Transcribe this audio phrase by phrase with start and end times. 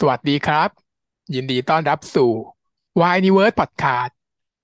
[0.00, 0.68] สวัสดีครับ
[1.34, 2.30] ยินดีต้อนรับสู่
[3.00, 4.12] Why Universe Podcast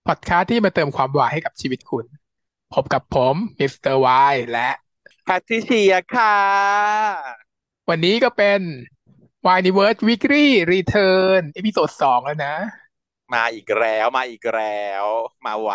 [0.08, 2.06] Podcast ที่มาเติมความวายให้กับชีวิตคุณ
[2.74, 4.70] พบกับผม Mister Y และ
[5.24, 6.36] แพทริเซียค่ะ
[7.88, 8.60] วันนี้ก็เป็น
[9.46, 12.54] Why Universe Weekly Return episode สองแล้วนะ
[13.34, 15.04] มาอีกแล้วมาอีกแล้ว
[15.46, 15.72] มาไว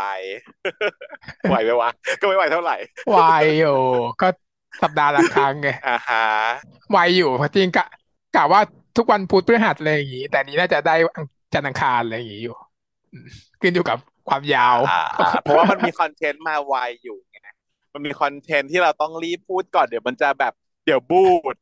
[1.49, 1.89] ไหวไหมวะ
[2.19, 2.77] ก็ไม่ไหวเท่าไหร่
[3.11, 3.17] ไว
[3.59, 3.79] อยู่
[4.21, 4.27] ก็
[4.81, 6.25] สัปดาห์ละครั้งไงอ่าฮะ
[6.91, 7.85] ไวอยู่จริงกะ
[8.35, 8.61] กะว่า
[8.97, 10.95] ทุกวันพุธพฤหัสอะไรอย่างงี้ แต่นี้น่าจะได้
[11.53, 12.55] จันทร์อังคารอะไรอย่างงี้อยู่
[13.61, 13.97] ขึ้นอยู่กับ
[14.29, 14.77] ความยาว
[15.43, 17.37] เพราะว่ามันมีคอนเทนต์มาไวอยู่ไง
[17.93, 20.53] มันมีคอนเทนต์ที่เราต้องรีบพูดก่อนเดี๋ยวมันจะแบบ
[20.85, 21.55] เดี๋ยวบูด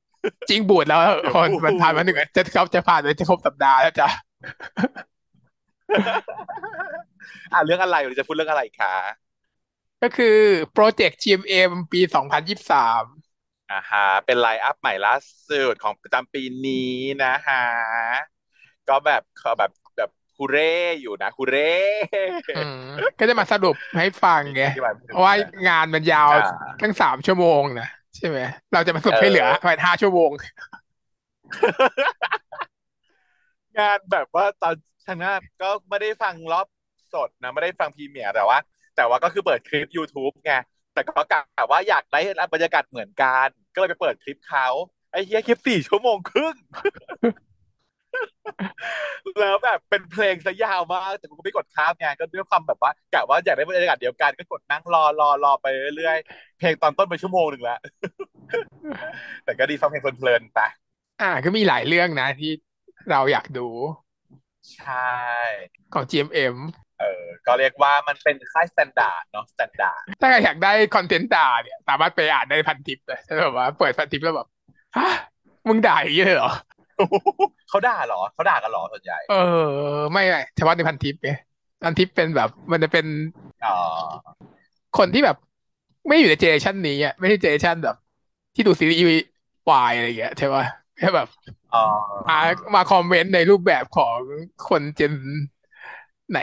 [0.50, 1.00] จริงบูดแล้ว
[1.34, 4.08] คนมันผ่านมาหนึ่งจะเขาจะผ่านไปจะครบสัปดาห์แล้วจ้ะ
[7.54, 8.94] อ่าเรื่องอะไรเราจะพูดเรื่องอะไรคะ
[10.04, 10.38] ก็คือ
[10.74, 13.04] โปรเจกต์ GMM ปีสองพันยี่สาม
[13.72, 15.16] อ่าฮะเป็นไลน์อัพใหม่ล่า
[15.50, 17.64] สุดของประจำปีนี้นะฮะ
[18.90, 21.74] ก็แบบเขาแบบแบบฮูเร่อยู่นะฮูเร่
[23.20, 24.64] ก็จะมาสรุปให้ฟังไง
[25.08, 25.34] เพราะว่า
[25.70, 26.30] งานมันยาว
[26.82, 28.40] ตั้งสามชั่วโมงนะใช่ไหม
[28.74, 30.30] เราจะมาสรุปให้เหลือภายห้าชั่วโมง
[33.80, 34.76] งานแบบว่าตอน
[35.08, 36.68] ทางหน้าก็ไม่ได้ฟังรอบ
[37.14, 38.58] สดนะ ไม่ได้ฟังพรีเมียร์แต่ว่า
[38.96, 40.54] แต่ว่าก็คือเปิดคลิป YouTube ไง
[40.96, 42.20] แต่ก็กะว่าอยากได้
[42.54, 44.68] บรรยากาศเหมือนกัน ก็เลยไปเปิดคลิปเขา
[45.12, 46.56] ไอ้เฮียคลิปสี่ชั่วโมงครึ่ง
[49.40, 55.66] แล้วแบบเป็นเพลงซะยาวมากแต่กูไม่กดข้ามไงก็ด้วยความแบบว่ากะว่าอยากได้บรรยากาศเดียวกันก็กดนั่งรอรอรอไป
[55.98, 57.80] เรื่อยๆเพลงตอนต้นไปชั่วโมงหนึ่งแล้ว
[59.46, 60.60] แต่ก็ดีฟังเพลงเพลินๆไป
[61.22, 62.52] อ่าก็มีหลายเรื่องนะที่
[63.12, 63.68] เราอยากดู
[64.76, 65.14] ใช่
[65.94, 66.56] ของ GMM
[67.00, 74.48] เออก็เรียกว่ามันเป็นค่าย standard เนาะ standardถ้าใครอยากได้ content ด่าเนี่ย สามารถไปอ่านได้พันทิปเลยใช่แบบว่าเปิดพันทิปแล้วแบบ
[74.96, 75.04] ฮะ
[75.68, 76.50] มึงด่าอย่างนี้เลยเหรอ
[77.70, 79.36] เขาด่าเหรอเขาด่ากันเหรอส่วนใหญ่ เออ
[80.12, 81.30] ไม่ไม่เฉพาะในพันทิปไง
[81.84, 83.06] พันทิปเป็นแบบ มันจะเป็น
[83.62, 84.36] อ๋อ
[84.98, 85.36] คนที่แบบ
[86.08, 87.96] ไม่อยู่ใน generation นี้อะไม่ใช่ generation แบบ
[88.56, 89.02] ที่ดูซีรีส์
[89.70, 90.64] วายอะไรอย่างเงี้ยใช่ป่ะ
[90.98, 91.28] แค่แบบ
[92.28, 92.36] มา
[92.76, 94.18] มาคอมเมนต์ในรูปแบบของ
[94.70, 95.14] คนเจน
[96.32, 96.40] ไหน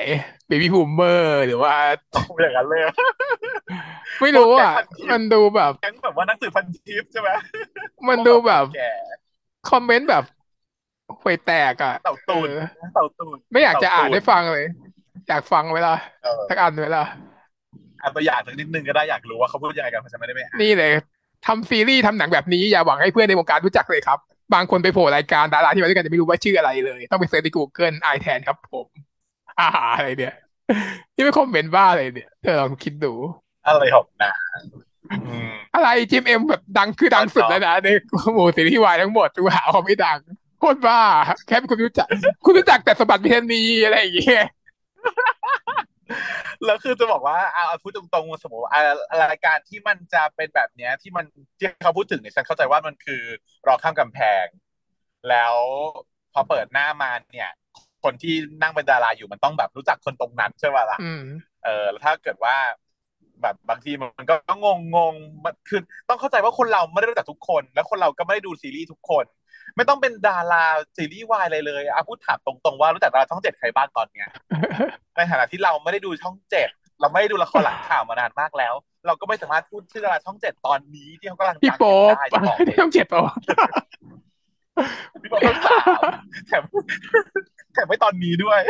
[0.47, 1.75] เบบี้บูมเมอร์หรือว่า
[2.43, 2.83] อย่างนั้นเลย
[4.21, 4.73] ไม่รู้อะ
[5.13, 7.29] มันดูแบบแก๊งแบบว่านักสืบพันทิปใช่ไหม
[8.09, 8.65] มันดูแบบ
[9.71, 10.25] คอมเมนต์แบบ
[11.23, 12.51] ห่วยแตกอะเต่าตูน
[12.95, 14.67] เต่าตูนไม่อยากจะอ่านได้ฟังเลย
[15.29, 15.93] อยากฟังเวลา
[16.49, 17.03] สักอันเวลา
[18.01, 20.93] อ่านตัวอย่างสักนิดนึงก็ได้อยากรู้ว่าเขาพูดยังไงกันเพราะฉันไม่ได้ไม่นี่เลย
[21.47, 24.19] ทำซีรีส์ทำหนังแบบนี้อย่าหวังให้เพื่อนในวงการรู้จักเลยครับ
[24.55, 28.87] บางคนไปโผล่รายการดาราที่มาด้วยกันจะไม่รู้ว่าชื่ออะไรเลย ต้องไปเสิร์ชใน Google ไอแทนครับผม
[29.61, 30.35] อาหาอะไรเนี่ย
[31.15, 33.13] นี่ไม่คอมเมนต์บ้าเลยเนี่ยเธอลองคิดดู
[33.67, 34.33] อะไรหกนะ
[35.75, 37.89] อะไรจิมเอ็มแบบดังคือดังสุดแล้วนะใน
[38.35, 40.19] หมู่ซีรีส์วายทั้งหมดดูหาเขาไม่ดัง
[40.59, 41.01] โคตรบ้า
[41.47, 42.09] แค่คุณรู้จัก
[42.45, 44.47] คุณรู้จักแต่สมบัติพิเทนีอะไรอย่างเงี้ย
[46.65, 48.65] แล้วคือจะบอกว่าเอาพูดตรงๆสมมติ
[49.23, 51.27] รายการที่มันจะเป็นแบบเนี้ย ที่มัน
[51.59, 53.23] ที่เขาพูดถึงเนี่ยฉันเข้าใจว่ามันคือ
[53.67, 54.45] รอข้ามกำแพง
[55.29, 55.55] แล้ว
[56.33, 57.51] พอเปิดหน้ามาเนี่ย
[58.05, 60.99] คนที่นั่งเป็นดาราอยู่มันต้องแบบรู้จักคนตรงนั้นใช่ไหมล่ะ
[61.65, 62.57] เออแล้วถ้าเกิดว่า
[63.43, 65.15] แบบบางทีมันก็งงงง
[65.45, 69.25] มันคือต้องเข้าใจว่าคนเราไม่ได้รู้จักทุกคน แล้วคนเราก็ไม่ได้ดูซีรีส์ทุกคน
[69.77, 70.65] ไม่ต้องเป็นดารา
[70.97, 74.29] ซีรีส์วายอะไรเลยอะพูดถามตรงๆว่ารู้จักดาราช่องเจ็ดใครบ้างตอนเนี้ย
[75.17, 76.69] ในฐานะที่เราไม่ได้ดูช่องเจ็ด
[77.01, 78.75] เราไม่ได้ดูละครหลังข่าวมานานมากแล้ว
[79.07, 83.23] เราก็ไม่สามารถพูดชื่อดาราช่องเจ็ดตอนนี้ที่เขากำลังพี่โป๊ปช่องเจ็ดโป๊
[85.23, 86.11] พี่บอกว่าสาม
[86.47, 86.63] แถม
[87.75, 88.61] แถมไม่ตอนนี้ด้วย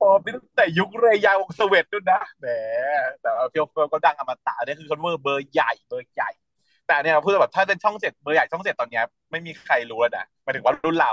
[0.00, 2.46] พอเป็นแต่ยุคเรยาวงสเวตด้วยนะแหม
[3.20, 6.30] แต่เพียวก็ดังอมตะเนี่ยคือคอนเวอร์เบอร์ใหญ่เบอร์ใหญ่
[6.86, 9.00] แต่เนี่ยเราพูดแบบถ้าเป็นช่องเจ็ดเบอร์ใหญ่ช่องเจ็ดตอนนี้
[9.30, 11.12] ไม่มีใครรู้นะหมายถึงว่ารุ่นเรา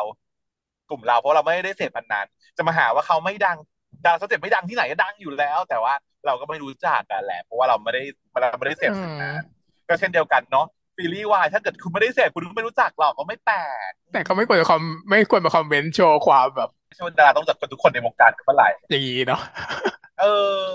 [0.90, 2.26] กลุ่มเราเพราะเราไม่ได้เสพมันนาน
[2.58, 3.58] จะมาหาว่าเขาไม่ดัง
[4.06, 5.94] ดาราช่องเจ็ดไม่ดังที่ไหนก็ดังอยู่แล้ว แต่ว่า
[6.26, 8.02] เราก็ไม่รู้จักกันแหละเพราะว่าเราไม่ได้
[8.42, 9.44] เราไม่ได้เสพนาน
[9.88, 10.66] ก็เช่นเดียวกันเนาะ
[10.98, 13.60] ซีรีส์วายถ้าเกิดคุณไม่ได้เสพคุณไม่รู้จักหรอกก็ไม่แปล
[13.90, 19.42] กแต่เขาไม่ควรจะคอมไม่ควรมาคอมเมนต์โชว์ความแบบชวดาต้องจัดคนทุกคนในวงการกันเมื่อไหร่อย่างนี้เนาะ
[20.20, 20.26] เอ
[20.62, 20.66] อ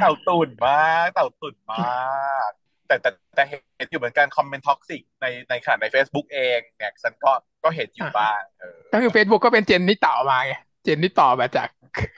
[0.00, 1.86] เต่าตุ่นมากเต่าตุ่นมา
[2.48, 2.50] ก
[2.86, 7.30] แต่แต่แต่เห็นอยู่เหมือนกันคอมเมนต์ท็อกซิกในในขณะใน Facebook เองเนี่ยฉันก็
[7.64, 8.40] ก็เห็นอยู่บ้าง
[8.92, 10.54] ก็คือ Facebook ก็เป็นเจนที่ต่อมาไง
[10.84, 11.68] เจนที่ต่อมาจาก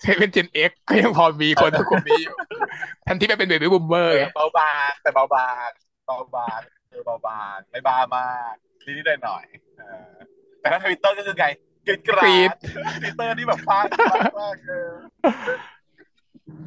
[0.02, 2.36] เคยเป็นเจนเอ็กก็ยังพอมีคนทุกคนนี้อยู่
[3.06, 5.70] ทันที่ไปเป็นเบบี้บูมเบอร์เบาบางแต่เบาบาง
[6.06, 6.60] เบาบาง
[6.98, 8.54] อเบาบางไม่บ้ามาก
[8.86, 9.44] นิดๆหน่อย
[10.60, 11.46] แต่ถ้าทวิตเตอร์ก็คือไง
[11.86, 12.50] กรีดกราด
[12.96, 13.84] ทวิตเตอร์นี่แบบพาก
[14.40, 14.90] มากเออ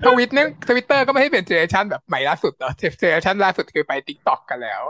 [0.06, 4.82] ทวิตนึงทวิตเตอร์ก็ไม่ให้เป็นเจเนอเรชันแบบใหม่ล่าสุดเนาะเจเนอเรชันล่าสุดคือไปติ๊กต็อกกันแล้ว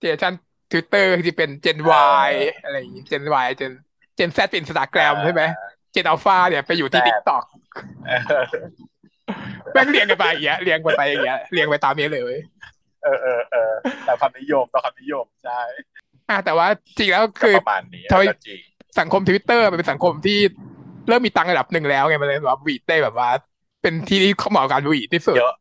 [0.00, 0.32] เจเนอเรชัน
[0.70, 1.78] ทวิตเตอร์จะเป็นเจน
[2.26, 2.30] Y
[2.64, 3.72] อะไรอย่างงี้เจน Y เจน
[4.16, 5.42] เจน Z เป็นอินสตาแกรมใช่ไหม
[5.92, 7.44] เจนอัลฟาเนี่ยไปอยู่ที่ทิกตอก
[9.72, 12.34] แม่งเรียงกันไปอย่างเงี้ยเรียงกันไปอย่างเงี้ยเรียงไปตามนี้เลย
[13.02, 13.72] เออเออเออ
[14.04, 15.60] แต่ความนิยมต่อความนิยมใช่
[16.30, 16.66] อ่าแต่ว่า
[16.98, 18.04] จริงแล้วคือประมาณนี้
[18.46, 18.60] จริง
[19.00, 20.38] สังคมทวิตเตอร์มันเป็นสังคมที่
[21.08, 23.30] เริ่มมีตังระดับหนึ่งแล้วไงมันเลยแบบหวีดได้แบบว่า
[23.82, 25.54] เป็นที่ที่เขาเหมาะการหวีดที่สุดเยอะ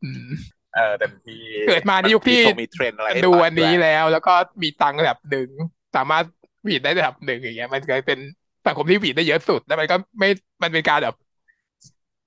[0.76, 5.50] เออเต็มที่เกิดมาในยุคที่มีเทรนด์อะไรดูอันนี้แล้ว แล้วก็มีตังระดับหนึ่ง
[5.96, 6.26] สามารถห
[6.68, 8.20] วีดได้ระดับหนึ่งอย่างเงี้ย มันกลายเป็น
[8.68, 10.30] สังคมที่หวีดได้เยอะสุดแล้วมันก็ไม่
[10.62, 11.16] มันเป็นการแบบ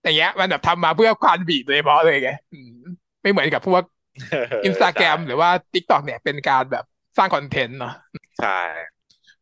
[0.02, 2.30] อย่างเงี้ย มันแบบทำมาเพื่อความหวีดโดยเฉพาะเลยไง
[3.22, 3.82] ไม่เหมือนกับพวก
[4.64, 6.84] อินสตาแกรมหรือว่า TikTok เนี่ยเป็นการแบบ
[7.18, 7.94] สร้าง content เนาะ
[8.38, 8.48] ใช่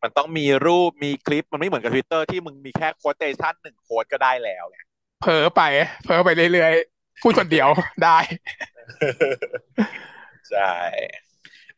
[0.03, 4.87] มันต้องมีรูปมีคลิปมันไม่เหมือนกับทวิตเตอร์ที่มึงมีแค่โค้ดเตชันหนึ่งโค้ดก็ได้แล้วเนี่ย
[5.21, 5.61] เผลอไป
[6.03, 7.69] เผลอไปเรื่อยๆ พูดคนเดียว
[8.05, 8.19] ได้
[10.51, 11.23] ใช่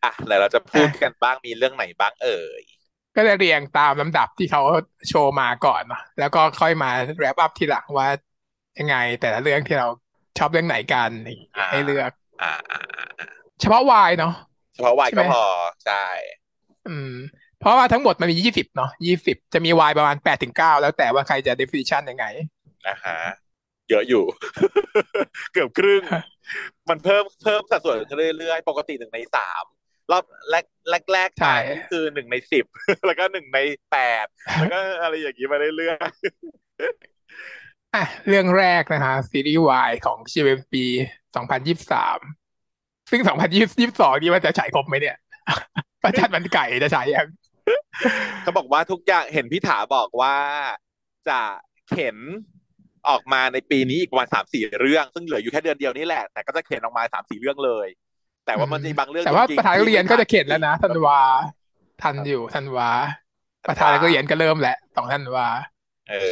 [0.04, 2.64] อะแล้วเราจะพูดกันบ้างมีเรื่องไหนบ้างเอ่ย
[3.16, 4.62] ก็จะเรียงตามลำดับที่เขา
[5.08, 6.88] โชว์มาก่อนเนาะแล้วก็ค่อยมา
[7.18, 8.08] แรปอัพทีหลังว่า
[8.78, 9.86] ยังไงแต่ละเรื่องที่เรา
[10.38, 11.12] ชอบเรื่องไหนกัน
[11.70, 12.10] ให้เลือก
[12.42, 12.52] อ่า
[13.60, 14.34] เฉพาะวายเนาะ
[14.74, 15.44] เฉพาะวายก็พอ
[15.84, 16.04] ใช่
[16.88, 17.14] อืม
[17.60, 22.26] เพราะว่าทั้งหมดมันมียี่สิบเนาะยี่สิบจะมีวายประมาณแปดถึงเก้าแล้วแต่ว่าใครจะ definition ยังไง
[22.88, 23.18] นะฮะ
[23.90, 24.24] เยอะอยู่
[25.52, 26.02] เกือบครึ่ง
[26.88, 27.96] มันเพิ่มเพิ่มสัดส่วน
[28.38, 29.64] เรื่อยๆ ปกติหนึ่งในสาม
[30.10, 31.56] รอบแรกแรกแรกใช่
[31.90, 32.64] คือหนึ่งในสิบ
[33.06, 33.58] แล้วก็หนึ่งใน
[33.90, 34.26] แปด
[34.60, 37.13] แล้วก็อะไรอย่างนี้มาเรื่อยๆ
[37.94, 40.74] อะเรื่องแรกนะฮะซีรีส์วายของ GMP
[41.36, 42.18] สองพันยี่สิบสาม
[43.10, 45.16] ซึ่งสองพันยี่สิบสองนี่มันจะฉายครบไหมเนี่ย
[46.02, 47.26] ประจันมันไก่จะฉายยัง
[48.42, 50.36] เขาบอกว่าทุกอย่างเห็นพี่ถาบอกว่า
[51.28, 51.40] จะ
[51.90, 52.16] เข็น
[53.08, 57.88] ออกมาในปีนี้อีกประมาณสามสี่เรื่อง ซึ่งเหลืออยู่แค่เดือนเดียวนี่แหละ แต่ก็จะเข็นออกมาสามสี่เรื่องเลย
[58.46, 61.20] แต่ว่ามันจะบางเรื่องแต่ว่าประธานเรียนก็จะเข็นแล้วนะธันวา
[62.02, 62.88] ทันอยู่ธันวา
[63.68, 65.46] ประธานก็เรียนก็เริ่มแหละสองธันวา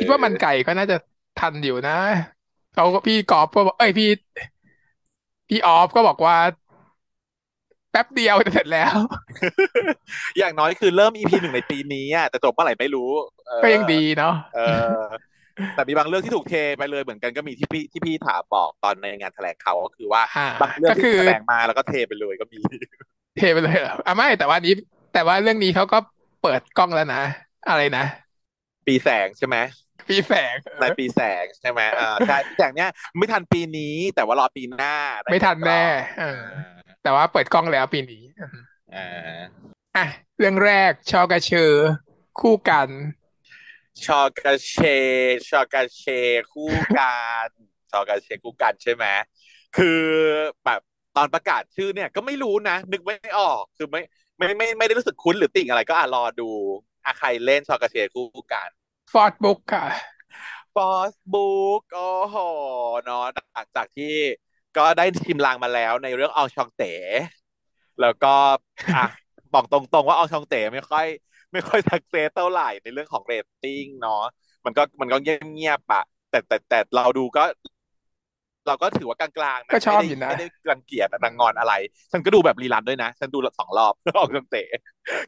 [0.00, 0.96] คิดว่ามันไก่ก็น่าจะ
[1.38, 1.98] ทันอยู่นะ
[2.74, 4.08] เขาก็พี่กอบก็บอกเอ้ยพี่
[5.48, 6.36] พี่ออฟก็บอกว่า
[7.90, 8.96] แป๊บเดียวจะเสร็จแล้ว
[10.38, 13.10] อย่างน้อยคือเริ่มอีพีหนึ่งในปีนี้อะแต่จบเมื่อไหร่ไม่รู้
[13.62, 14.34] ก็ยังดีเนาะ
[15.74, 20.22] แต่มีบางเรื่องที่ถูกเทไปเลยเหมือนกันก็มีที่พี่ที่พี่ถามบอกตอนในงานแถลงข่าวก็คือว่า
[20.60, 22.60] บางเรื่องที่แถลงมาแล้วก็เทไปเลยก็มี
[23.36, 24.74] เทไปเลยเหรออะไม่แต่ว่านี้
[25.12, 25.98] แต่ว่าเรื่องนี้เขาก็
[26.42, 27.22] เปิดกล้องแล้วนะ
[27.68, 28.04] อะไรนะ
[28.86, 29.56] ปีแสงใช่ไหม
[30.08, 34.96] ปีแสงในปีแสงใช่ไหมอ่าใช่แสงเนี้ยไม่ทันปีนี้ แต่ว่ารอปีหน้า
[35.32, 35.84] ไม่ทันแน่
[37.02, 38.22] แต่ว่าเปิดกล้องแล้วปีนี้
[38.94, 39.38] อ่า
[39.96, 40.06] อะ
[40.38, 41.72] เรื่องแรกชอกระเชอ
[42.40, 42.88] คู่กัน
[44.04, 44.74] ชอกาเช
[45.48, 46.04] ชอกาเช
[46.52, 47.16] คู่กั
[47.46, 47.48] น
[47.90, 49.04] ชอกะเชร์คู่กันต์ใช่ไหม
[49.76, 50.00] คือ
[50.64, 50.80] แบบ
[51.16, 54.00] ตอนประกาศชื่อเนี่ยก็ไม่รู้นะ นึกไม่ออกคือไม่
[54.38, 56.48] ไม่ไม่ไม่ได้รู้สึกคุ้นหรือติ่งอะไรก็อะรอดู
[57.04, 58.68] อะใครเล่นชอกะเชร์คู่กันต์
[59.12, 59.86] ฟอร์ดบุ๊กค่ะ
[60.74, 62.36] ฟอร์ดบุ๊กโอ้โห
[63.04, 63.24] เนาะ
[63.54, 64.14] หลังจากที่
[64.76, 66.92] ก็ได้ชิมลางมาแล้วในเรื่องอองชองเต
[68.00, 68.34] แล้วก็
[68.96, 69.04] อะ
[69.54, 71.06] บอกตรงๆว่าอองชองเตไม่ค่อย
[71.52, 74.22] ไม่ค่อย success เท่าไหร่ในเรื่องของเรตติ้งเนาะ
[74.64, 77.42] มันก็มันก็เงียบๆปะแต่แต่แต่เราดูก็
[78.66, 81.74] เราก็ถือว่ากลางๆนะก็ชอบอยู่นะไม่ได้รังเกียจนางงอนอะไร
[82.12, 84.66] ฉันก็ดูแบบรีลันด้วยนะ ฉันดูสองรอบออกจังเตะ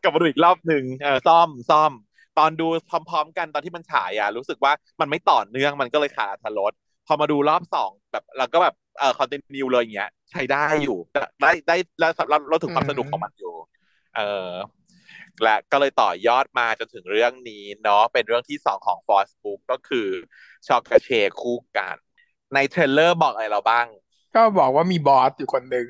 [0.03, 1.93] กลับมาดูอีกรอบหนึ่งเออซ่อมซ่อม
[2.39, 2.67] ตอนดู
[3.11, 6.73] พร้อมๆ กันตอนที่มันฉายอะรู้สึกว่ามันไม่ต่อเนื่องมันก็เลยขาดทรส
[7.07, 10.99] พอมาดูรอบสองแบบเราก็แบบเออคอนเทนต์นิวเลยอย่างเงี้ย ใช้ได้อยู่
[11.43, 13.55] ได้ได้แล้วเราเราถึงความสนุกของมันอยู่
[14.17, 14.51] เออ
[15.43, 20.09] และก็เลยต่อยอดมาจนถึงเรื่องนี้เนาะเป็นเรื่องที่สองของ Force Book ก็คือ
[20.67, 21.97] ช็อกกเชคู่กัน
[22.55, 23.87] ในเทรลเลอร์บอกอะไรเราบ้าง
[24.35, 25.87] ก็บอกว่ามีบอสอยู่คนหนึ่ง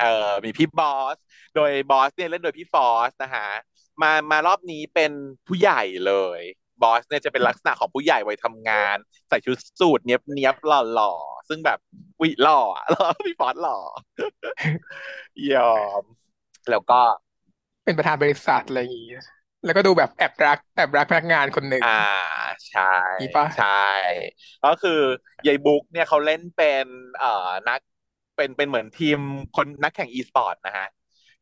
[0.00, 1.16] เออมีพี่บอส
[1.54, 3.48] โดยบอสเนี่ยเล่นโดยพี่ฟอสนะฮะ
[4.02, 5.12] มามารอบนี้เป็น
[5.46, 6.40] ผู้ใหญ่เลย
[6.82, 8.96] บอสเนี่ยจะเป็นลักษณะของผู้ใหญ่วัยทำงาน
[9.28, 11.12] ใส่ชุดสูทเนี้ยบเนี้ยบหล่อหล่อ
[11.48, 11.78] ซึ่งแบบ
[12.22, 13.78] วิหล่อหล่อพี่ฟอสหล่อ
[15.50, 16.04] ยอม
[16.70, 17.00] แล้วก็
[17.84, 19.10] เป็นประธานบริษัทอะไรอย่างงี้
[19.64, 21.88] แล้วก็ดูแบบแอบรักแอบรักพนักงานคนหนึ่งอ่า
[22.68, 22.82] ใช่
[23.54, 23.66] ใช่
[24.64, 25.00] ก็คือ
[25.46, 26.86] ยายบุ๊กเนี่ยเขาเล่นเป็น
[27.18, 27.80] เอ่อนัก
[28.36, 29.18] เป็นเป็นเหมือนทีม
[29.56, 30.86] คนนักแข่งอีสปอร์ตนะฮะ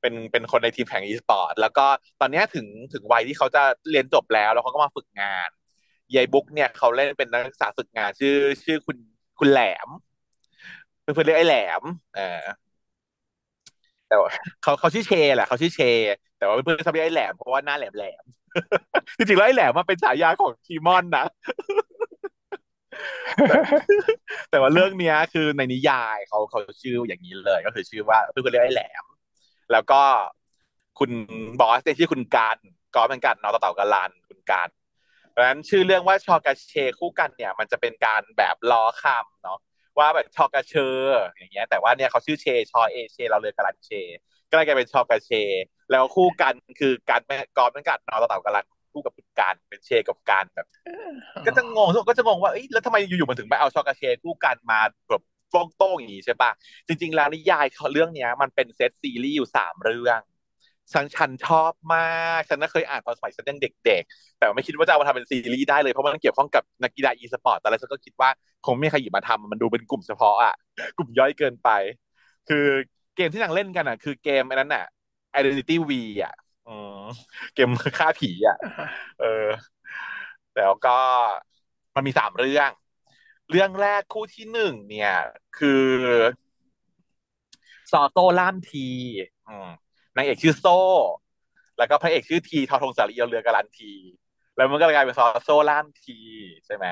[0.00, 1.86] เป็นเป็นคนในทีมแข่งอีสปอร์ตแล้วก็
[2.20, 5.48] ตอนนี้ถึงถึงวัยที่เขาจะเรียนจบแล้ว แล้วเขาก็มาฝึกงาน
[6.14, 8.96] ยายบุ๊กเนี่ยเขาเล่นเป็นนักศึกษาฝึกงานชื่อ ชื่อคุณ
[9.38, 9.88] คุณแหลม
[11.02, 11.82] เพื่อนเรียกไอ้แหลม
[12.16, 12.42] เออ
[14.08, 14.14] แต่
[14.62, 15.80] เขาเขาชื่อเชแหละเขาชื่อเช
[16.38, 18.24] แต่ว่าเพื่อนเขาเรียกไอ้แหลมเพราะว่าหน้าแหลมแหลม
[19.16, 21.24] จริงๆแล้วไอ้แหลมมันเป็นฉายาของทีมอนนะ
[24.50, 29.04] แต่ว่าเรื่องเนี้ยคือในนิยายเขาเขาชื่ออย่างนี้เลย ก็คือชื่อว่าเพื่อนเรียกไอ้แหลม
[29.72, 30.02] แล้วก็
[30.98, 31.10] คุณ
[31.60, 32.56] บอสเนี่ยที่คุณการ
[32.94, 34.68] ก็เป็นการนอตเต่ากาลันคุณการ
[35.30, 39.58] เพราะฉะนั้นชื่อเรื่องว่าชอกาเชคู่กันเนี่ย มันจะเป็นการแบบล้อคำเนาะ
[39.98, 40.96] ว่าแบบชอกาเชอ
[41.36, 43.90] อย่างเงี้ย แต่ว่าเนี่ยเขาชื่อเชชอเอเชเราเลยกาลันเช
[44.50, 45.30] ก็เลยกลายเป็นชอกาเช
[45.90, 50.66] แล้วคู่กันคือการแม่กอเป็นการนอตเต่ากาลันคู่กับคุณการเป็นเชกับการแบบ
[51.46, 56.50] ก็จะงงก็จะงงว่าเอ้ยแล้วทำไมอยู่ๆมันถึงไปเอาชอกาเชคู่กันมาแบบ โต้งๆอย่างนี้ใช่ปะ
[56.88, 60.20] จริง ๆ แล้วนิยายเรื่องเนี้ย มันเป็นเซตซีรีส์อยู่สามเรื่อง
[60.92, 62.00] ฉันฉันชอบมา
[62.38, 68.30] ก ฉันน่ะเคยอ่านตอนสมัยฉันยังเด็ก ๆ แต่ไม่คิดว่าจะเอามาทำเป็นซีรีส์ได้เลย เพราะมันเกี่ยวข้องกับนักกีฬาอีสปอร์ตตอนแรกฉันก็คิดว่า
[68.66, 70.54] คงไม่มีใครหยิบมาทำมันดูเป็นกลุ่มเฉพาะอะ
[70.96, 71.68] กลุ่มย่อยเกินไป
[72.48, 72.66] คือ
[73.16, 74.84] เกมที่นางเล่นกันอะ คือเกมไอ้นั้นอะ
[75.38, 75.92] Identity V
[76.24, 76.34] อะ
[76.66, 77.02] อืม
[77.54, 78.56] เกมฆ่าผีอะ
[79.20, 79.46] เออ
[80.56, 80.90] แล้วก็
[81.96, 82.70] มันมีสามเรื่อง
[83.50, 85.12] เรื่องแรกคู่ที่หนึ่งเนี่ย
[85.58, 85.86] คือ
[87.92, 88.88] ซอโต้ล่ามที
[90.16, 90.80] นางเอกชื่อโซ่
[91.78, 93.92] แล้วก็พระเอกชื่อทีทอทงสาลีเรือการันที
[94.56, 96.18] แล้วมันก็กลายเป็นซอโซ่ล่ามที
[96.66, 96.86] ใช่ไหม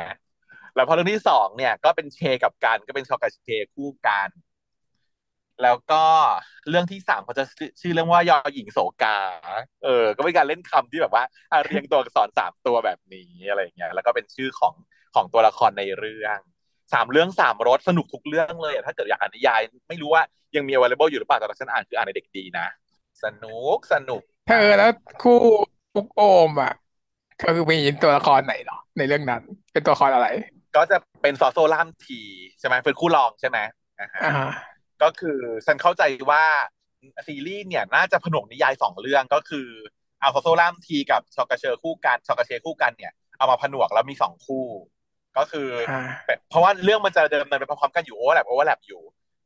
[0.74, 4.28] แล้วพอเรื่องที่สองเนี่ย ก็เป็นเชกับกันก็เป็นชอกับเชคู่กัน
[5.62, 6.04] แล้วก็
[6.68, 7.44] เรื่องที่สามเขาจะ
[7.80, 9.18] ชื่อเรื่องว่ายอหญิงโสกา
[9.84, 11.24] เออ ก็เป็นการเล่นคำที่แบบว่า
[11.64, 14.74] เรียงตัวอักษรสามตัวแบบนี้อะไรเงี้ยแล้วก็เป็นชื่อของ
[15.14, 16.38] ของตัวละครในเรื่อง
[16.92, 20.22] สามเรื่องสามรสสนุกทุกเรื่องเลยถ้าเกิดอยากอ่านนิยาย ไม่รู้ว่า
[20.56, 22.66] ยังมี available อยู่หรือเปล่าแต่ฉันอ่านคืออ่านในเด็กดีนะ
[23.24, 25.40] สนุกสนุกเธอแล้วคู่
[25.92, 26.74] ฟุกโอมอะ
[27.42, 30.28] ก็คือมีตัวละครไหนเหรอในเรื่องนั้น เป็นตัวละครอะไร
[30.76, 32.20] ก็จะเป็นซอโซ่ล่ามที
[32.58, 33.58] ใช่ไหมเป็นคู่รองใช่ไหม
[34.00, 34.50] อ่า
[35.02, 36.44] ก็คือฉันเข้าใจว่า
[37.26, 39.68] ซีรีส์เนี่ยน่าจะผนวกนิยายสองเรื่องก็คือ
[40.20, 44.64] เอาซอโซ่ล่ามทีกับชอกะเชร์คู่กันต์ชอกะเชร์คู่กันต์เนี่ยเอามาผนวกแล้วมีสองคู่
[45.38, 45.68] ก็คือ
[46.50, 49.02] เพราะว่าเรื่องมันจะเดิมเนินไปพร้อมกันอยู่ overlap overlap อยู่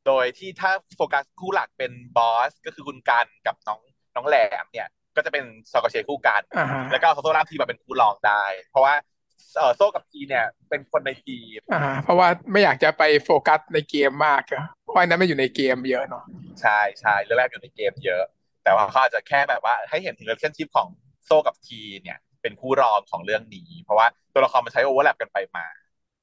[0.06, 3.80] โดยที่ถ้าโฟกัสคู่หลักเป็นบอสก็คือคุณกันต์กับน้อง
[4.16, 6.42] น้องแหลมเนี่ย ก็จะเป็นชอกะเชร์คู่กันต์
[6.92, 8.94] แล้วก็เอาโซ่ล่ามทีมาเป็นคู่รองได้ เพราะว่า
[9.76, 14.42] โซ่กับทีเนี่ย เป็นคนในทีมอ่า เพราะว่าไม่อยากจะไปโฟกัสในเกมมาก
[14.84, 16.24] เพราะนั้นไม่อยู่ในเกมเยอะเนาะ
[16.60, 18.22] ใช่ใช่เรื่องแรกอยู่ในเกมเยอะ
[18.64, 20.88] แต่ว่าเขาอาจจะแค่แบบว่า ให้เห็นถึงเรื่อง ship ของ
[21.26, 25.66] โซ่กับทีเนี่ยเป็นคู่รองของเรื่องนี้ เพราะว่าตัวละครมันใช้ overlap กันไปมา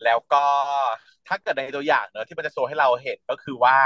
[0.06, 0.46] แล้วก็
[1.27, 3.77] ถ้าเกิดในตัวอย่างเนอะที่มันจะโชว์ให้เราเห็นก็คือว่า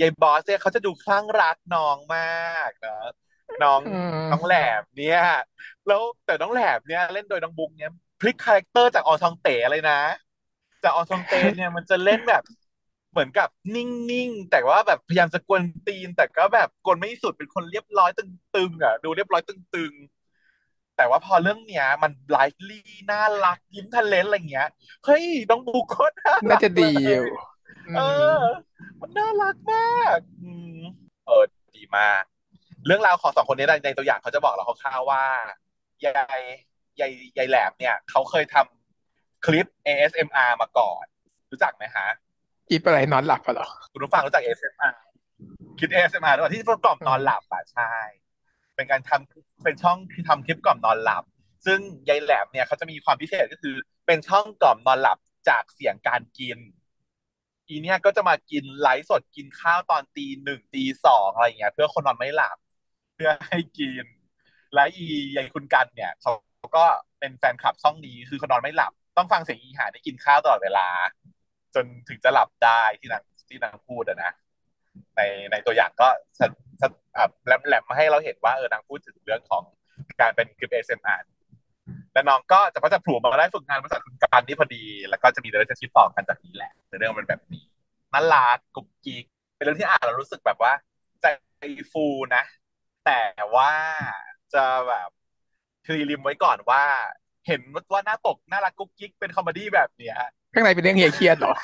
[0.00, 3.04] ยายบอสเนี่ยเขาจะดูคลั่งรักน้องมากเนาะ
[3.62, 3.80] น้อง
[4.30, 5.20] น้องแหลมเนี่ย
[5.86, 10.00] แล้วแต่น้องแหลมเนี่ยเล่นโดยน้องบุ๊กเนี่ยพลิก character จากอองชองเตเลยนะ
[10.82, 12.42] จากอองชองเตเนี่ยมันจะเล่นแบบ
[13.10, 20.23] เหมือนกับนิ่งๆ แต่ว่าแบบพยายามจะกวนตีน แต่ก็แบบกวนไม่สุดเป็นคนเรียบร้อยตึงๆอะดูเรียบร้อยตึงๆ
[20.96, 24.68] แต่ว่าพอเรื่องเนี้ย มันไลฟ์ลี่น่ารักยิ้มทะเลนอะไรเงี้ย
[25.04, 26.14] เฮ้ยน้องบุ๊กโคตร
[26.48, 27.26] น่าจะดีอยู่
[27.96, 28.00] เอ
[28.38, 28.42] อ
[29.00, 30.78] มันน่ารักมากอืม
[31.26, 31.44] เออ
[31.76, 32.22] ดีมาก
[32.86, 35.24] เรื่องราวของสองคนนี้ในตัวอย่างเขาจะบอกเราคร่าวๆว่า
[36.06, 36.40] ยาย
[37.00, 41.04] ยายยายแหลมเนี่ย เขาเคยทำคลิป ASMR มาก่อน
[41.50, 42.06] รู้จักไหมฮะ
[42.68, 44.94] คลิปอะไรนอนหลับเหรอ คุณผู้ฟังรู้จัก ASMR
[45.78, 47.92] คลิป ASMR ด้วยที่เพื่อกล่อมนอนหลับอะใช่
[48.76, 51.24] เป็นการทำเป็นช่องที่ทำคลิปกล่อมนอนหลับ
[51.66, 53.74] ซึ่งยายแหลมเนี่ยเขาจะมีความพิเศษก็คือ
[54.06, 56.58] เป็นช่องกล่อมนอนหลับจากเสียงการกิน
[57.68, 62.56] อีเนี่ยก็จะมากินไลฟ์สดกินข้าวตอนตีหนึ่งตีสองอะไรอย่างเงี้ย เพื่อคนนอนไม่หลับ
[63.14, 64.04] เพื่อให้กิน
[64.74, 66.32] และอียายคุณกันเนี่ยเขา
[66.76, 66.84] ก็
[67.18, 70.86] เป็นแฟนคลับช่องนี้คือเขานอนไม่หลับ ต้องฟังเสียงอีหาได้กินข้าวตลอดเวลา
[71.74, 74.30] จนถึงจะหลับได้ที่นางที่นางพูดอะนะ
[75.16, 75.20] ใน
[75.52, 79.64] ในตัวอย่างก็แหลมแหลมมาให้เราเห็นว่าเออนางพูดถึงเรื่องของ
[80.20, 81.28] การเป็นคลิปเอสเอ็มอาร์
[82.12, 87.64] และน้องก็จะก็จะผูกมาได้ฝึกงานบริษัทคุณการนี่พอดี แล้วก็จะมีเรื่องชิปต่อกันจากนี้แหละในเรื่องมันแบบนี้
[88.12, 89.24] น่ารักกุ๊กกิ๊ก
[89.56, 90.72] เป็นเรื่องที่อ่านเรารู้สึกแบบว่า
[91.22, 91.26] ใจ
[91.92, 92.44] ฟูนะ
[93.06, 93.22] แต่
[93.54, 93.72] ว่า
[94.54, 95.08] จะแบบ
[95.84, 96.82] ทีริมไว้ก่อนว่า
[97.46, 97.60] เห็น
[97.92, 100.16] ว่าหน้าปกน่ารักกุ๊กกิ๊กเป็น comedy แบบเนี้ย
[100.54, 101.54] ข้างในเป็นเรื่องเฮียเครียดหรอ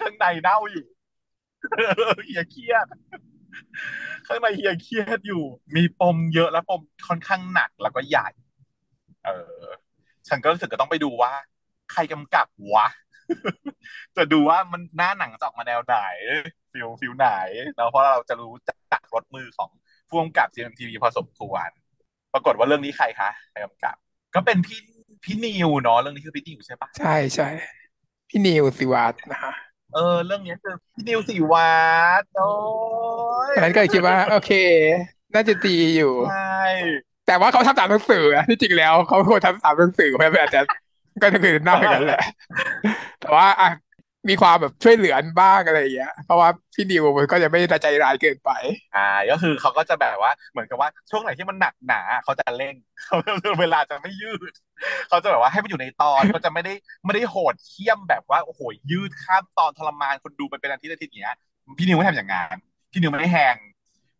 [0.00, 0.86] ข้างในเน่าอยู่
[2.26, 2.86] เฮียเครียด
[4.26, 5.42] ข้างในเฮียเครียดอยู่
[5.76, 8.28] มีปมเยอะแล้วปมค่อนข้างหนักแล้วก็ใหญ่
[9.24, 9.30] เอ
[9.60, 9.64] อ
[10.28, 11.32] ฉันก็รู้สึกก็ต้องไปดูว่า
[11.92, 12.86] ใครกำกับวะ
[14.16, 15.96] จะดูว่ามันหน้าหนังจะออกมาแนวไหน
[16.72, 17.28] feel feel ไหน
[17.76, 18.52] แล้วเพราะเราจะรู้
[18.92, 19.70] จักรสมือของ
[20.08, 21.68] ผู้กำกับ GMMTV พอสมควร
[22.32, 23.96] ปรากฏว่าเรื่องนี้ใครคะใครกำกับ
[24.34, 24.80] ก็เป็นพี่
[25.24, 27.48] พี่นิวเนาะเรื่องนี้คือพี่นิวใช่ปะใช่ใช่
[28.28, 29.54] พี่นิวสิวัตนะฮะ
[29.94, 31.74] เออ เรื่องนี้คือพี่นิวสิวั
[32.20, 32.50] ตรโอ้
[33.50, 34.52] ยนั้นก็คิดว่า โอเค
[35.34, 36.62] น่าจะดีอยู่ ใช่
[37.26, 40.60] แต่ว่าเขาทำตามหนังสือที่จริงแล้วเขาควรทำตามหนังสือเพราะอาจจะ
[41.22, 42.22] ก็คือน่าเหมือนกันแหละ
[43.20, 43.68] แต่ว่าอะ
[44.28, 48.50] มีความแบบช่วยเหลือบ้างอะไรอย่างเงี้ย เพราะว่าพี่ดิวมันก็จะไม่ใจร้ายเกินไป
[48.96, 53.16] อ่า ก็คือเขาก็จะแบบว่าเหมือนกับว่าช่วงไหนที่มันหนักหนาเขาจะเร่งเขา
[53.60, 54.52] เวลาจะไม่ยืด
[55.08, 61.36] เขาจะแบบว่าให้มันอยู่ในตอนเขาจะไม่ได้ไม่ได้โหดเขี้ยมแบบว่าโอ้โหยืดข้ามตอนทรมานคนดูไปเป็นอาทิตย์อาทิตย์เนี้ย
[61.78, 62.56] พี่นิวไม่ทำอย่างงาน
[62.92, 63.56] พี่นิวไม่แหง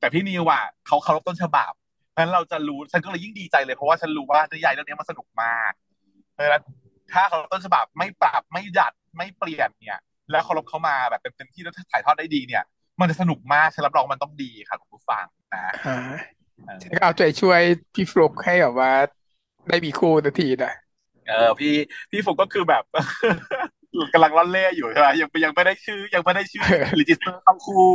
[0.01, 1.73] แต่พี่นิวอะเขาเคารพต้นฉบับ
[2.13, 5.73] เพราะฉะนั้นเราจะรู้ฉันก็เลยยิ่งดีใจเลยเพราะว่าฉันรู้ว่านิยายเรื่องนี้มันสนุกมาก
[6.33, 6.63] เพราะฉะนั้น
[7.13, 12.62] ถ้าเขาต้นฉบับไม่ปรับไม่ดัด ไม่เปลี่ยนเนี่ย แล้วเคารพเขามาแบบเต็มที่แล้วถ่ายทอดได้ดีเนี่ย
[13.00, 15.73] มันจะสนุกมากฉันรับรองมันต้องดีค่ะคุณผู้ฟังนะ
[16.83, 17.61] ฉันก็เอาใจช่วย
[17.94, 18.92] พี่ฟลุกให้แบบว่า
[19.68, 20.73] ได้มีคู่นาทีนะ
[21.28, 21.75] เออพี่
[22.11, 22.85] พี่ฟลุกก็คือแบบ
[24.12, 26.64] กำลังร่อนเร่อยู่ใช่ไหมยังยังไม่ได้ชื่อ ยังไม่ได้ชื่อ
[26.99, 27.90] register เข้าคู่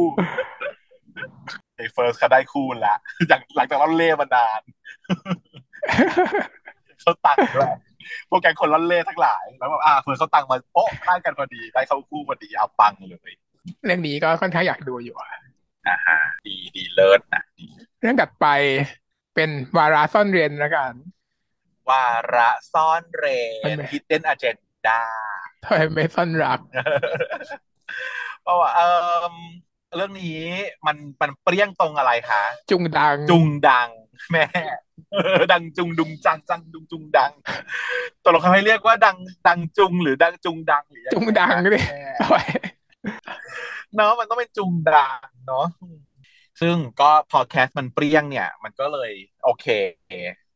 [1.75, 2.95] ไอ้เฟิร์สเขาได้คู่ละ
[3.29, 4.61] หลังหลังจากร่อนเร่มานาน
[7.01, 7.71] เขาตัดด้วย
[8.29, 13.33] พวกแกงคนล่อนเล่ทั้งหลาย แล้วแบบอ่าเฟิร์สเขาตังมาโป๊ะได้กันพอดีได้เข้าคู่พอดีเอาปังเลย
[13.85, 15.15] เรื่องนี้ก็ค่อนข้างอยากดูอยู่
[15.87, 17.43] อ่าฮะดีดีเลิศนะ
[18.01, 18.47] เรื่องถัดไป
[19.35, 20.93] เป็นวาระซ่อนเรียนแล้วกัน
[21.89, 23.25] วาระซ่อนเร
[23.75, 24.99] น hidden agenda
[25.63, 26.59] ทำไมไม่ซ่อนรัก
[28.43, 28.81] เพราะว่าเอ
[29.23, 29.25] อ
[29.95, 30.37] เรื่องนี้
[30.85, 33.89] มันมันเปรี้ยงตรงอะไรคะ จุงดัง จุงดัง
[34.31, 34.43] แม่
[35.53, 37.31] ดังจุงดุงจังจังดุงจุงดัง
[38.23, 41.79] ตกลงเขาให้เรียกว่าดังดังจุงหรือดังจุงดังหรือจุงดังดิ
[43.95, 45.65] เนาะมันต้องเป็นจุงดังเนาะ
[46.61, 49.11] ซึ่งก็พอแคสมันเปรี้ยงเนี่ย มันก็เลย
[49.43, 49.65] โอเค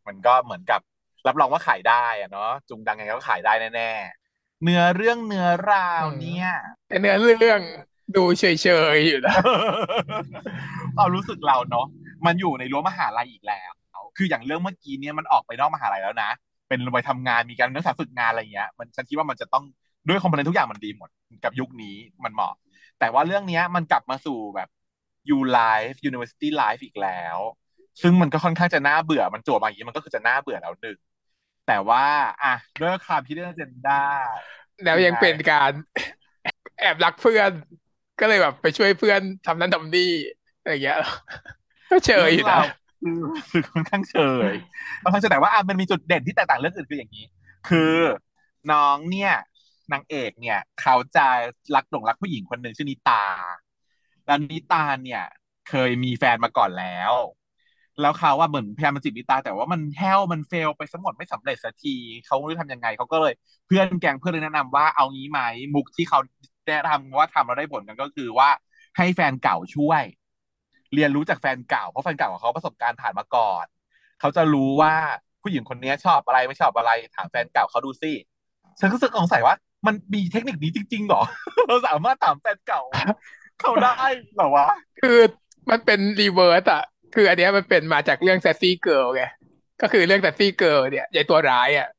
[0.08, 0.82] มันก็เหมือนกับ
[1.28, 6.50] รับรองว่าขายได้อะเนาะจุงดังไงก็ขายได้แน่ๆเนื้อเรื่องเนื้อราวเนี่ย
[6.88, 7.60] แต่เนื้อเรื่อง
[8.16, 8.44] ดูเฉ
[8.96, 9.36] ยๆอยู่นะ
[10.98, 11.88] เรารู้สึกเราเนาะ
[12.26, 13.72] มันอยู่ในรั้วมหาลัยอีกแล้ว
[14.18, 16.30] คืออย่างเรื่องเมื่อกี้เนี่ยมันออกไปนอกมหาลัยแล้วนะ
[16.68, 19.64] เป็นไปทำงานมีการนักศึกษาฝึกงานอะไรเงี้ย มันฉันคิดว่ามันจะต้อง
[20.08, 21.10] ด้วยคอมโพเนนต์ทุกอย่างมันดีหมด
[21.44, 22.54] กับยุคนี้มันเหมาะ
[23.00, 24.70] แต่ว่าเรื่องนี้มันกลับมาสู่แบบ
[25.36, 27.38] U Life University Life อีกแล้ว
[28.02, 30.98] ซึ่งมันก็ค่อนข้างจะน่าเบื่อมันโจทย์มาอย่างนี้มันก็คือจะน่าเบื่อแล้วหนึ่ง
[31.68, 32.04] แต่ว่า
[32.44, 34.02] อะด้วยความที่เรื่องเจนด้า
[34.84, 35.72] แล้วยังเป็นการ
[36.80, 37.52] แอบรักเพื่อน
[38.20, 40.12] ก็เลยแบบไปช่วยเพื่อนทำนั้นทำนี่
[40.60, 40.98] อะไรเงี้ย
[41.92, 42.64] ก็เฉยอยู่นะ
[43.52, 44.16] คือค่อนข้างเฉ
[44.52, 44.54] ย
[45.02, 47.26] ค่อนข้างเฉยแต่ว่าอะมันมีจุดเด่นที่แตกต่างเรื่องอื่นคืออย่างนี้
[47.70, 47.96] คือ
[48.72, 49.34] น้องเนี่ย
[49.92, 51.28] นางเอกเนี่ย เขาจะ
[51.76, 53.24] รักหลงรักผู้หญิงคนหนึ่งชื่อนิตา
[54.26, 55.24] แล้วนิตาเนี่ย
[55.70, 57.14] เคยมีแฟนมาก่อนแล้ว
[58.02, 63.34] แล้วเขาว่าเหมือนพยายามจีบนิตา แต่ว่ามันแห้วมันเฟลไปสมหมดไม่สำเร็จสักทีเขาไม่รู้ทำยังไงเขาก็เลย
[63.68, 65.40] เพื่อนแก๊งเพื่อนเลยแนะนำว่าเอางี้ไหม
[65.76, 66.20] มุกที่เขา
[66.66, 68.50] ได้ทำว่าทำแล้วได้ผลกันก็คือว่า
[68.98, 70.04] ให้แฟนเก่าช่วย
[70.96, 73.66] เรียนรู้จากแฟนเก่าเพราะแฟนเก่าของเขาประสบการณ์ผ่านมาก่อน
[74.20, 74.94] เขาจะรู้ว่า
[75.42, 78.12] ผู้หญิงคนนี้ชอบอะไรไม่ชอบอะไร ถามแฟนเก่าเขาดูสิ
[78.80, 81.22] ฉันก็รู้สึกสงสัยว่า มันมีเทคนิคนี้จริงๆหรอ
[81.68, 82.82] เราสามารถถามแฟนเก่า
[83.62, 83.96] เขาได้
[84.38, 84.68] หรอวะ
[85.02, 85.20] คือ
[85.70, 86.84] มันเป็น reverse อะ
[87.16, 89.24] คืออันนี้มันเป็นมาจากเรื่อง Sassy Girl ไง
[89.82, 91.90] ก็คือเรื่อง Sassy Girl เนี่ยยัยตัวร้ายอะ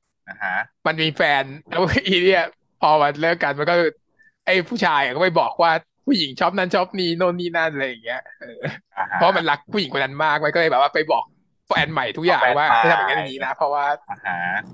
[0.87, 2.47] มันมีแฟนแล้วอีเนี่ย
[2.81, 3.75] พอมันเลิกกันมันก็
[4.47, 5.73] ไอ้ผู้ชายก็ไปบอกว่า
[6.07, 8.23] ผู้หญิงชอบนั้นชอบนี้โน่นนี่นั่นอะไรอย่างเงี้ย
[9.15, 11.25] เพราะมันรักผู้หญิงคนนั้นมากมันก็เลยแบบว่าไปบอก
[11.69, 13.85] แฟนใหม่ทุกอย่างว่าไม่ทำอย่างนี้นะ เพราะว่า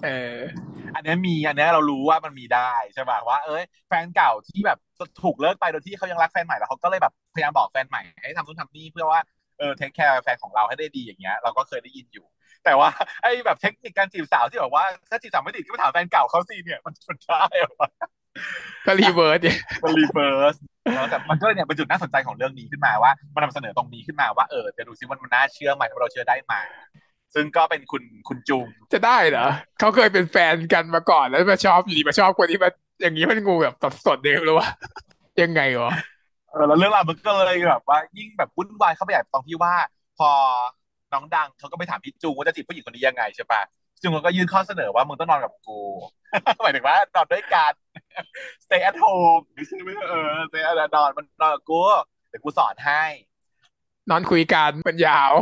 [0.05, 0.35] เออ
[0.95, 4.79] อันนี้มีอันนี้เรารู้ว่ามันมีได้ใช่ป่ะว่าเอ้ยแฟนเก่าที่แบบ
[5.23, 9.21] ถูกเลิกไปโดยที่เขายังรักแฟนใหม่แล้วเขาก็เลยแบบพยายามบอกแฟนใหม่ให้ทำนู่นทำนี่เพื่อว่า
[9.59, 12.27] เออ take care แฟนของเราให้ได้ดีอย่างเงี้ยเราก็เคยได้ยินอยู่
[12.65, 12.89] แต่ว่า
[13.23, 17.87] ไอ้แบบเทคนิคการจีบสาวที่แบบว่าถ้าจีบสาวไม่ติดก็ไปถามแฟนเก่าเขาสิเนี่ยมันมันได้หรอ
[18.87, 20.55] ก็ reverse เนี่ยมัน reverse
[21.11, 26.55] แต่มันก็เลยเนี่ยเป็นจุดน่าสนใจของเรื่องนี้ขึ้นมาว่า มันนำเสนอตรงนี้ขึ้นมาว่าเออจะดูซิว่ามันน่าเชื่อไหมว่าเราเชื่อได้ไหม
[27.35, 29.47] ซึ่งก็เป็นคุณคุณจุงจะได้เหรอ
[29.79, 32.71] เขาเคยเป็นแฟนกันมาก่อนแล้วมาชอบหรือมาชอบคนที่มา
[33.03, 34.69] อย่างนี้มันงูแบบสดสดเดียวหรือว่า
[35.43, 35.93] ยังไงวะ
[36.51, 39.75] เออแล้วเรื่องราวมันก็เลยแบบว่า ยิ่งแบบวุ่นวายเข้าไปใหญ่ตรงที่ว่า
[40.19, 40.31] พอ
[41.13, 43.61] น้องดังเขาก็ไปถามพี่จุงว่าจะจีบผู้หญิงคนนี้ยังไงใช่ปะ
[44.03, 45.79] จุงก็ยื่นข้อเสนอว่ามึงต้องนอนกับกู
[46.63, 47.73] หมายถึงว่านอนด้วยกัน
[48.65, 51.81] stay at home ไม่ใช่ไม่เออ stay at นอนมันนอนกับกู
[52.29, 53.05] เดี๋ยวกูสอนให้
[54.11, 55.33] นอนคุยกันมันยาว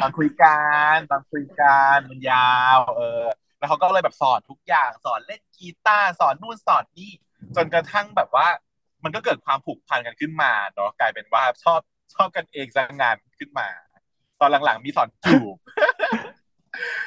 [0.00, 0.58] ตอนคุยกั
[0.94, 3.22] นตอนคุยกันมันยาว เออ
[3.58, 7.12] แล้วเขาก็เลยแบบสอนทุกอย่างสอนเล่นกีตาร์สอนนู่นสอนนี่
[7.56, 8.48] จนกระทั่งแบบว่า
[9.04, 11.80] มันก็เกิดความผูกพันกันขึ้นมาเนาะกลายเป็นว่าชอบ
[12.14, 13.68] ชอบกันเองสร้างงานขึ้นมา
[14.40, 15.56] ตอนหลังๆมีสอนจูบ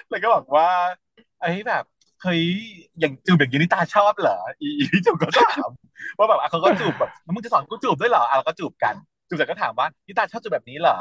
[0.10, 0.70] แล้วก็บอกว่า
[1.42, 1.84] ไอ้แบบ
[2.24, 2.42] เฮ้ย
[3.00, 4.68] อย่างจูบอย่างนี้นี่ตาชอบเหรออี
[5.06, 5.70] จูบก็ถาม
[6.18, 8.96] ว่าแบบเขาก็จูบแบบมึงจะสอนกูจูบด้วยเหรออะเราก็จูบกัน
[9.30, 10.98] จุ๋มก็ถามว่าพี่ตาชอบจุ๋มแบบนี้เหรอ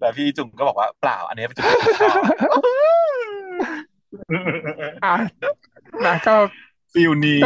[0.00, 1.66] แล้วพี่จุ๋มก็บอกว่าเปล่า อันนี้เป็นจุ๋ม
[2.00, 2.20] ชอบ
[5.04, 5.14] อะ
[6.06, 6.34] นะก็
[6.92, 7.40] ฟิลนี้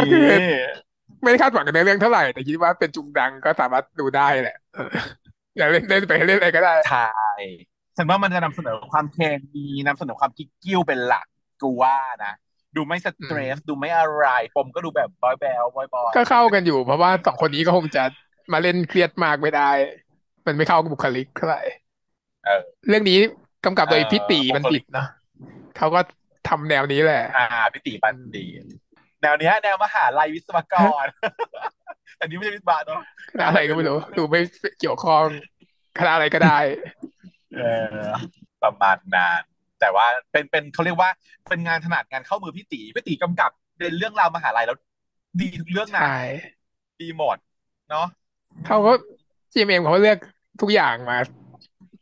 [1.21, 4.57] ไม่ได้คาดหวังกับเรื่องเท่าไหร่ แต่คิดว่าเป็นจุงดังก็สามารถดูได้แหละ
[5.57, 7.11] อยากเล่นเล่นไปเล่นอะไรก็ได้ใช่
[7.97, 9.17] ฉันว่ามันจะนำเสนอความเค
[9.53, 11.25] มีนำเสนอความกิ๊กกิ้วเป็นหลัก
[11.61, 12.33] กูว่านะ
[12.75, 18.03] ดูไม่สเตรสดูไม่อะไรปมก็ดูแบบบอยแบลบอยบอยก็เข้ากันอยู่เพราะว่าสองคนนี้ก็คงจะ
[18.53, 19.69] มาเล่นเครียดมากไม่ได้
[20.45, 21.61] มันไม่เข้ากับบุคลิกเท่าไหร่
[22.87, 23.19] เรื่องนี้
[23.65, 25.07] กำกับโดยพิติบัณฑิตเนาะ
[25.77, 25.99] เขาก็
[26.49, 28.63] ทำแนวนี้แหละ อ่าพิติบัณฑิต
[29.21, 31.05] แนวเนี้ยแนวมหาลัยวิศวกร
[32.19, 33.01] อันนี้ไม่ใช่วิศวะเนาะ
[33.47, 34.39] อะไรก็ไม่รู้ดูไม่
[34.79, 35.25] เกี่ยวข้อง
[35.97, 36.57] คณะอะไรก็ได้
[37.55, 37.61] เอ
[38.05, 38.07] อ
[38.63, 39.41] ประมาณนาน
[39.83, 41.09] แต่ว่าเป็นเป็นเขาเรียกว่า
[41.49, 44.77] เป็นงานถนัดงานเข้ามือพี่ตีพี่ตีกำกับเป็นเรื่องราวมหาลัยแล้ว
[45.41, 46.03] ดีทุกเรื่องนะ
[47.01, 47.37] ดีหมด
[47.89, 48.07] เนาะ
[48.67, 48.91] เขาก็
[49.53, 50.19] จีเอ็มเขาเลือก
[50.61, 51.17] ทุกอย่างมา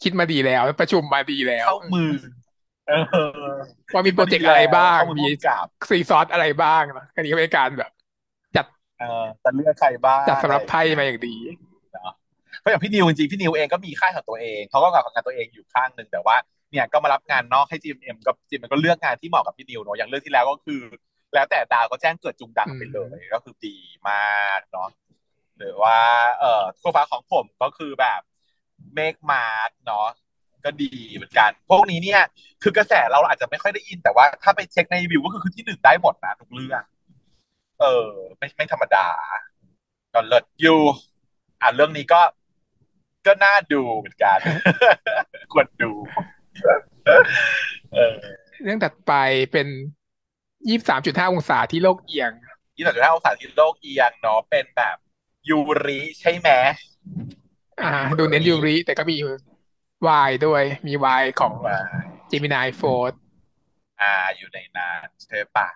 [0.04, 2.12] คิดมาดีแล้ว ประชุมมาดีแล้วเข้ามือ
[3.94, 5.28] ว่ามีโปรเจกต์อะไรบ้าง มี
[5.89, 7.91] ซีซอสอะไรบ้างนะอันนี้ก็เป็นการแบบ
[8.56, 8.65] จัด
[9.00, 11.36] เออจะเลือกใครบ้างจัดสำหรับไพ่มาอย่างดี
[12.60, 16.36] เพราะอย่างพี่นิวจริงๆพี่นิวเองก็มีค่ายของตัวเองเขาก็กับงานตัวเองอยู่ข้างหนึ่งแต่ว่า
[16.72, 20.82] เนี่ยก็มารับงานนอกให้ GMM กับจิมมันก็เลือกงานที่เหมาะกับพี่นิวเนาะอย่างเรื่องที่แล้วก็คือ
[21.34, 23.78] แล้วแต่ดาวก็แจ้งเกิดจุงดังไปเลยก็คือดี
[24.10, 24.90] มากเนาะ
[25.58, 25.98] หรือว่า
[26.40, 28.22] เอ่อคู่ฟ้าของผมก็คือแบบ
[28.94, 30.08] เมกมาร์กเนาะ
[30.66, 32.22] ก็ดีเหมือนกัน พวกนี้เนี่ย
[32.64, 36.84] คือกระแสเราอาจจะไม่ค่อยได้ยินแต่ว่าถ้าไปเช็คในวิวก็คือคือที่หนึ่งได้หมดนะทุกเรื่อง
[37.82, 39.08] เออ ไม่ไม่ธรรมดา
[40.14, 40.80] ก็เลิศอยู่
[41.62, 42.22] อ่าเรื่องนี้ก็
[43.26, 44.40] ก็น่าดูเหมือนกัน
[45.54, 45.92] ควรดู
[48.64, 49.14] เรื่องถัดไป
[49.52, 49.68] เป็น
[50.68, 52.32] ยี่สามจุดห้าองศาที่โลกเอียง
[52.76, 54.98] ยี่สามจุดห้าองศาที่โลกเอียงเนาะเป็นแบบ
[55.50, 56.50] ยูริใช่ไหม
[57.82, 59.18] อ่า ดูเน้นยูริแต่ก็มี
[60.08, 61.54] วายด้วยมีวายของ
[62.30, 63.20] จิมินายโฟร์
[64.02, 65.68] อ่า อยู่ในนั้นใช่ปะ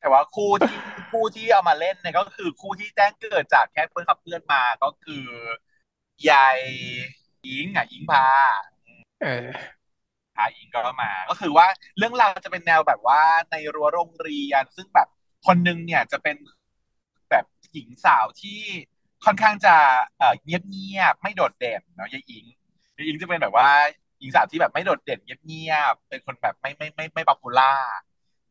[0.00, 0.78] แต่ว่าคู่ที่
[1.12, 5.26] คู่ที่เอามาเล่นเนี่ยก็คือคู่ที่แจ้งเกิดจากแค่เพื่อนขับเพื่อนมาก็คือ
[6.30, 6.58] ยาย
[7.46, 8.26] อิงอะอิงพา
[9.22, 9.46] เออ
[10.36, 11.66] พาอิงก็มา ก็คือว่า
[11.98, 15.08] เรื่องราวจะเป็นแนวแบบว่าในรั้วโรงเรียน ซึ่งแบบ
[15.46, 16.36] คนนึงเนี่ยจะเป็น
[17.30, 18.60] แบบหญิงสาวที่
[19.24, 19.74] ค่อนข้างจะ
[20.18, 22.44] เอ่อเงียบไม่โดดเด่นเนาะยายอิง
[22.96, 23.68] ยายอิงจะเป็นแบบว่า
[24.18, 27.74] หญิงสาวที่แบบไม่โดดเด่นเงียบๆเป็นคนแบบไม่ไม่ไม่ไม่ popular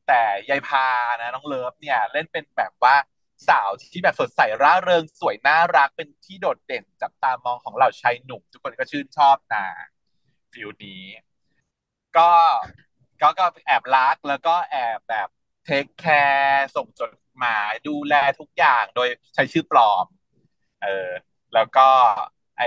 [0.07, 0.87] แต่ยายพา
[1.21, 2.95] นะน้องเลิฟเนี่ย เล่นเป็นแบบว่า
[3.49, 9.65] สาวที่แบบสดใสร่าเริงสวยน่ารักเป็นที่โดดเด่นจับตามองของเหล่าชายหนุ่ม ทุกคนก็ชื่นชอบนะ
[10.51, 11.03] feel นี้
[12.17, 12.29] ก็
[13.21, 15.27] ก็ก็แอบรักแล้วก็แอบแบบ
[15.65, 20.05] take care ส่งจดหมายดูแลทุกอย่างโดยใช้ชื่อปลอม
[20.83, 21.09] เออ
[21.53, 21.87] แล้วก็
[22.57, 22.63] ไอ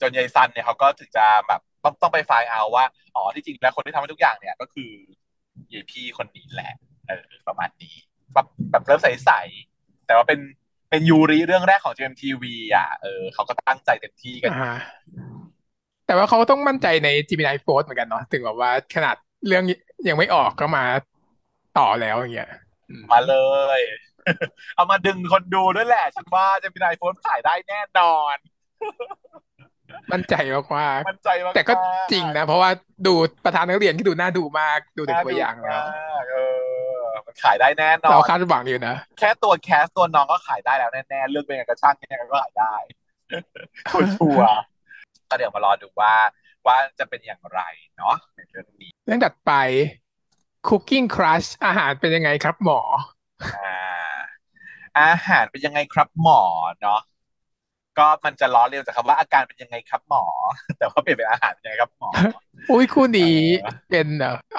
[0.00, 4.90] จนยายซันเนี่ยเขาก็ถึงจะแบบต้องต้องไปไฟล์เอาว่าอ๋อที่จริงแล้วคนที่ทำให้ทุกอย่างเนี่ยก็คือ
[5.72, 6.72] ยายพี่คนนี้แหละ
[7.08, 7.94] เออ ประมาณนี้
[8.34, 10.40] แบบแบบเริ่มใสๆแต่ว่าเป็น
[10.90, 12.44] เป็นยูริเรื่องแรกของ GMMTV
[12.76, 14.52] อะเออเขาก็ตั้งใจเต็มที่กัน
[16.08, 19.16] แต่ว่าเขาต้องมั่นใจใน Gemini Force เหมือนกันเนาะถึงแบบว่าขนาด
[19.46, 19.64] เรื่อง
[20.08, 20.84] ยังไม่ออกก็มา
[21.78, 22.50] ต่อแล้วอย่างเงี้ย
[23.10, 23.36] มาเล
[23.78, 23.80] ย
[24.74, 28.36] เอามาดึงคนดูด้วยแหละ ฉันว่า Gemini Force ขายได้แน่นอน
[30.12, 31.72] มั่นใจมากว่ามั่นใจมากแต่ก็
[32.12, 32.70] จริงนะ เพราะว่า
[33.06, 35.82] ดูประธานนักเรียนที่ดูน่าดูมากดูในตัวอย่างแล้ว
[36.30, 36.34] เอ
[37.00, 42.74] อมันขายได้แน่นอนเราคาดหวังอยู่นะ แค่ตัวแคสตัวน้องก็ขายได้แล้วแน่ๆเรื่องเป็นไงก็ช่างยังไงก็ขายได้
[43.90, 44.58] ชัวร์
[45.28, 46.14] ก็เดี๋ยวมารอดูว่า
[46.66, 47.60] ว่าจะเป็นอย่างไร
[47.96, 49.52] เนาะในเรื่องนี้ เรื่องถัดไป
[50.68, 52.80] Cooking Crush อาหารเป็นยังไงครับหมอ
[53.58, 53.74] อ่า
[54.98, 56.42] อาหารเป็นยังไงครับหมอ
[56.80, 57.00] เนาะ
[57.98, 60.24] ก็มันจะล้อเลียวจากคำว่าอาการเป็นยังไงครับหมอ
[60.78, 62.10] แต่ว่าเปลี่ยนเป็นอาหารเป็นยังไงครับหมอ
[62.70, 63.38] อุ้ยคู่นี้
[63.90, 64.08] เป็น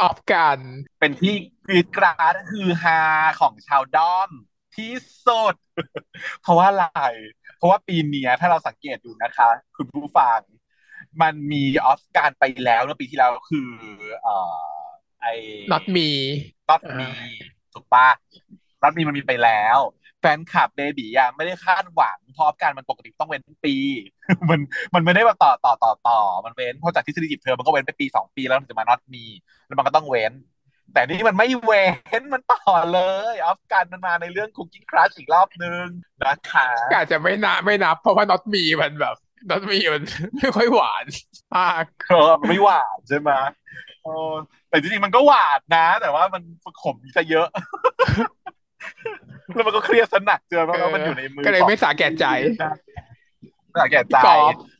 [0.02, 0.60] ออฟกัน
[1.00, 3.02] เป็นที่กรีดกราดคือฮา
[3.40, 4.30] ของชาวด้อม
[4.76, 4.94] ที่
[5.28, 5.56] สุด
[6.42, 6.86] เพราะว่าอะไร
[7.58, 10.40] เพราะว่าปีนี้ถ้าเราสังเกตดูนะคะ คุณผู้ฟัง
[11.22, 13.70] มันมีออสการไปแล้วเมื่อปีที่แล้วคือ
[14.22, 14.64] เอ่อ
[15.22, 15.34] ไอ้
[15.72, 16.10] not me
[16.70, 17.10] not me
[17.74, 18.08] ถูกปะ
[18.84, 19.80] not me มันมีไปแล้ว
[20.22, 23.76] แฟนคลับเบบีอะไม่ได้คาดหวังเพราะออสการมันปกติต้องเว้นปี
[24.50, 24.60] มัน
[24.94, 29.26] มันไม่ได้แบบต่อต่อต่อต่อ มันเว้นเพราะจากที่สิริจิบเธอมันก็เว้นไปปีสองปีแล้วมันจะมา not me
[29.66, 30.34] แล้วมันก็ต้องเว้น
[30.94, 31.86] แต่นี่มันไม่เว้
[32.20, 33.02] นมันต่อเล
[33.34, 35.86] ยออฟกันมันมาในเรื่องคุกกิ้งครัชอีกรอบนึง
[36.24, 39.16] นะคะอาจจะไม่นับไม่นับเพราะว่าน็อตมีมันแบบ
[39.50, 40.04] น็อตมีมัน
[40.38, 41.06] ไม่ค่อยหวาน
[41.56, 43.32] มากเออไม่หวานใช่ไหม
[44.04, 44.14] โอ้
[44.70, 46.42] แต่จริงๆมันก็หวานนะ แต่ว่ามัน
[46.84, 47.48] ขมจะเยอะ
[49.54, 52.26] แล้วมันก็เครียดสนักเจอเพราะว่ามันอยู่ในมือก็เลยไม่สาแก่ใจ
[53.78, 54.18] สาแก่ใจ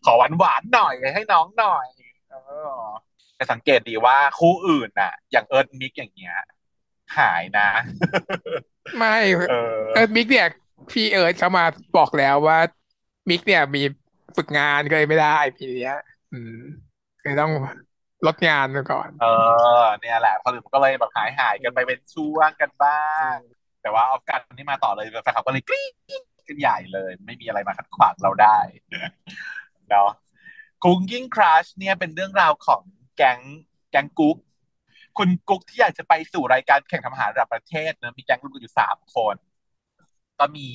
[0.06, 1.88] ขอหวานหวานหน่อยให้น้องหน่อย
[3.36, 6.36] แต่สังเกตดีว่าคู่อื่นน่ะ อย่างเอิร์ธมิกอย่างเงี้ย
[7.18, 7.70] หายนะ
[8.98, 9.18] ไม่
[9.94, 10.48] เอิร์ธมิกเนี่ย
[10.92, 11.66] พี่เอิร์ธเขามา
[11.98, 12.60] บอกแล้วว่า
[13.30, 13.84] มิกเนี่ยมี
[14.38, 15.98] ฝึกงานก็เลยไม่ได้ปีเนี้ย
[16.34, 16.60] อืม
[17.24, 17.52] เลยต้อง
[18.28, 19.26] ลดงานไปก่อน เอ
[19.82, 23.36] อ เนี่ยแหละคนอื่นก็เลยแบบหายหายกันไปเป็นช่วงกันบ้าง
[23.82, 25.88] แต่ว่าออฟกันนี่มาต่อเลยแฟนคลับก็เลยกรี๊
[26.22, 28.58] ดกันใหญ่เลย ไม่มีอะไรมาขัดขวางเราได้
[29.90, 30.10] เนาะ
[30.84, 32.82] กุ๊กกิ้งคราชเนี่ยเป็นเรื่องราวของ
[33.18, 33.40] แก๊ง
[33.92, 34.38] แก๊งกุ๊ก
[35.18, 39.36] คุณกุ๊กที่อยากจะไปสู่รายการแข่งทำอาหารระดับประเทศนะมีแก๊งรุ่นอยู่สามคน
[40.40, 40.68] ก็มี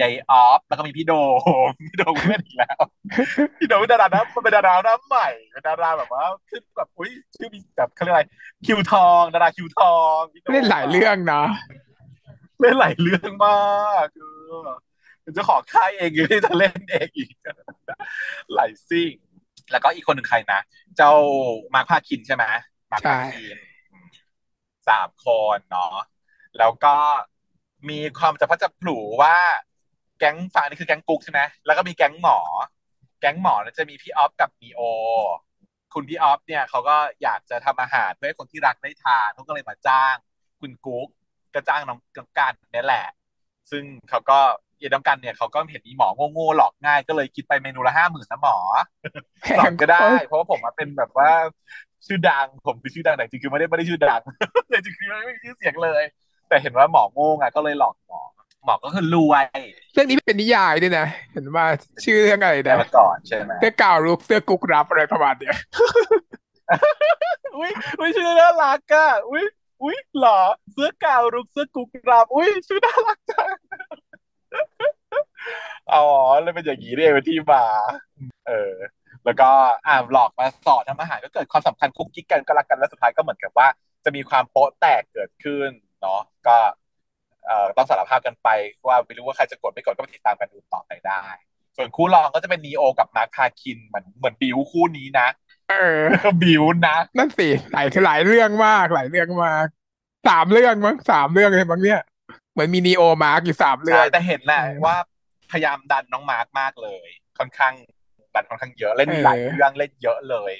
[0.00, 1.12] ยายออฟแล้วก็มีพี่โด
[1.68, 2.82] มพี่โดมเล่นอีกแล้ว
[3.58, 8.24] พี่โดมเป็นดารานะเป็นดาราหน้าใหม่เป็นดาราแบบว่าขึ้นแบบอุ้ยชื่อมีแบบเขาเรียกอะไร
[8.66, 11.42] คิวทอง ดาราคิวทองพี่โดมเล่นหลายเรื่องนะ
[12.60, 14.24] เล่นหลายเรื่องมากเอ
[14.66, 14.68] อ
[15.22, 17.30] เป็นเจ้าของค่ายเองยังที่จะเล่นเองอีก
[18.54, 19.12] หลายซิ่ง
[19.72, 20.60] แล้วก็อีกคนหนึ่งใครนะ
[20.96, 21.12] เจ้า
[21.74, 22.44] มาร์คพาคินใช่ไหม
[22.90, 23.56] มาร์คพาคิน
[24.88, 25.96] สามคนเนาะ
[26.58, 26.96] แล้วก็
[27.88, 29.36] มีความจะพัดจะผลูว่า
[29.73, 32.38] แก๊งฝั่งนี้คือแก๊งกุ๊กใช่ไหมแล้วก็มีแก๊งหมอ
[33.20, 34.80] แก๊งหมอเนี่ยจะมีพี่ออฟกับมีโอ
[35.94, 40.14] คุณพี่ออฟเนี่ยเขาก็อยากจะทำอาหารเพื่อให้คนที่รักได้ทานเขาก็เลยมาจ้าง
[40.60, 41.08] คุณกุ๊ก
[41.54, 43.06] ก็จ้างน้องน้องกันนี่แหละ
[43.70, 44.38] ซึ่งเขาก็
[44.78, 48.56] เยน้องกันเนี่ยเขาก็เห็นมีหมอโง่ๆหลอกง่าย ก็เลยคิดไปเมนูละห้าหมื่นนะหมอ
[49.56, 51.30] หลอกก็ได้ เพราะว่าผมมาเป็นแบบว่า
[52.06, 54.20] ชื่อดังผมคือชื่อดังแต่จริงๆคือไม่ได้ไม่ได้ชื่อดัง
[54.68, 56.02] แต่จริงๆไม่มีชื่อเสียงเลย
[56.48, 58.20] แต่เห็นว่าหมอโง่ไงก็เลยหลอกหมอ
[58.64, 59.44] หมอก็คือรวย
[59.94, 61.66] เรื่องนี้เป็นนิยายด้วยนะ เห็นว่า
[62.04, 65.56] ชื่อเรื่องอะไรแต่นะมาก่อนใช่ไหมเสื้อก่าวลุกเสื้อกุ๊กรับอะไรประมาณเนี้ย
[67.56, 69.44] อุ้ยอุ้ยชื่อน่ารักอะอุ้ย
[69.82, 70.38] อุ้ยหล่อ
[70.72, 73.48] เสื้อกาวรุกเสื้อกุกราบอุ้ยชื่อน่ารักจัง
[75.92, 76.06] อ๋อ
[76.42, 77.64] เลยเป็นอย่างนี้เองเป็นที่มา
[78.48, 78.72] เออ
[79.24, 79.48] แล้วก็
[79.86, 83.68] อ่าหลอกมาสอนทำอาหารก็เกิดความสัมพันธ์คุกกิ๊กกันก็รักกันแล้วสุดท้ายก็เหมือนกับว่า
[84.04, 86.83] จะมีความโป๊ะแตกเกิดขึ้นเนาะก็เอ่อ
[87.76, 88.48] ต้องสารภาพกันไป
[88.86, 91.24] ว่าไม่รู้ว่าใครจะกดไม่กดก็ไปติดตามกันดูต่อไปได้
[91.76, 95.26] ส่วนคู่รองก็จะเป็นนีโอกับมาร์คพาคินเหมือนเหมือนบิวคู่นี้นะ
[95.68, 95.74] เออ
[96.40, 99.66] บิวนะนั่นสิหลายหลายเรื่องมากหลายเรื่องมาก
[100.28, 102.00] สามเรื่องมั้งสามเรื่องเลยบางเนี่ย
[102.52, 104.94] เหมือนมีนีโอมาร์กอยู่สามเรื่อใช่งแต่เห็นแหละอืมว่า
[105.50, 107.74] พยายามดันน้องมาร์คมากเลย ค่อนข้าง
[108.34, 110.52] ดันค่อนข้างเยอะเล่นมีหลายเออเรื่องเล่นเยอะเลย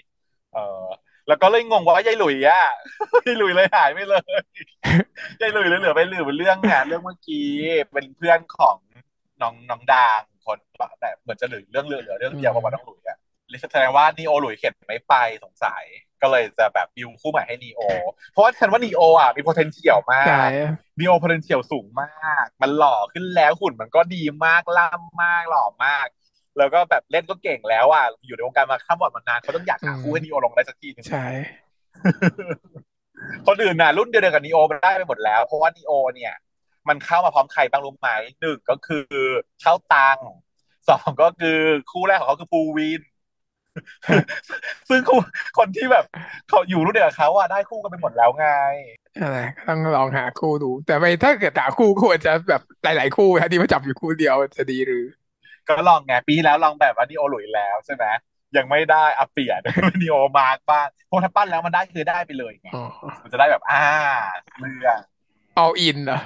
[0.50, 0.58] เออ
[1.28, 2.62] แล้วก็เลยงงว่ายายหลุยอะ
[3.26, 4.22] ยายหลุยเลยหายไปเลย
[5.40, 7.48] ยายหลุยเลยเหลือไปเหลือเป็นเรื่องเนี่ยเรื่องเมื่อกี้
[7.92, 8.76] เป็นเพื่อนของ
[9.42, 10.58] น้องน้องดางคน
[11.00, 13.18] แต่เหมือนจะเหลือเรื่องเหลือเหลือเรื่องเดียวเพราะว่าน้องหลุยอะ
[13.62, 15.84] แสดงว่านีโอหลุยเข็นไม่ไปสงสัย
[16.22, 17.80] ก็เลยจะแบบบิวคู่ใหม่ให้นีโอ
[18.32, 20.48] เพราะว่าฉันว่านีโออะมี potential มาก
[20.98, 26.06] นีโอ potential สูงมาก มันหล่อขึ้นแล้วหุ่นมันก็ดีมากล่ำมากหล่อมาก
[26.58, 31.26] แล้วก็แบบเล่นก็เก่งแล้วอะอยู่ในวงการมาข้ามบอดมานานเขาต้องอยากหาคู่ให้นีโอลงได้สักทีหนึงใช่
[33.46, 36.34] คนอื่นน่ะรุ่นเดียวกันกับนีโอมันได้ไปหมดแล้ว เพราะว่านีโอเนี่ย
[36.88, 39.08] มันเข้ามาพร้อมใครบ้างรู้ไหมหนึ่งก็คือ
[39.60, 40.18] เข้าตัง
[40.88, 41.58] สองก็คือ
[41.90, 43.00] คู่แรกของเขาคือปูวิน
[44.88, 45.18] ซึ่งคู่
[45.58, 46.04] คนที่แบบ
[46.48, 48.48] เขาอยู่รุ่นเดียวกับเขาอะได้คู่กันไปหมดแล้วไง
[49.20, 55.04] อะไรก็ต้องลองหาคู่ดู แต่ไม่ถ้าเกิดหาคู่ควรจะแบบหลาย ๆ คู่นะที่มาจับอยู่คู่เดียวจะดีหรือ
[55.68, 58.04] ก็ลองไงปีที่แล้วลองแบบว่านีโอหลุยแล้วใช่ไหม
[58.56, 59.60] ยังไม่ได้อะเปลี่ยน
[60.02, 62.84] นีโอมาร์กบ้างเพราะถ้าปั้นแล้วมันได้คือได้ไปเลยไงอ๋อ
[63.22, 63.82] มันจะได้แบบอ่า
[64.58, 64.98] เรื่อง
[65.62, 66.20] all in เหรอ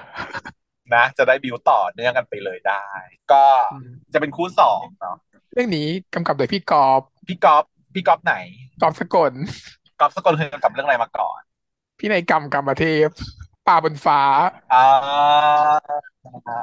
[0.95, 2.85] นะจะได้บิวต่อเนื่องกันไปเลยได้
[3.33, 5.17] ก็อืมจะเป็นคู่สองเนาะ
[5.53, 8.35] เรื่องนี้กำกับโดยพี่กอบพี่ก๊อฟพี่ก๊อฟไหน
[8.83, 9.33] กอบสกล
[10.01, 11.41] ก๊อฟสกลเคยกำกับเรื่องอะไรมาก่อน
[11.99, 13.09] พี่นายกรรมกรรมเทพ
[13.67, 14.21] ป่าบนฟ้า
[14.73, 14.83] อ่า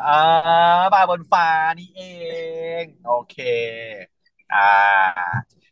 [0.08, 0.20] อ่า
[0.94, 1.48] บาบนฟ้า
[1.80, 2.02] นี่เอ
[2.82, 3.36] ง โอเค
[4.54, 4.70] อ่า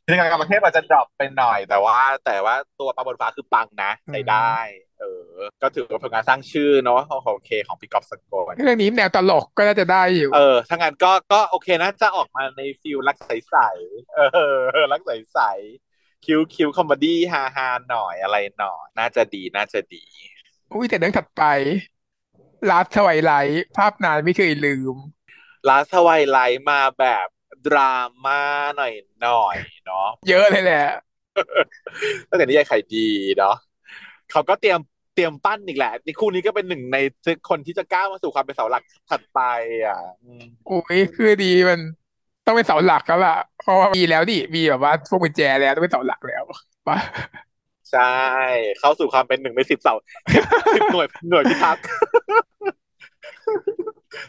[0.06, 4.54] เรื่องการประเทศมันจะ drop ไปหน่อย แต่ว่า แต่ว่าตัวปลาบนฟ้าคือปังนะใช้ได้
[5.00, 14.20] เออ ก็ถือว่าผลงานสร้างชื่อเนาะโอเค ของพี่ก๊อฟสกลเรื่องนี้แนวตลกก็น่าจะได้อยู่ เออถ้างั้นก็ก็โอเคนะจะออกมาใน feel รักใสๆเอ
[14.56, 20.04] อรักใสๆ cute cute comedy ฮาฮาๆหน่อยอะไรหน่อย น่าจะดีน่าจะดี
[20.74, 21.44] อุ้ยแต่เรื่องถัดไป
[22.70, 24.96] Last Twilight ภาพนายไม่เคยลืม
[25.70, 27.28] ลาสวายไลท์มาแบบ
[27.68, 27.96] ดรา
[28.26, 28.42] ม่า
[28.78, 30.88] หน่อยหน่อยๆเนาะเยอะเลยแหละ
[32.30, 33.56] ตั้งแต่นิยายขายดีเนาะ
[34.32, 34.80] เขาก็เตรียม
[35.16, 36.98] เตรียมปั้นอีกแหละนี่คู่นี้ก็เป็นหนึ่งใน
[37.50, 39.40] คนที่จะก้าวมาสู่ความเป็นเสาหลักถัดไป
[39.86, 41.80] อะอืมอุ้ยคือดีมัน
[42.46, 46.44] ต้องเป็นเสาหลักแล้วล่ะเพราะว่ามีแล้วดิมีแบบว่าพวกกุญแจแล้วต้องเป็นเสาหลักแล้ว
[46.88, 46.98] ปะ
[47.94, 48.18] ใช่
[48.80, 49.96] เข้าสู่ความเป็นหนึ่งในสิบเสา
[50.76, 51.84] สิบหน่วยหน่วยพิทักษ์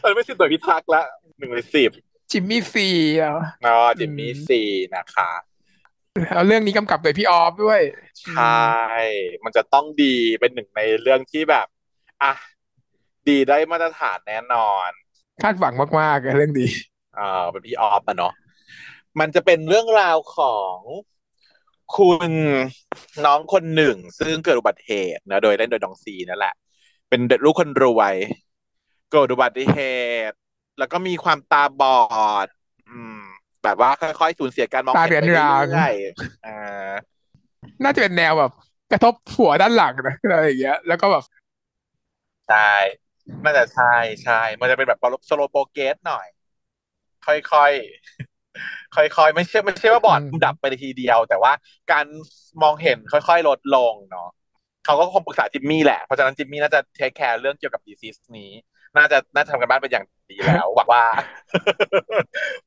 [0.01, 1.01] ตอนนี้เป็นสิบหน่วยพิทักษ์ละ
[1.37, 1.91] หนึ่งในสิบ
[2.31, 2.87] จิมมี่ซี
[3.21, 4.61] อะเนาะจิมมี่ซี
[4.95, 5.31] นะคะ
[6.33, 7.81] แล้วเรื่องนี้กำกับโดยพี่ออฟด้วย
[8.21, 8.65] ใช่
[9.43, 11.67] มันจะต้องดีเป็นหนึ่งในเรื่องที่แบบ
[12.23, 12.33] อะ
[13.27, 14.89] ดีได้มาตรฐานแน่นอน
[15.43, 16.69] คาดหวังมากๆเรื่องนี้
[17.17, 18.33] อ่าเป็นพี่ออฟอะเนาะ
[19.19, 20.77] มันจะเป็นเรื่องราวของ
[21.93, 22.31] คุณ
[23.25, 26.53] น้องคนหนึ่ง ซึ่งเกิดอุบัติเหตุนะโดยเล่นโดยน้องซีนั่นแหละ
[27.09, 28.15] เป็นเด็กลูกคนรวย
[29.11, 29.79] เกิดอุบัติเห
[30.29, 30.35] ตุ
[30.79, 31.99] แล้วก็มีความตาบอ
[32.45, 32.47] ด
[32.89, 33.19] อืม
[33.63, 36.93] แบบว่าค่อยๆสูญเสียการมองเห็นไปเรื่อยๆอ่า
[37.83, 38.51] น่าจะเป็นแนวแบบ
[38.91, 41.23] กระทบหัวด้านหลังนะอะไรอย่างเงี้ย แล้วก็แบบ
[42.49, 42.71] ใช่
[43.43, 46.27] น่าจะใช่ใช่มันจะเป็นแบบสโลโปเกสหน่อย
[47.25, 48.34] ค่อยๆ
[48.95, 51.51] ค่อยๆไม่ใช่ไม่ใช่ว่าบอดดับไปทีเดียว แต่ว่า
[51.91, 52.05] การ
[52.61, 54.29] มองเห็นค่อยๆลดลงเนาะ
[54.85, 58.51] เขาก็คงปรึกษาจิมมี่แหละ เพราะฉะนั้นจิมมี่น่าจะเทคแคร์เรื่องเกี่ยวกับดีซิสนี้
[58.97, 61.03] น่าจะน่าจะทำกันบ้านเป็นอย่างดีแล้วหวังว่า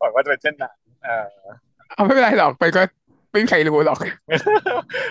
[0.00, 1.28] หวังว่าจะเป็นเช่นนั้นเออ
[1.94, 2.82] เอาไม่เป็นไรหรอกไปก็
[3.30, 3.98] ไม่มีใครรู้หรอก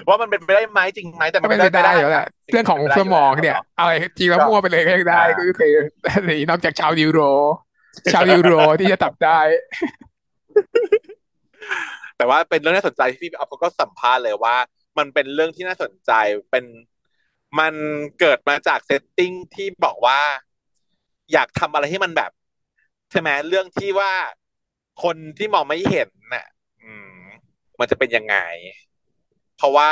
[0.08, 5.74] ว่ามันเป็นไปได้ไหมจริงไหมแต่มันไม่ได้อยู่แล้วแหละเรื่องของสมองเนี่ยอะไรจริงแล้วมั่วไปเลยก็ยังได้ก็คือ
[6.50, 7.22] นอกจากชาวยูโร
[8.14, 9.40] ชาวยูโรที่จะตับได้
[12.18, 14.56] แต่ว่าเป็นเรื่องน่าสนใจที่พี่ออฟเขาก็สัมภาษณ์เลยว่า
[14.98, 16.12] มันเป็นเรื่องที่น่าสนใจ
[16.52, 16.66] เป็น
[17.60, 17.74] มัน
[18.20, 20.20] เกิดมาจาก setting ที่บอกว่า
[21.34, 22.32] อยากทำอะไรให้มันแบบ
[23.12, 24.14] ใช่ไหมเรื่องที่ว่า
[25.04, 26.48] คนที่มองไม่เห็นน่ะ
[26.84, 27.18] อืม
[27.80, 28.38] มันจะเป็นยังไง
[29.58, 29.92] เพราะว่า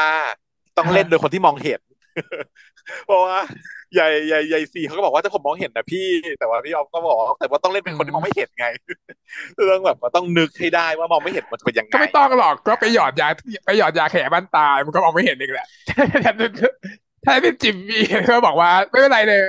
[0.78, 1.82] ต้องเล่นโดยคนที่มองเห็น
[3.06, 3.38] เพราะว่า
[3.94, 6.08] ใหญ่ใหญ่ใหญ่สี่เขาก็บอกว่าถ้าผมมองเห็นนะพี่
[6.40, 8.68] แต่ว่าพี่ออฟก็บอกแต่ว่าต้องเล่นเป็นคนที่มองไม่เห็นไง
[9.56, 13.28] เรื่องแบบว่าต้องนึกให้ได้ว่ามองไม่เห็นมันจะเป็นยังไงก็ไม่ต้องหรอกก็ไปหยอดยา
[13.66, 15.68] ไปหยอดยาแขบ้านตายมันก็มองไม่เห็นเองแหละ
[17.26, 19.42] ถ้าเป็นจิมมี่ก็บอกว่าไม่เป็นไรเลย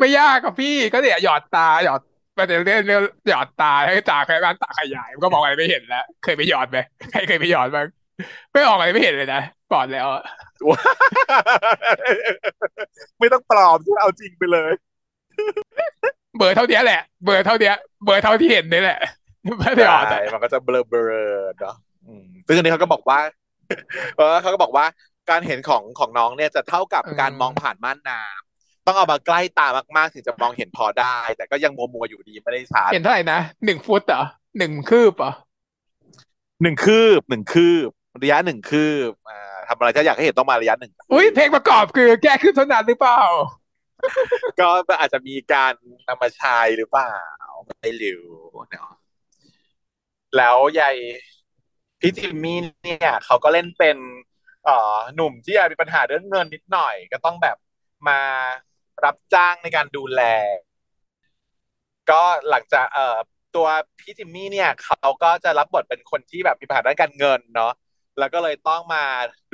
[0.00, 2.00] ไม่ยากกับพี่ก็เนี่ยหยอดตาหยอด
[2.38, 6.78] มันจะเล่นเรื่องหยอดตาให้ตาแค่บ้านตาขยายมันก็มองอะไรไม่เห็นแล้ว เคยไปหยอดไหม
[7.12, 7.86] ใครเคยไปหยอดบ้าง
[8.52, 10.08] ไม่ออกอะไรไม่เห็นเลยนะก่อนแล้ว
[13.18, 14.72] ไม่ต้องปลอมเอาจริงไปเลย
[16.38, 17.72] เบอร์เท่านี้แหละ เบอร์เท่านี้
[18.04, 19.00] เบอร์เท่าที่เห็นนี่แหละ
[19.58, 21.24] ไม่ได้ออกมันก็จะเบลอเบลอ
[21.60, 21.76] เนาะ
[22.46, 23.18] ซึ่งอันนี้เขาก็บอกว่า
[24.16, 24.86] เออเขาก็บอกว่า
[25.30, 29.66] การเห็นของของน้องเนี่ยจะเท่ากับการมองผ่านม่านน้ำต้องเอามาใกล้ตา
[29.96, 34.22] มากๆ ถึงจะมองเห็นพอได้ แต่ก็ยังมัวมัวอยู่ดีไม่ได้ชัดเห็นเท่าไหร่นะหนึ่งฟุตเหรอ
[34.58, 35.32] หนึ่งคืบเหรอ
[36.62, 37.90] หนึ่งคืบหนึ่งคืบ
[38.22, 43.22] ระยะหนึ่งคืบอ่า ทำอะไรถ้าอยากให้เห็นต้องมาระยะหนึ่งอุ้ยเพลงประกอบคือแก้ขึ้นเท่านั้นหรือเปล่า
[44.60, 45.74] ก็อาจจะมีการ
[46.08, 47.12] นำมาใช้หรือเปล่า
[47.66, 48.24] ไม่รู้
[48.70, 48.90] เนาะ
[50.36, 50.96] แล้วยาย
[52.00, 53.96] พี่จิมมี่เนี่ยเขาก็เล่นเป็น
[54.64, 57.56] เอ่อหนุ่มที่มีปัญหาเรื่องเงินนิดหน่อย ก็ต้องแบบ
[58.08, 58.20] มา
[59.04, 60.22] รับจ้างในการดูแล
[62.10, 63.16] ก็หลังจากเอ่อ
[63.56, 63.66] ตัว
[64.00, 67.72] พี่จิมมี่เนี่ย เขาก็จะรับบทเป็นคนที่แบบมีปัญหาด้านการเงินเนาะ
[68.18, 69.04] แล้วก็เลยต้องมา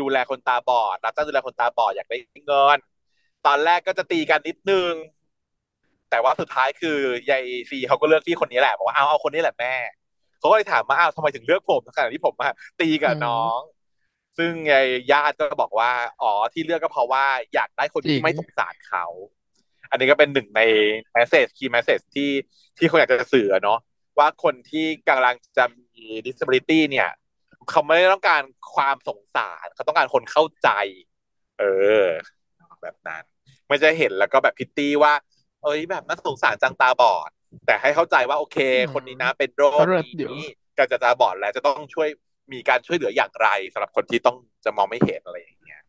[0.00, 2.78] ดูแลคนตาบอดรับจ้างดูแลคนตาบอดอยากได้เงิน
[3.46, 4.92] ตอนแรกก็จะตีกันนิดนึง
[6.10, 6.98] แต่ว่าสุดท้ายคือ
[7.30, 9.74] ยายซีเขาก็เลือกที่คนนี้แหละบอกว่าเอาเอาคนนี้แหละแม่
[10.38, 12.48] เขาก็เลยถามมาอ้าวทำไมถึงเลือกผมขณะที่ผมมา
[12.80, 13.58] ตีกับน้อง
[14.38, 19.06] ซึ่งยายญาติก็บอกว่า อ๋อที่เลือกก็เพราะว่าอยากได้คนที่ไม่สงสารเขา
[19.90, 20.60] อันนี้ก็เป็นหนึ่งใน
[21.12, 22.30] message key message ที่
[22.78, 23.78] ที่เขาอยากจะสื่อเนาะ
[24.18, 27.08] ว่าคนที่กำลังจะมี disability เนี่ย
[27.70, 28.42] เขาไม่ได้ต้องการ
[28.74, 30.68] ความสงสารเขาต้องการคนเข้าใจ
[31.58, 31.64] เอ
[32.04, 32.06] อ
[32.82, 33.22] แบบนั้น
[33.66, 35.12] ไม่จะเห็นแล้วก็แบบ pity ว่า
[35.62, 37.30] เอ้ยแบบน่าสงสารจังตาบอด
[37.66, 38.58] แต่ให้เข้าใจว่าโอเค
[38.94, 39.84] คนนี้นะเป็นโรค
[40.30, 40.44] นี้
[40.78, 42.08] การจะตาบอดแล้วจะต้องช่วย
[42.52, 45.82] มีการช่วยเหลืออย่างไรสำหรับคนที่ต้องจะมองไม่เห็นอะไรอย่างเงี้ย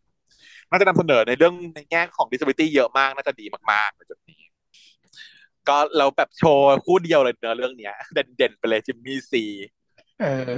[0.69, 4.41] น่าจะนำเสนอในเรื่องในแง่ของ disability เยอะมากน่าจะดีมากๆในจุดนี้
[5.67, 9.43] ก็เราแบบโชว์คู่เดียวเลยเนื้อเรื่องเนี้ย เด่นๆไปเลยจิมมี่ซี
[10.21, 10.55] เออ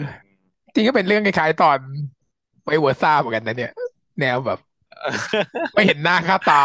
[0.76, 1.78] จริงก็เป็นเรื่องคล้ายๆตอน
[2.66, 3.72] ไปเวอร์ซ่าเหมือนกันนะเนี่ย
[4.20, 4.60] แนวแบบ
[5.74, 6.64] ไม่เห็นหน้าค่าตา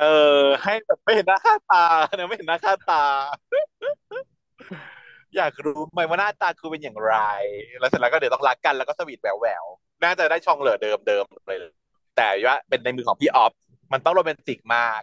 [0.00, 0.04] เอ
[0.40, 1.84] อ ให้แบบไม่เห็นหน้าค่าตา
[2.16, 3.04] เนี่ยไม่เห็นหน้าค่าตา
[5.36, 7.16] อยากรู้ไหมว่าหน้าตาคือเป็นอย่างไร
[7.78, 9.64] แล้วเสร็จแล้วก็เดี๋ยวต้องรักกันแล้วก็สวีทแหววแหวว
[10.04, 11.58] น่าจะได้ช่องเหลือเดิมเดิมเลย
[12.16, 13.52] แต่ว่าเป็นในมือของพี่ออฟ
[13.92, 15.00] มันต้องโรแมนติกมาก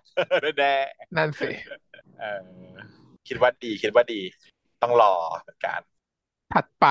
[0.60, 0.76] แน่
[1.18, 1.48] นั่นสิ
[3.28, 4.22] คิดว่าดีคิดว่าดี
[4.82, 5.14] ต้องรอ
[5.66, 5.82] การ
[6.54, 6.86] ถัดไป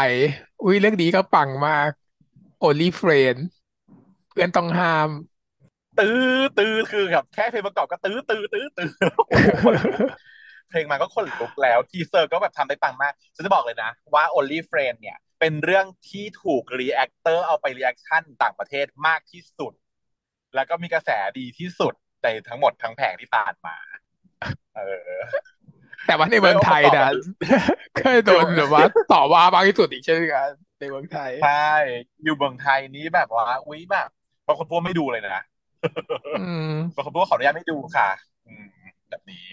[0.63, 1.91] อุ้ยเรื่องนี้ก็ปังมาก
[2.63, 3.39] Only Friend
[4.31, 5.11] เพื่อนต้องห้าม
[6.01, 6.23] ตื้อ
[6.59, 8.91] ตื้อคือแบบแค่เพลงประกอบก็ตื้อตื้อตื้อตื้อ
[10.71, 19.73] เพลงมันก็ขนลุกแล้ว teaser ก็แบบทำได้ปังมากฉันจะบอกเลยนะ ว่า Only Friend เนี่ย เป็นเรื่องที่ถูก reactor เอาไป reaction ต่างประเทศมากที่สุด
[20.55, 23.77] แล้วก็มีกระแสดีที่สุดในทั้งหมดทั้งแผงที่ผ่านมา
[24.77, 25.09] เออ
[26.07, 27.09] แต่ว่าในเมืองไทยนะ
[27.99, 31.73] เคยโดนแบบว่าต่อว่าบางที่สุดอีกเช่นกันในเมืองไทยใช่
[32.25, 34.09] อยู่เมืองไทยนี้แบบว่าอุ้ยแบบ
[34.47, 35.43] บางคนพูดไม่ดูเลยนะ
[36.95, 38.09] บางคนพูดขออนุญาตไม่ดูค่ะ
[38.47, 38.67] อืม
[39.11, 39.47] แบบนี้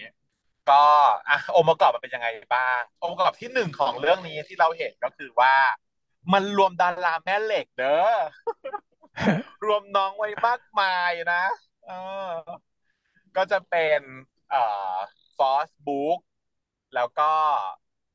[0.70, 0.84] ก็
[1.28, 5.54] อะองค์ประกอบมันเป็นยังไงบ้าง องค์ประกอบที่หนึ่งของเรื่องนี้ที่เราเห็นก็คือว่า
[6.32, 8.16] มันรวมดาราแม่เหล็กเด้อ
[9.64, 11.44] รวมน้องไว้มากมายนะ
[11.86, 11.90] เอ
[12.30, 12.32] อ
[13.36, 14.00] ก็จะเป็น
[14.50, 14.62] เอ่
[14.94, 14.96] อ
[15.38, 16.18] ฟอสบุ๊ก
[16.94, 17.30] แล้วก็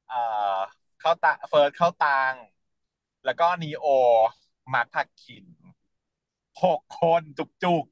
[0.07, 0.19] เอ่
[0.55, 0.57] อ
[0.99, 2.33] เข้าตาเฟิร์สเข้าตัง
[3.25, 3.85] แล้วก็นีโอ
[4.73, 5.45] มาร์คผักขิน
[6.63, 7.21] หกคน
[7.63, 7.85] จุก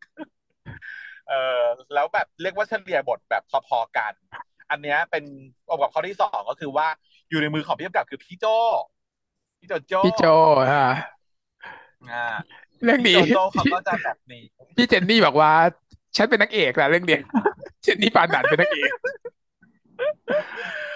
[0.62, 1.62] ๆเออ
[1.94, 4.14] แล้วแบบเรียกว่าเฉลี่ยบทแบบพอๆกัน
[4.70, 5.24] อันเนี้ยเป็น
[5.70, 6.88] องค์ประกอบข้อที่สองก็คือว่า
[7.30, 8.46] อยู่ในมือของพี่กำกับคือพี่โจ
[9.60, 10.24] พี่โจโจพี่โจ
[10.72, 10.86] อ่า
[12.12, 12.26] อ่า
[12.84, 14.44] เรื่องพี่นี้โจโจเขาก็จะแบบนี้
[14.78, 15.52] พี่เจนนี่บอกว่า
[16.18, 17.22] ฉันเป็นนักเอกนะเรื่องเนี้ย
[17.84, 18.92] เจนนี่ปานนันเป็นนักเอก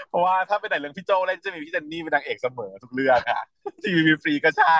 [0.09, 3.43] เพราะว่าถ้าเป็นหนังเรื่องพี่โจเล่นจะมีพี่เจนนี่เป็นนางเอกเสมอทุกเรื่องค่ะ
[3.83, 4.77] ทีวีฟรีก็ใช่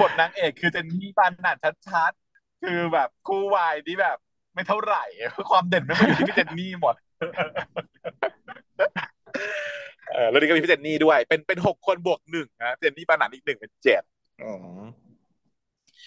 [0.00, 1.56] บทนางเอกคือเจนนี่ปานนัน
[1.88, 4.16] ชัดๆคือแบบคู่วายที่แบบ
[4.54, 5.04] ไม่เท่าไหร่
[5.50, 6.94] ความเด่นไม่มาอยู่ที่พี่เจนนี่หมด
[10.12, 14.02] เออแล้วนี่ก็มีพี่เจนนี่ด้วย เป็นเป็นหกคนบวกหนึ่งนะเจนนี่ปานันอีกหนึ่งเป็นเจ็ด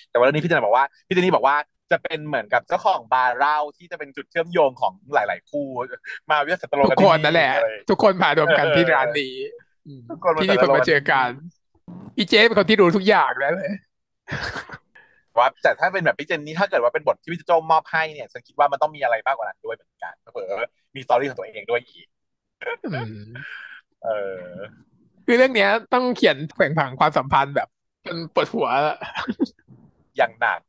[0.09, 1.55] แต่ว่าเรื่องนี้พี่เจนบอกว่าพี่เจนนี่บอกว่า
[1.91, 5.67] จะเป็นเหมือนกับเจ้าของบาร์เหล้าที่จะเป็นจุดเชื่อมโยงของหลาย ๆ คู่
[6.29, 7.53] มาวิทยาศาสตร์โลทุกคนนั่นแหละ
[7.89, 9.35] ทุกคนมารวมกันที่ร้านนี้
[10.09, 11.29] ทุกคนที่นี่คนมาเจอกัน
[12.15, 13.71] พี่เจเป็นคนที่รู้ทุกอย่างแล้วเลย
[15.37, 20.45] ว่าแต่ถ้าเป็นแบบพี่เจนนี่ถ้าเกิดว่าเป็นบทที่พี่โจมอบให้เนี่ย ฉันคิดว่ามันต้องมีอะไรมากกว่านั้นด้วยเหมือนกันเผื่อ
[20.95, 22.07] มีสตอรี่ของตัวเองด้วยอีก
[22.93, 23.13] อืม
[24.05, 24.09] เอ
[24.43, 24.49] อ
[25.25, 27.67] คือเรื่องเนี้ยต้องเขียนแผงผังความสัมพันธ์แบบ
[28.05, 28.67] จนปวดหัว
[30.17, 30.68] อย่างหนักเ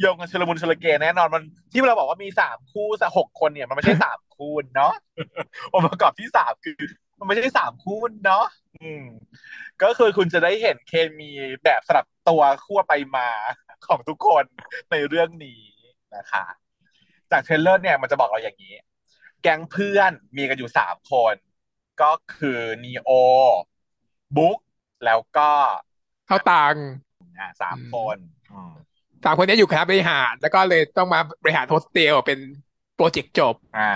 [0.00, 4.92] โยงกันชลมุนชลเกแน่นอนมันที่เราบอกว่ามีสามคู่สหกคนเนี่ย มันไม่ใช่สามคู่เนาะ
[5.72, 6.76] องค์ประกอบที่สามคือ
[7.18, 8.46] มันไม่ใช่สามคู่เนาะ
[8.80, 9.04] อืม
[9.82, 11.30] ก็คือคุณจะได้เห็นเคมี
[11.64, 13.28] แบบสลับตัวขั้วไปมา
[13.86, 14.44] ของทุกคน
[14.90, 15.62] ในเรื่องนี้
[16.16, 16.44] นะคะ
[17.30, 18.74] จาก trailer เนี่ยมันจะบอกเราอย่างนี้
[19.42, 21.34] แก๊งเพื่อนมีกันอยู่สามคน
[22.02, 23.10] ก็คือนีโอ
[24.36, 24.58] บุ๊ก
[25.04, 25.50] แล้วก็
[26.26, 26.76] ข้าวตัง
[27.38, 28.35] อ่าสามคนอืม
[29.24, 32.38] สามคนนี้อยู่คณะบริหาร แล้วก็เลยต้องมาบริหารโฮสเทลเป็น
[32.96, 33.90] โปรเจกต์จบ อ่า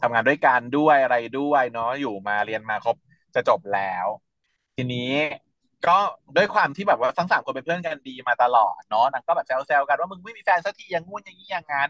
[0.00, 2.96] ทำงานด้วยกันด้วยอะไรด้วยเนาะอยู่มาเรียนมาครบ
[3.34, 4.06] จะจบแล้ว
[4.76, 5.12] ทีนี้
[5.86, 5.98] ก็
[6.36, 11.88] ด้วยความที่แบบว่าทั้งสามคนเป็นเพื่อนกันดีมาตลอดเนาะนางก็แบบแซวๆกันว่ามึงไม่มีแฟนสักทีอย่างงู้นอย่างนี้อย่างงั้น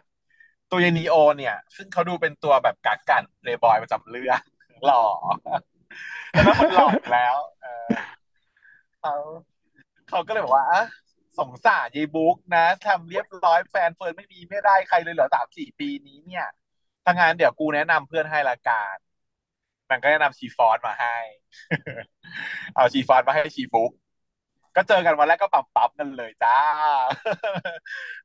[0.71, 4.41] ตัวยานีโอ เนี่ย ซึ่งเขาดูเป็นตัวแบบกักกันเลยบอยประจำเรื่อง
[4.87, 5.03] หล่อ
[6.33, 7.89] แล้วมันหล่อแล้ว เออ
[9.01, 9.15] เขา
[10.09, 10.83] เขาก็เลยบอกว่าอะ
[11.39, 16.47] สงสารยายบุ๊กนะทำเรียบร้อยแฟนเฟิร์นไม่มีไม่ได้ใครเลยเหรอสามสี่ปีนี้เนี่ย
[17.05, 18.97] ถ้างั้นเดี๋ยวกูแนะนำเพื่อนให้ละกัน
[19.91, 21.17] มันก็แนะนำชีฟอนมาให้
[22.75, 23.93] เอาชีฟอนมาให้ชีบุ๊ก
[24.77, 26.59] ก็เจอกันวันแรกก็ปั๊มปั๊มกันเลยจ้า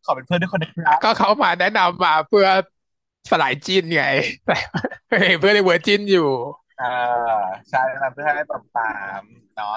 [0.05, 2.47] ขอเป็นเพื่อนด้วยคนนะครับก็เขามาแนะนำมาเพื่อ
[3.31, 4.05] สลายจิ้นไง
[5.39, 6.29] เพื่อนในเวอร์จินอยู่
[6.81, 9.23] อ่าใช่นำเพื่อให้ปั๊มปั๊ม
[9.55, 9.75] เนาะ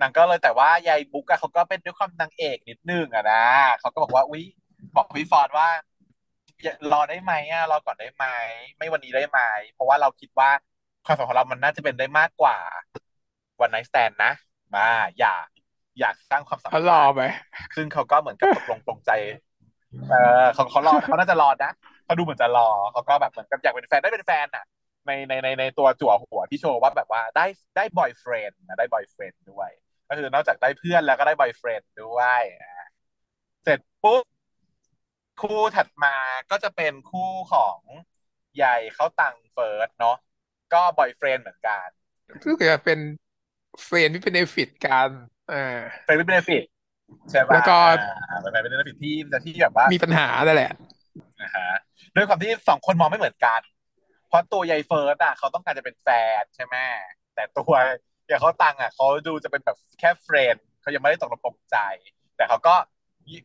[0.00, 3.44] นางก็เลยแต่ว่ายายบุ๊กอะเขาก็เป็นด้วยความนางเอกนิดนึงอะนะ
[3.80, 4.44] เขาก็บอกว่าอุ๊ย
[4.96, 5.68] บอกพี่ฟอร์ซว่า
[6.92, 8.26] รอได้ไหมอะรอก่อนได้ไหม
[8.76, 9.40] ไม่วันนี้ได้ไหม
[9.72, 10.50] เพราะว่าเราคิดว่า
[11.06, 12.56] ความสัมพันธ์ของเรามันน่าจะเป็นได้มากกว่า
[13.60, 14.32] one night stand นะ
[14.74, 14.86] มา
[15.18, 15.46] อยาก
[16.00, 17.22] อยากสร้างความสัมพัเขารอไหม
[17.76, 19.10] ซึ่งเขาก็เหมือนกับตกลงปลงใจ
[20.10, 21.70] เออเขาเขารอเขาน่าจะรอนะ
[22.04, 24.64] เขาดูเหมือนจะรอเขาก็แบบเหมือนกับอยากเป็นแฟนได้เป็นแฟนน่ะ
[25.06, 27.46] ในในในในตัวจั่วหัวที่โชว์ว่าแบบว่าได้
[27.76, 29.70] ได้ boyfriend นะได้ boyfriend ด้วย
[30.10, 32.86] ก็คือนอกจากได้เพื่อนแล้วก็ได้ boyfriend ด้วยอะ
[33.62, 34.24] เสร็จปุ๊บ
[35.40, 36.14] คู่ถัดมา
[36.50, 37.80] ก็จะเป็นคู่ของ
[38.56, 40.16] ยายข้าวตังเฟิร์สเนาะ
[40.72, 41.88] ก็ boyfriend เหมือนกัน
[42.28, 42.98] ก็คือเป็น
[43.84, 45.10] friend ที่เป็น benefit กัน
[45.50, 46.64] เออ friend เป็น benefit
[47.30, 47.76] ใช่ปะแล้วก็
[48.30, 50.72] อ่าเป็นเป็น benefit ที่จะที่แบบว่ามีปัญหานั่นแหละ
[51.42, 51.70] นะฮะ
[52.16, 53.60] ด้วยความที่สองคนมองไม่เหมือนกัน
[54.28, 56.08] เพราะตัวยายเฟิร์สอะเขาต้องการจะเป็นแฟ
[56.40, 56.76] นใช่ไหม
[57.34, 57.72] แต่ตัว
[58.30, 61.76] อย่างข้าวตังอะเขาดูจะเป็นแบบแค่ friend เขายังไม่ได้ตกลงปลงใจ
[62.36, 62.74] แต่เขาก็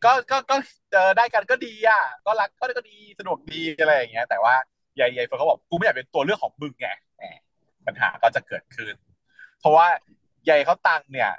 [0.04, 0.56] ก็ก็ก็
[0.92, 4.54] เจอได้กันก็ดีอะก็รักก็ก็ดีสะดวกดีอะไรอย่างเงี้ย แต่ว่า
[4.98, 7.24] ยายยายเฟิร์สเขาบอกกูไม่อยากเป็นตัวเลือกของมึงไงแหม
[7.86, 8.94] ปัญหาก็จะเกิดขึ้น
[9.60, 9.86] เพราะว่า
[10.48, 11.30] ยายข้าวตังเนี่ย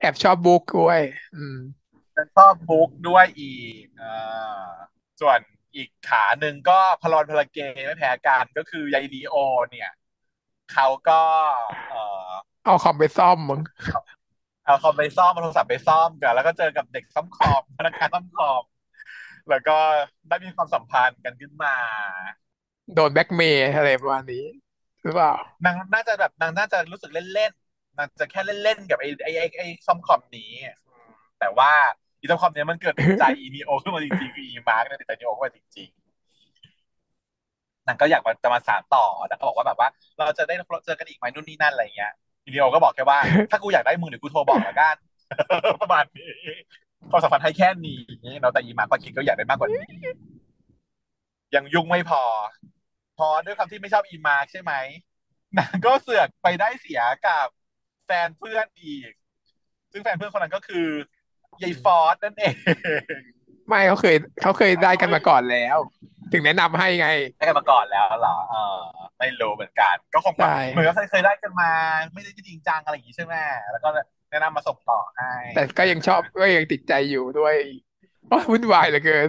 [0.00, 1.00] แอบชอบบุ๊กด้วย
[1.36, 1.58] อืม
[2.14, 4.70] ฉันชอบบุ๊กด้วยอีกอ่า
[5.20, 5.38] ส่วน
[5.76, 9.36] อีกขาหนึ่งก็พลอนพลเกไม่แพ้กันก็คือยายนีโอ
[9.70, 9.90] เนี่ย
[10.72, 11.22] เขาก็
[11.88, 12.23] เอ่อ
[12.64, 13.60] เอาคอมไปซ่อมมึง
[14.64, 18.62] เอาคอมไปซ่อมเอาโทรศัพท์ไปซ่อมกันแล้วก็เจอกับเด็กซ่อมคอมพนักงานซ่อมคอม
[19.48, 19.76] แล้วก็
[20.28, 21.74] ได้มีความสัมพันธ์กันขึ้นมา
[22.94, 24.44] โดนแบล็กเมย์อะไรประมาณนี้
[25.02, 25.32] หรือเปล่า
[25.64, 30.50] นางน่าจะแบบนางน่าจะรู้สึกเล่นๆนางจะแค่เล่นๆกับไอ้ไอ้ไอ้ไอ้ซ่อมคอมนี้
[30.86, 31.72] อืมแต่ว่า
[32.20, 35.90] อีซ่อมคอมเนี้ยมันเกิดติดใจอีนีโอขึ้นมาจริงๆคืออีมาร์กเนี่ยติดใจนีโอขึ้นมาจริง
[37.86, 39.88] นางก็อยากจะมาสานต่อนางก็บอกว่าแบบว่า
[40.18, 40.54] เราจะได้
[40.84, 42.12] เจอกันอีกไหมนู่นนี่นั่นอะไรเงี้ย
[42.44, 43.18] อีเดียวก็บอกแค่ว่า
[43.50, 44.96] ถ้ากูอยากได้มึงเดี๋ยวกูโทรบอกละกัน
[45.82, 46.32] ประมาณนี้
[47.10, 48.00] ความสัมพันธ์ให้แค่นี้
[48.40, 49.84] เนาะแต่อีมาก็คิดก็อยากได้มากกว่านี้
[51.54, 52.22] ยังยุ่งไม่พอ
[53.18, 54.72] พอด้วยความที่ไม่ชอบอีมาใช่ไหม
[55.58, 57.46] นางก็เสือกไปได้เสียกับ
[58.06, 59.10] แฟนเพื่อนอีก
[59.92, 60.86] ซึ่งแฟนเพื่อนคนนั้นก็คือ
[61.62, 62.54] ยายฟอสนั่นเอง
[63.68, 65.76] ไม่เขาเคยเขาเคยได้กันมาก่อนแล้ว
[66.32, 68.80] ถึงแนะนำให้ไง ได้กันมาก่อนแล้วเหรอเออ
[69.18, 71.70] ไม่รู้เหมือนกัน ก็คงแบบเหมือนก็เคยได้กันมา
[72.14, 73.34] ไม่ได้จริงจังอะไรอย่างนี้ใช่ไหม
[73.72, 73.88] แล้วก็
[74.30, 77.54] แนะนำมาส่งต่อให้แต่ก็ยังชอบก็ยังติดใจอยู่ด้วย
[78.50, 79.28] วุ่นวายเหลือเกิน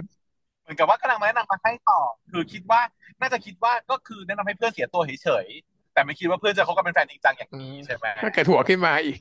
[0.62, 2.80] เหมือนกับว่ากำลังมาแนะนำมาให้ต่อ คือคิดว่า
[3.20, 9.18] น่าจะคิดว่าก็คือแนะนำให้เพื่อนเสียตัวเฉยๆแต่ไม่คิดว่าเพื่อนจะเขาก็เป็นแฟนจริงจังอย่างนี้ใช่ไหมถ้าเกิดหัวขึ้นมาอีก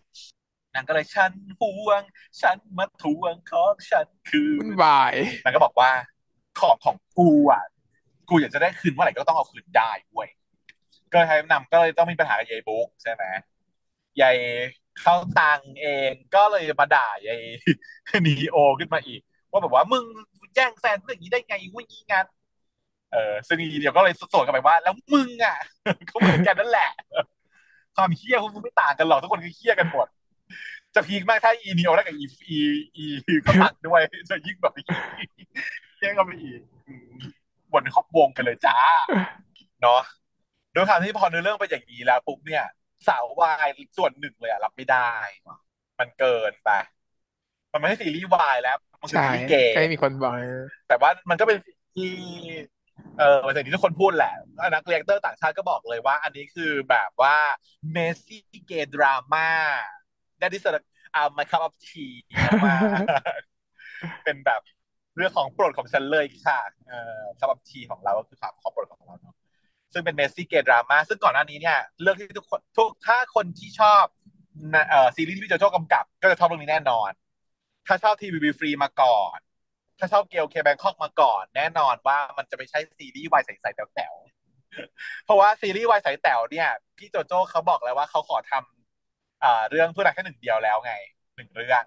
[0.74, 2.02] นางก็เลยฉันห่วง
[2.42, 5.14] ฉันมาทวงของฉันคือวุ่นวาย
[5.44, 5.92] นางก็บอกว่า
[6.60, 7.64] ของของกูอะ
[8.30, 10.30] กูอยากจะได้คืนเมื่อไหร่ก็ต้องเอาคืนได้เว้ย
[11.16, 13.24] ก็ให้นำก็เลยต้องมีปัญหากับยายบุ๊กใช่ไหม
[14.22, 14.38] ยาย
[15.02, 17.42] เข้าตังเองก็เลยมาด่ายาย
[18.28, 20.04] นีโอขึ้นมาอีก ว่าแบบว่ามึง
[20.56, 22.26] แย่งแฟนเพื่องนี้ได้ไงวะงี้งาน
[23.14, 25.58] เออซึ่งอีเดียวก็เลยสวนกลับไปว่า แล้วมึงอะ
[26.08, 26.92] เขาเหมือนกันนั่นแหละ
[27.96, 30.08] ความเคี้ยคุณไม่ต่างกันหรอกทุกคนก็เคี้ยกันหมด
[30.96, 32.58] จะพีคมากถ้าอีนีโอได้กับอีอี
[32.96, 33.06] อี
[33.46, 34.74] ก็ตัดด้วยจะยิ่งแบบ
[36.00, 36.60] แย่งกันไปอีก
[37.72, 38.78] บนครอบวงกันเลยจ้า
[39.82, 40.02] เนาะ
[40.76, 42.66] โดยความที่พอเนื้อเรื่องไปอย่างนี้แล้วปุ๊บเนี่ย
[43.08, 45.12] สาววายส่วนหนึ่งเลยอะรับไม่ได้
[46.00, 46.70] มันเกินไป
[47.74, 50.34] มันไม่ใช่ซีรีส์วายแล้ว มันคือซีรีส์เกย์ใช่มีคนบอก
[50.88, 51.58] แต่ว่ามันก็เป็น
[51.96, 52.14] ที่
[53.20, 54.34] เออสิ่งที่ทุกคนพูดแหละ
[54.74, 57.38] นัก reactor ต่างชาติก็บอกเลยว่า อันนี้คือแบบว่า
[57.92, 59.50] messy gay drama
[60.40, 60.72] that is a
[61.20, 62.14] um, my cup of tea
[62.66, 62.76] มา
[64.24, 64.62] เป็นแบบ
[65.16, 69.36] เรื่องของโปรดของฉันเลยค่ะ เอ่อ cup of tea ของเราก็คือของโปรดของเราเนาะ
[69.96, 74.04] ซึ่งเป็น messy gay drama ซึ่งก่อนหน้านี้เนี่ยเรื่องที่ทุกคนทุกถ้าคนที่ชอบ
[74.90, 77.10] เอ่อซีรีส์ที่พี่โจโจ้กำกับ ก็จะชอบเรื่องนี้แน่นอน
[77.88, 79.38] ถ้าชอบ3 Will Be Free มาก่อน
[80.00, 84.16] ถ้าชอบ Gay OK Bangkok มาก่อน แน่นอนว่ามันจะไม่ใช่ซีรีส์วายใสๆแต๋ว
[85.26, 90.94] เพราะว่าซีรีส์วายใสแต๋วเนี่ย พี่โจโจ้เขาบอกแล้วว่าเขาขอทำเรื่องเพื่อนรักแค่หนึ่งเดียวแล้วไง
[91.36, 91.86] หนึ่งเรื่อง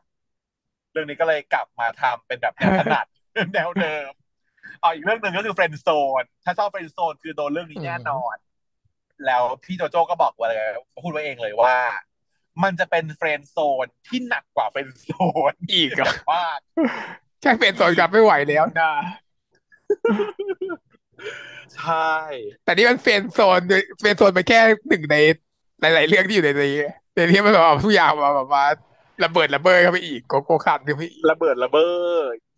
[0.93, 3.07] เรื่องนี้ก็เลยกลับมาทำเป็นแบบแนวถนัด
[3.55, 4.13] แนวเดิม
[4.83, 8.37] อ๋ออีกเรื่องหนึ่งก็คือ Friend Zone ถ้าชอบ Friend Zone คือโดนเรื่องนี้แน่นอน
[9.27, 10.61] แล้วพี่โจโจ้ก็บอกว่าเลย
[11.03, 11.75] พูดไว้เองเลยว่า
[12.63, 15.91] มันจะเป็น Friend Zone ที่หนักกว่า Friend Zone อีก
[16.33, 16.59] มาก
[17.41, 18.95] แค่ Friend Zone กลับไม่ไหวแล้วนะ
[21.77, 22.15] ใช่
[22.65, 23.61] แต่นี่มัน Friend Zone
[23.99, 25.17] Friend Zone ไปแค่หนึ่งใน
[25.81, 28.65] หลาย ๆ เรื่องที่อยู่ในนี้ในที่มันแบบทุกอย่างมาแบบว่า
[29.25, 31.97] ระเบิดระเบ้อเข้าไปอีกโกโก้คันเข้าไปอีกระเบิดระเบ้อ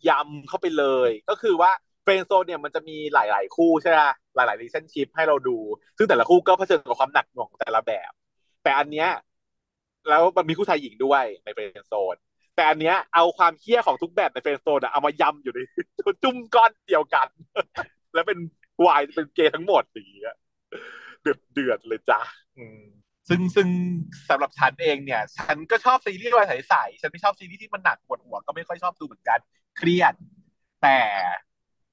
[0.09, 1.71] ยำเข้าไปเลย ก็คือว่า
[2.03, 3.99] Friend Zone เนี่ยมันจะมีหลาย ๆ คู่ใช่ไหม
[4.35, 5.57] หลายๆ relationship ให้เราดู
[5.97, 8.11] ซึ่งแต่ละคู่ก็เผชิญกับความหนักหน่วงแต่ละแบบ
[8.63, 9.09] แต่อันเนี้ย
[10.09, 12.15] แล้วมันมีคู่ชายหญิงด้วยใน Friend Zone
[12.55, 15.59] แต่อันเนี้ยเอาความเหี้ยของทุกแบบใน Friend Zone เอามายำอยู่ใน
[16.23, 17.27] จุ่มก้อนเดียวกัน
[18.13, 18.39] แล้วเป็น
[18.85, 20.35] วายเป็นเกย์ทั้งหมดอย่างเงี้ย
[21.21, 22.21] เดือดเดือดเลยจ้า
[23.29, 23.67] ซึ่งซึ่ง
[24.29, 29.39] สำหรับฉันเองเนี่ย ฉันก็ชอบซีรีส์วายใสๆฉันไม่ชอบซีรีส์ที่มันหนักปวดหัวก็ไม่ค่อยชอบดูเหมือนกัน
[29.77, 30.13] เครียด
[30.81, 30.99] แต่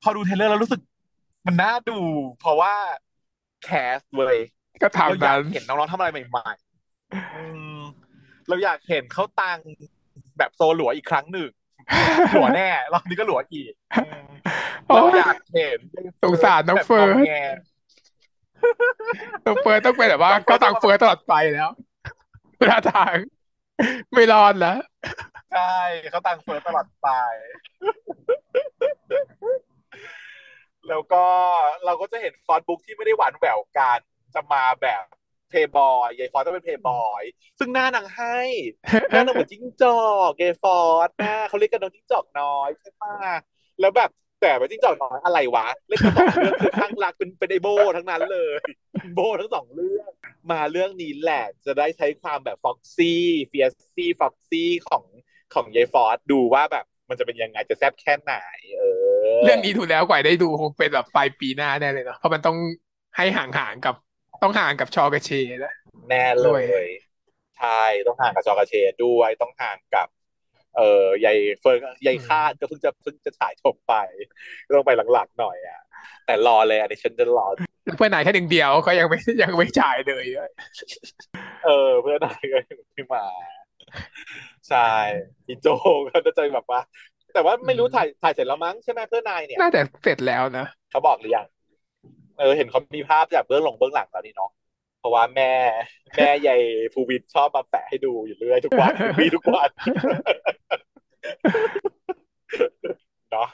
[0.03, 0.81] พอดูเทเลอร์แล้วรู้สึก
[1.47, 1.99] มันน่าดู
[2.41, 2.75] เพราะว่า
[3.65, 4.39] แคสเว้ย
[4.83, 9.59] ก็ทำนั้นเห็นน้องๆทำอะไรใหม่ๆเราอยากเห็นเขาตัง
[10.39, 11.49] แบบโซหลัวอีกครั้งหนึ่ง
[12.33, 13.73] หลัวแน่รอบนี้ก็หลัวอีก
[14.87, 15.79] เราอยากเห็น
[16.23, 17.15] สงสารน้องเฟิร์น
[19.47, 21.71] ต้องเฟิร์ต้องเป็นแบบว่า ก็ตังเฟิร์ตลอดไปแล้ว
[22.69, 23.17] ท่าทาง
[24.13, 24.79] ไม่รอดแล้ว
[25.53, 25.77] ใช่
[26.11, 27.09] เขาตังเฟิร์ตลอดไป
[30.91, 31.25] แล้วก็
[31.85, 34.01] เราก็จะเห็นฟอนบุ๊กที่ไม่ได้หวานแหววกัน
[34.35, 35.05] จะมาแบบ
[35.51, 37.23] เพย์บอยยายฟอนต้องเป็นเพย์บอย
[37.59, 38.39] ซึ่งหน้านางให้
[39.11, 43.05] หน้านางเหมือนจิ้งจอกเกฟอร์ดหน้าเขาเรียกกันน้องจิ้งจอกน้อยใช่ไหม
[43.81, 44.11] แล้วแบบ
[44.41, 48.61] แต่ไปจิ้งจอกน้อยอะไรวะ เล่นสองเรื่องคือข้างรักเป็นเป็นไอโบทั้งนั้นเลย
[49.15, 50.11] โบทั้งสองเรื่อง
[50.51, 55.05] มาเรื่องนี้แหละ จะได้ใช้ความแบบฟ็อกซี่เฟียซี่ฟ็อกซี่ของ
[55.55, 58.35] ของยายฟอร์ดดูว่าแบบมันจะเป็นยังไงจะแซ่บแค่ไหน
[58.79, 58.98] เออ
[59.45, 62.57] เรื่องนี้ถูกแล้วกว่าได้ดูคงเป็นแบบปลายปีหน้าแน่เลยเนาะเพราะมันต้อง
[63.17, 63.95] ให้ห่างๆกับ
[64.43, 65.31] ต้องห่างกับชอกระเช
[65.65, 65.75] นะ
[66.09, 66.49] แน่เล
[66.83, 66.85] ย
[67.59, 68.75] ใช่ต้องห่างกับชอกระเช
[69.05, 70.09] ด้วยต้องห่างกับ
[70.77, 73.95] เออใหญ่เฟิร์นใหญ่คาดก็เพิ่งจะเพิ่งจะฉายจบไป
[74.77, 75.81] ต้องไปหลังๆหน่อยอะ
[76.27, 77.47] แต่รอเลยอันนี้ฉันจะรอ
[77.97, 80.25] เพื่อนนายแค่หนึ่งเดียวเขายังไม่ยังไม่ฉายเลย
[81.67, 82.57] เออ เพื่อนนายก็
[82.95, 83.25] ไม่มา
[84.69, 84.91] ใช่
[85.47, 85.67] พี่โจ
[86.09, 86.81] ก็จะใจแบบว่า
[87.35, 91.47] แต่ว่าไม่รู้ถ่ายถ่ายเสร็จแล้วมั้งใช่ไหมเพื่อนนายเนี่ยน่าจะเสร็จแล้วนะเขาบอกหรือยัง
[92.39, 94.51] เออเห็นเขามีภาพจากเบื้องหลังเบื้องหลังตอนนี้เนาะ
[95.01, 95.51] เพราะว่าแม่
[96.17, 96.57] แม่ใหญ่
[96.93, 99.71] ภูวิทชอบมาแปะให้ดูอยู่เรื่อยทุกวันมีทุกวัน
[103.33, 103.49] เนาะ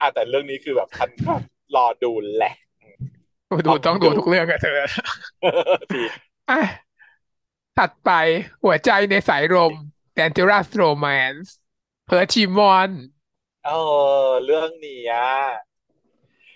[0.00, 1.10] อะแต่เรื่องนี้คือแบบทัน
[1.76, 2.54] รอดูแหละ
[3.66, 4.76] ดูต้องดูทุกเรื่องอะเธอ
[6.50, 6.60] อะ
[7.78, 8.10] ถัดไป
[8.64, 9.72] หัวใจในสายลม
[10.18, 11.48] Dangerous Romance
[12.06, 12.90] เพิร์ธชิม่อน
[13.64, 13.70] เอ
[14.26, 15.00] อ เรื่องนี้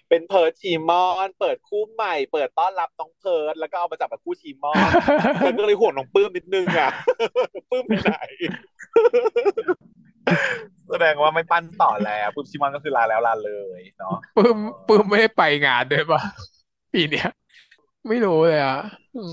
[0.09, 4.93] เป็นเพิร์ธชิม่อน เปิดคู่ใหม่ เปิดต้อนรับน้องเพิร์ธแล้วก็เอามาจับกับคู่ชิม่อน
[5.37, 6.91] เพิร์ธก็เลยห่วงน้องปลื้มนิดนึงอะ
[7.71, 8.13] ปื้มไปไหน
[10.89, 16.21] แสดงว่าไม่ปั้นต่อแล้วปื้มชีมอนก็คือลาแล้วลาเลยเนาะปื้มปื้มไม่ได้ไปงานด้วยปะ
[16.93, 17.29] ปีเนี้ย
[18.09, 18.79] ไม่รู้เลยอะ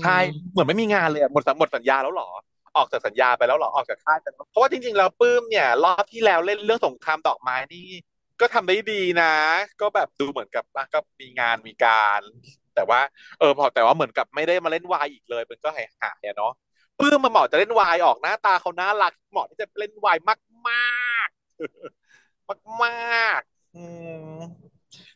[0.00, 0.18] ใช่
[0.50, 2.28] เหมือนไม่มีงานเลยหมดหมดสัญญาแล้วหรอ
[2.78, 4.18] ออกจากสัญญาไปแล้วหรอออกจากค่าย
[4.50, 7.86] เพราะว่าจริงๆแล้วปื้มเนี่ย รอบที่แล้วเล่นเรื่องสงครามดอกไม้นี่
[8.40, 9.32] ก็ทำได้ดีนะ
[9.80, 10.64] ก็แบบดูเหมือนกับ
[10.94, 12.20] ก็มีงานมีการ
[12.74, 13.00] แต่ว่า
[13.38, 16.52] เออพอแต่ว่าเหมือนกับไม่ได้มาเล่นวายอีกเลยมันก็หายหายเนาะ
[16.96, 21.28] เพื่อมาเหมาะจะเล่นวายออกหน้าตาเขาน่ารักเหมาะที่จะเล่นวายมากมาก
[22.48, 23.40] มากมาก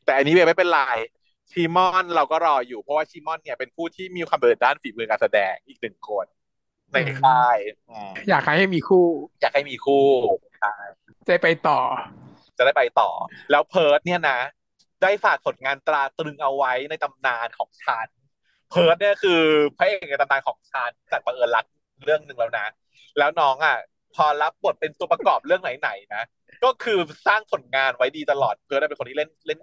[0.05, 0.81] แต่อันนี้ไม่เป็นไร
[1.51, 6.27] ชีมอนเราก็รออยู่เพราะว่าชีมอนเนี่ยเป็นผู้ที่มีความเด่นด้านฝีมือการแสดงอีกหนึ่งคน
[6.93, 7.59] ในค่าย
[8.29, 9.07] อยากให้มีคู่
[9.43, 10.07] อยากให้มีคู่
[11.29, 11.81] จะไปต่อ
[12.59, 13.11] จะได้ไปต่อ
[13.51, 14.39] แล้วเพิร์ธเนี่ยนะ
[15.03, 18.09] ได้ฝากผลงานตราตรึงเอาไว้ในตำนานของฉัน
[18.71, 19.43] เพิร์ธเนี่ยคือ
[19.79, 21.65] พระเอกในตำนานของฉันจากบังเอิญรัก
[22.05, 22.67] เรื่องหนึ่งแล้วนะ
[23.19, 23.77] แล้วน้องอะ
[24.15, 26.23] พอรับบทเป็นตัวประกอบเรื่องไหนๆนะ
[26.65, 29.59] ก็คือสร้างผลงานไว้ดีตลอดเพิร์ธเป็นคนที่เล่นเล่น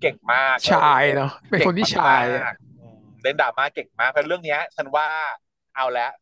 [0.00, 2.22] เก่งมากชายเนาะเป็นคนที่ชาย
[3.22, 5.06] เล่นดราม่าเก่งมากเพราะเรื่องเนี้ยฉันว่า
[5.76, 6.12] เอาแล้ว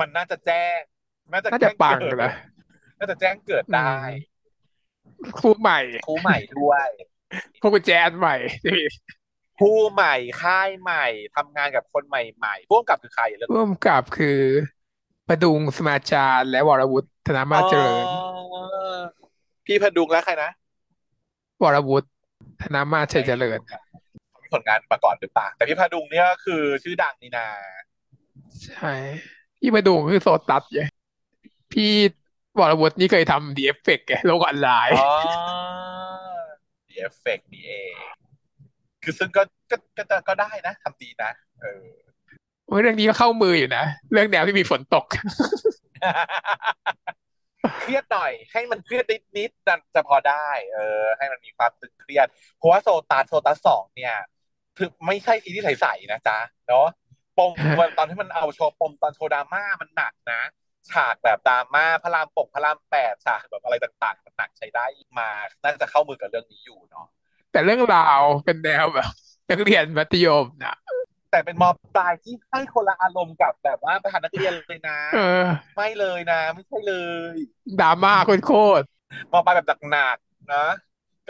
[0.00, 0.78] มันน่าจะแจ้ง
[1.32, 2.32] น่าจะแจ้งปังเลย
[2.98, 3.94] น่าจะแจ้งเกิดได้
[5.40, 6.88] คู่ใหม่ คู่ใหม่ด้วย
[7.62, 8.36] คู่แจ๊สใหม่
[9.60, 14.38] คู่ใหม่ค่ายใหม่ทำงานกับคนใหม่ๆพ่วงกับคือใครเรื่องพ่วงกับคือ
[15.28, 18.04] ประดุงสมาจารและวรวุฒิธนามาเจริญ
[19.66, 20.50] พี่พดุงและใครนะ
[21.62, 22.08] วรวุฒิ
[22.62, 23.58] ธนามาเฉยเจริญ
[24.42, 27.46] มีผลงานมาก่อนหรือเปล่าแต่พี่พดุงเนี่ยก็คือชื่อดังนี่นา
[28.64, 28.92] ใช่
[29.62, 30.82] พี่พดุงคือโซตัสไง
[31.72, 31.90] พี่
[32.58, 35.12] วรวุฒินี่เคยทำ The Effect ไงโลกออนไลน์อ๋อ
[36.88, 37.94] The Effect นี่เอง
[39.02, 41.86] คือซึ่งก็ก็ก็ก็ได้นะทำดีนะ เออ
[42.82, 45.04] เรื่องนี้ก็เข้ามืออยู่นะ เรื่องแนวที่มีฝนตก
[47.80, 49.50] เครียดหน่อย ให้มันเครียดนิดนิด
[49.94, 54.14] จะพอได้ เออ ให้มันมีความตึงเครียด เพราะว่า SOTUS SOTUS สองเนี่ย
[54.76, 56.38] คือไม่ใช่ทีที่ใสๆนะจ๊ะ
[56.68, 56.86] เนาะ
[57.38, 57.52] ปม
[57.98, 60.42] ตอนที่มันเอาโชว์ปมตอนโชว์ดราม่ามันหนักนะ
[60.90, 64.86] ฉากแบบดราม่าพระรามปกพระรามแปดฉากแบบอะไรต่างๆต่างๆใช้ได้
[65.18, 65.30] มา
[65.62, 67.06] น่าจะเข้ามือกับเรื่องนี้อยู่เนาะ
[67.52, 69.10] แต่เรื่องราวเป็นแนวแบบ
[69.50, 70.76] นักเรียนมัธยมนะ
[71.30, 74.98] แต่เป็นมอปลายที่ให้คนละอารมณ์กับแบบว่าประธานนักเรียนเลยนะ
[75.76, 76.94] ไม่เลยนะ ไม่ใช่เล
[77.32, 77.34] ย
[77.80, 78.84] ดราม่าโคตร
[79.32, 80.66] มอปลายแบบหนักๆนะ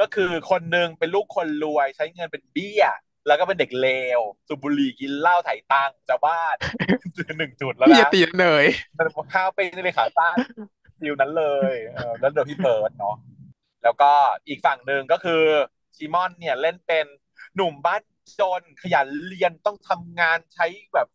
[0.01, 2.85] ก็คือคนหนึ่งเป็นลูกคนรวยใช้เงินเป็นเบี้ย
[3.27, 6.57] แล้วก็เป็นเด็กเลวสูบบุหรี่กินเหล้าไถ่ตังจะบ้าน
[7.39, 8.65] หนึ่งจุดแล้วนะพี่ตีเลย
[8.99, 10.37] มันข้าวเป็นเลยขาตั้ง
[10.99, 11.75] ฟิวนั้นเลย
[12.21, 13.17] แล้วเดี๋ยวพี่เพิร์ดเนาะ
[13.83, 14.13] แล้วก็
[14.49, 15.43] อีกฝั่งหนึ่งก็คือ
[15.97, 17.07] ชิมอนเนี่ยเล่นเป็น
[17.55, 18.03] หนุ่มบ้าน
[18.41, 21.09] จนขยันเรียนต้องทำงานใช้แบบ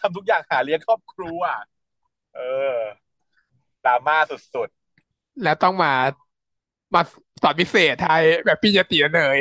[0.00, 1.40] ทำทุกอย่างหาเลี้ยงครอบครัว
[2.34, 2.40] เอ
[2.76, 2.78] อ
[3.84, 4.16] ดราม่า
[4.54, 5.92] สุดๆ แล้วต้องมา
[6.94, 7.02] มา
[7.42, 9.38] สอนพิเศษไทยแบบพี่จะตีเลย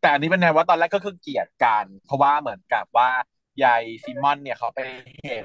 [0.00, 3.08] แต่อันนี้เป็นไงว่าตอนแรกก็คือเกลียดกัน เพราะว่าเหมือนกับว่า
[3.64, 4.80] ยายชิม่อนเนี่ยเขาไป
[5.24, 5.44] เห็น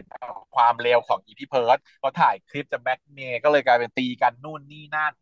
[0.55, 5.13] ความเลวของอีพี่เพิร์ธเขาถ่ายคลิปจะแบ็กเมย์ก็เลยกลายเป็นตีกันนู่นนี่นั่น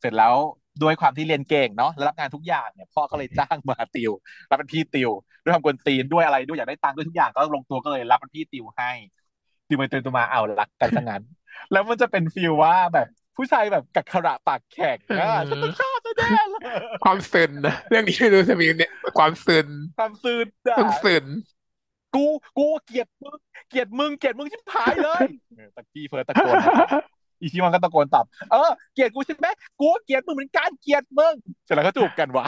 [0.00, 0.34] เสร็จแล้ว
[0.82, 4.12] ด้วยความที่เรียนเก่งเนาะแล้วรับงานทุกอย่างเนี่ยพ่อก็เลยจ้างมาติว
[4.50, 5.10] รับเป็นพี่ติว
[5.42, 8.90] ด้วยความกวนตีนด้วยอะไรด้วยอยากได้ตังค์ด้วยทุกอย่างก็ลงตัวก็เลยรับเป็นพี่ติวให้
[9.68, 11.22] ติวไปติวตัวมาเอารักกันซะงั้น
[11.72, 16.60] แล้วมันจะเป็น feel ว่าแบบผู้ชายแบบกักขฬะปากแข็งอะฉันต้องชอ บแน่เลย
[17.04, 20.46] ความซึนนะเรื่องนี้ไม่รู้จะมีเนี่ยความซึนความซึน
[20.78, 21.24] ต้องซึน
[22.14, 22.26] กู
[22.58, 23.38] กูเกลียดมึง
[23.70, 25.22] เกลียดมึงเกลียดมึงชิบหายเลย
[25.76, 26.54] ตะกี้เฟิร์สตะโกน
[27.40, 29.46] อีทีมันก็ตะโกนตอบเออเกลียดกูใช่ไหม
[29.80, 31.34] กูเกลียดมึงเหมือนกันเกลียดมึง
[31.64, 32.44] เสร็จแล้วก็จูบกันวะ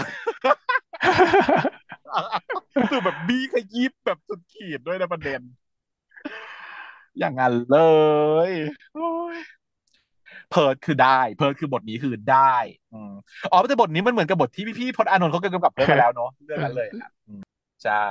[2.91, 5.41] คือแบบบดขยี้แบบสุดขีดด้วยนะประเด็น
[7.19, 7.79] อย่างนั้นเล
[8.49, 8.51] ย
[10.51, 12.57] เพิร์ธคือได้ เพิร์ธคือบทนี้คือได้
[13.53, 16.89] อ๋อแต่บทนี้มันเหมือนกับบทที่พี่ๆพจน์อานนท์เขากำกับเรื่องมาแล้วเนาะเรื่องนั้นเลย
[17.85, 18.07] ใช่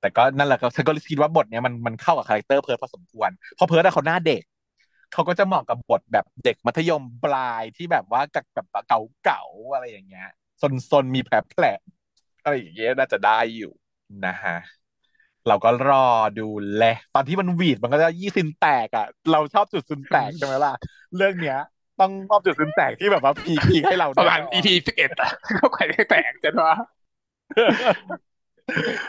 [0.00, 4.42] แต่ก็นั่นแหละก็ฉันก็คิดว่าบทเนี้ยมันมันเข้ากับคาแรคเตอร์เพิร์ธพอสมควรเพราะเพิร์ธเขาหน้าเด็ก
[5.12, 8.66] เขาก็จะเหมาะกับบทแบบเด็กมัธยมปลายที่แบบว่ากับแบบ
[9.24, 10.28] เก่าๆอะไรอย่างเงี้ย
[10.90, 11.64] ซนๆมีแผลแผล
[12.42, 13.72] อะไรอย่างเงี้ยน่าจะได้อยู่
[14.26, 14.56] นะฮะ
[15.48, 16.06] เราก็รอ
[16.40, 16.84] ดูแล
[17.14, 20.74] ตอนที่มันหวีดมันก็จะยี่ซินแตกอะ เราชอบจุดซินแตกใช่ไหมล่ะ
[21.16, 21.58] เรื่องเนี้ย
[22.00, 26.76] ต้องชอบจุดซินแตกที่แบบว่าพีพีให้เราประมาณ EP สิบเอ็ดอะก็ใครได้แตกจะว่า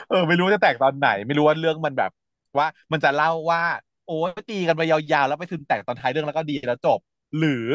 [0.10, 2.12] เออ ไม่รู้จะแตกตอนไหน ไม่รู้ว่าเรื่องมันแบบ
[2.58, 3.64] ว่า มันจะเล่าว่า
[4.08, 4.18] โอ้
[4.50, 7.00] ตีกันไปยาวๆแล้วไปซึนแตกตอนท้ายเรื่องแล้วก็ดีแล้วจบ
[7.38, 7.68] หรือ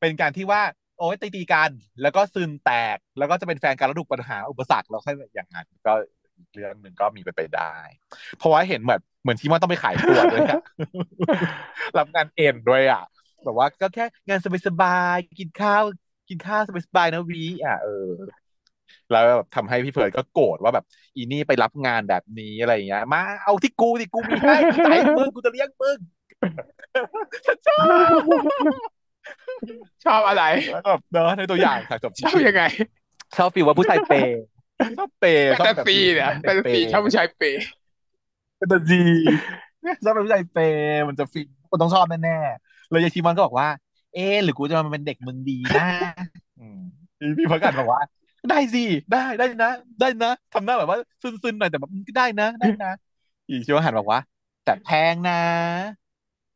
[0.00, 0.62] เป็นการที่ว่า
[0.98, 1.70] โอ้ยตีตีกัน
[2.02, 5.94] แล้วก็ซึนแตก แล้วก็จะเป็นแฟนกันแล้วถูกปัญหาอุปสรรคแล้วค่อยอย่างนั้นก็
[6.54, 7.74] เรื่องหนึ่งก็มีไปไปได้
[8.38, 10.60] เพราะว่าเห็นเหมือนเหมือนที่ว่าต้องไปขายตัวด้วยอะ
[11.98, 13.04] รับงานเอ็นด้วยอะ
[13.44, 15.82] แบบว่าก็แค่งานสบายๆกินข้าว
[16.28, 18.10] กินข้าวสบายๆนะวีอะเออ
[19.10, 20.84] แล้วแบบทำให้พี่เฟิร์นก็โกรธว่าแบบ
[21.16, 25.98] อีนี่ไปรับงานแบบนี้อะไรอย่างเงี้ย มาเอาที่กูที่กูมีให้ใจมึงกูจะเลี้ยงมึง
[27.46, 28.20] ฉันชอบ
[30.04, 32.62] ชอบอะไรแล้วแบบเนอะในตัวอย่างค่ะจบชอบยังไง
[33.36, 34.42] ชอบฟีลว่าผู้ชายเปย์
[34.98, 37.62] ชอบเปย์ชอบแบบฟีเนี่ยเป็นฟีชอบผู้ชายเปย์
[38.56, 39.04] เป็นดี
[40.04, 43.68] ชอบผู้ชายเปย์มันจะฟีคนต้องชอบแน่ๆเลยยายชีมันก็บอกว่า
[44.14, 45.86] เออหรือกูจะมาเป็นเด็กมึงดีนะ
[47.38, 48.00] พี่พักกันบอกว่า
[48.50, 49.70] ได้สิได้ได้นะ
[50.00, 52.92] ได้นะทำหน้าแบบว่าซึนๆหน่อยแต่แบบได้นะ ได้นะ
[53.48, 54.20] อีชิวหันบอกว่า
[54.64, 55.40] แต่แพงนะ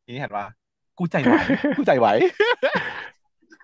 [0.05, 0.47] ทีนี้หันว่า
[0.99, 1.35] กูใจไหว
[1.77, 2.09] กูใจไหว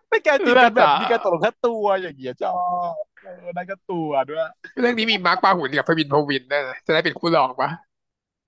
[0.08, 2.54] ไม่แกจีกันแบบมีการตกลงแค่ตัวอย่างเงี้ยจอ
[3.07, 4.40] เออได้ก็ตัวด้วย
[4.80, 7.70] เรื่องนี้มีมาร์คปาหุ่นกับพวินพวินนะจะได้เป็นคู่รองปะ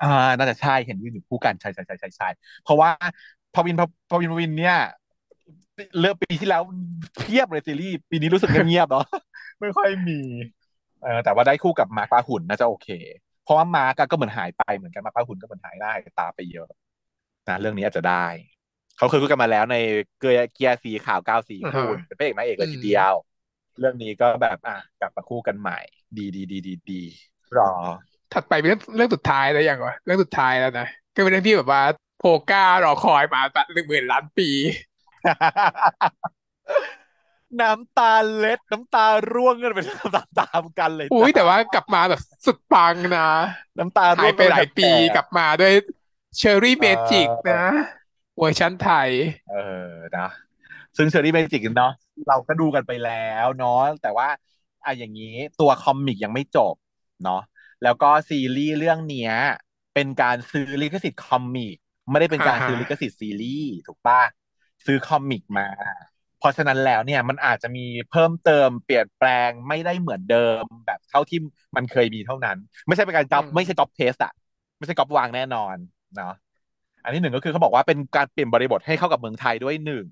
[0.02, 0.06] อ่า
[0.38, 2.28] น่าจะใช่เห็นยืนอยู่คู่กันใช่ใช่ใช่ใช่ใช่
[2.62, 2.90] เพราะว่า
[3.54, 3.74] พวิน
[4.10, 4.76] พวินพวินเนี่ย
[5.98, 6.62] เลือกปีที่แล้ว
[7.20, 9.04] เทียบเลยซีรีส์ปีนี้รู้สึกเงียบเนาะ
[9.60, 10.18] ไม่ค่อยมี
[11.02, 12.88] เออแต่ว่าได้คู่กับมาร์คปาหุ่นน่าจะโอเค
[13.42, 16.68] เพราะว่ามาร์กก็เหมือนหายไปเหมือนกันมาร์คปาหุ่นก็เหมือนหายได้ตาไปเยอะ
[17.48, 18.26] นะเรื่องนี้อาจจะได้
[18.96, 19.76] เขาเคยคู่กันมาแล้วใน
[20.18, 23.14] เกียร์เกียร์สีขาวก้าวสีคู่เป็นพระเอกนางเอกเลยทีเดียว
[23.80, 25.78] เรื่องนี้ก็แบบอะกลับมาคู่กันใหม่
[26.16, 27.02] ดีดีดีดีดี
[27.58, 27.70] รอ
[28.32, 31.82] ถัดไปเป็นเรื่องเรื่องสุดท้ายแล้วอย่างวะเรื่องสุดท้ายแล้วนะก็เป็นเรื่องที่แบบว่า
[32.18, 33.40] โพก้ารอคอยมา
[33.72, 34.48] หนึ่งหมื่นล้านปี
[37.60, 43.30] น้ำตาเล็ดน้ำตาร่วงกันไปตามตามกันเลยอุ้ยแต่ว่ากลับมาแบบสุดปังนะ
[43.78, 45.72] น้ำตาหายไปหลายปีกลับมาด้วย
[46.38, 47.64] Cherry Magic นะ
[48.38, 49.08] เวอร์ชันไทย
[49.50, 49.56] เอ
[49.88, 50.28] อนะ
[50.96, 51.92] ซึ่ง Cherry Magic เนาะ
[52.28, 54.28] เราก็ดูกันไปแล้วเนาะแต่ว่า
[54.84, 56.74] อะอย่างนี้ตัว comic ยังไม่จบ
[57.24, 57.40] เนาะ
[57.82, 59.32] แล้วก็ซีรีส์เรื่องเนี้ย
[59.94, 61.76] เป็นการซื้อลิขสิทธิ์ comic
[62.10, 64.20] ไม่ได้เป็นการซื้อลิขสิทธิ์ซีรีส์ถูกปะ
[64.86, 65.68] ซื้อ comic มา
[66.38, 71.38] เพราะฉะนั้นแล้วเนี่ยมันอาจจะมีเพิ่มเติมเปลี่ยนแปลงไม่ได้เหมือนเดิม แบบเท่าที่
[71.76, 74.32] มันเคยมีเท่านั้น ไม่ใช่เป็นการก๊อปไม่ใช่ copy paste อะ
[74.78, 75.76] ไม่ใช่ก๊อปวางแน่นอน
[76.16, 76.34] เนาะ
[77.02, 80.04] อันที่หนึ่งก็คือเขาบอกว่าเป็นการเปลี่ยนบริบทให้เข้ากับเมืองไทยด้วยหนึ่ง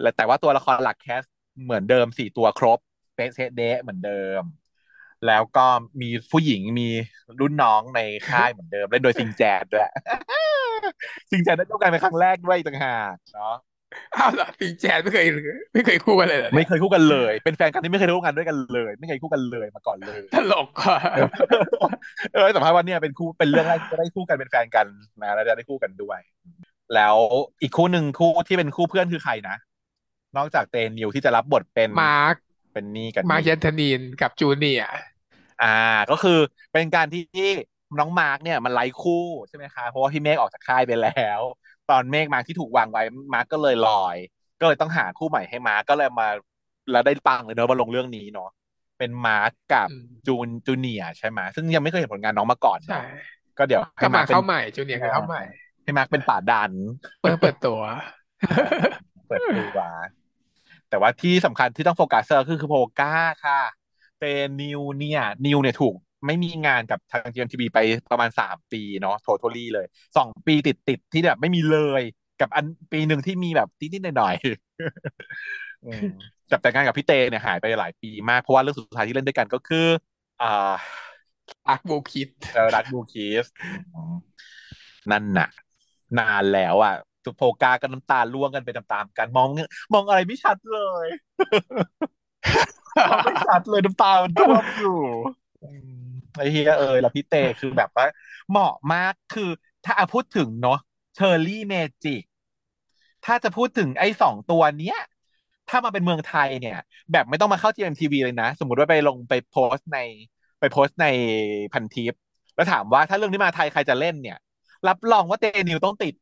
[0.00, 1.22] และแต่ว่าตัวละครหลัก cast
[1.62, 2.78] เหมือนเดิมสี่ตัวครบ
[3.14, 4.42] เป๊ะเซเดเหมือนเดิม
[5.26, 5.66] แล้วก็
[6.00, 6.88] มีผู้หญิงมี
[7.40, 9.88] รุ่นน้องในค่ายเหมือนเดิมเล่นโดยซิงแจดด้วย
[11.30, 13.54] ซิงแจดได้ร่วมกันเป็นครั้งแรกด้วยต่างหากเนาะ
[14.16, 15.26] อ้าวเหรอติงแจนไม่เคย
[15.72, 20.98] ไม่เคยคู่กันเลยไม่เคยคู่กันเลย เป็นแฟนกันที่ไม่เคยร่วมงานด้วยกันเลย ไม่เคยคู่กันเลยมาก่อนเลยตลกค่ะ
[22.34, 24.86] เออสัมภาษณ์วันนี้เป็นคู่เป็นเรื่องแรกที่ได้คู่กันเป็นแฟนกัน
[25.22, 26.18] นะแล้วจะได้คู่กันด้วย
[26.94, 27.16] แล้ว
[27.62, 29.56] อีกคู่หนึ่งคู่ที่เป็นคู่เพื่อนคือใครนะ
[30.36, 32.36] นอกจากเตนิวที่จะรับบทเป็นมาร์ค
[32.72, 34.84] เป็นนี่กันมาร์คยันธนีนกับจูเนีย
[35.62, 35.76] อ่า
[36.10, 36.38] ก็คือ
[36.72, 37.48] เป็นการที่
[37.98, 41.40] น้องมาร์กเนี่ยมันไล่คู่ใช่ไหมคะเพราะว่าพี่เมฆออกจากค่ายไปแล้ว
[41.90, 43.02] ตอนเมฆมาที่ถูกวางไว้
[43.34, 44.16] มาร์กก็เลยลอย
[44.60, 46.28] ก็เลยต้องหาคู่ใหม่ให้มาร์กก็เลยมา
[46.92, 48.50] แล้วได้ปังเลยเนอะมาลงเรื่องนี้เนาะ
[48.98, 49.88] เป็นมาร์กกับ
[50.26, 53.02] จูนจูเนียใช่ไหมซึ่งยังไม่เคยเห็นผลงานน้องมาก่อนใช่
[53.58, 55.42] ก็เดี๋ยวให้มาเข้าใหม่จูเนียเข้าใหม่
[55.84, 56.72] ให้มาร์กเป็นป๋าดัน
[57.20, 57.80] เปิดเปิดตัว
[59.28, 59.80] เปิดตัว
[60.92, 63.14] แต่ว่าที่สำคัญที่ต้องโฟกัสก็คือคือโพก้า
[63.44, 63.60] ค่ะ
[64.18, 64.24] เต
[64.60, 65.94] นิวเนี่ยนิวเนี่ยถูก
[66.26, 67.78] ไม่มีงานกับทางจีเอ็มทีวีไป
[68.10, 69.86] ประมาณสามปีเนาะ totally เลย
[70.16, 72.02] สองปีติดติดที่แบบไม่มีเลย
[72.40, 79.86] กับอันปีหนึ่งที่มีแบบนิดๆหน่อยๆจับแต่งงานกับพี่เตเนี่ยหายไปหลายปีมาก เพราะว่าเรื่องสุดท้ายที่เล่นด้วยกันก็คือ
[80.42, 80.72] อ่า
[81.68, 83.46] รักบูคิดเออรักบูคิส
[85.10, 85.48] นั่นน่ะ
[86.18, 86.94] นานแล้วอะ
[87.24, 89.48] ตุโพกากันน้ำตาล่วงกันไปตามๆกันมอง
[89.92, 91.06] มองอะไรไม่ชัดเลย
[93.10, 94.98] มองไม่ชัดเลยน้ำตามันท่วมอยู่
[96.36, 98.06] ไอ้เฮียเออแล้วพี่เตคือแบบว่า
[98.50, 99.50] เหมาะมากคือ
[99.84, 100.78] ถ้าพูดถึงเนาะ
[101.16, 102.22] เชอร์รี่เมจิก
[103.24, 104.98] ถ้าจะพูดถึงไอ้สองตัวเนี้ย
[105.68, 106.78] ถ้ามาเป็นเมืองไทยเนี่ย
[107.12, 109.98] แบบไม่ต้องมาเข้า GMTV เลยนะ สมมติว่าไปลงไปโพสใน
[110.60, 111.06] ไปโพสใน
[111.72, 112.14] พันทิป
[112.54, 114.38] แล้วถามว่าถ้าเรื่องนี้มาไทยใครจะเล่นเนี่ย
[114.88, 116.14] รับรองว่าเตนิวต้องติด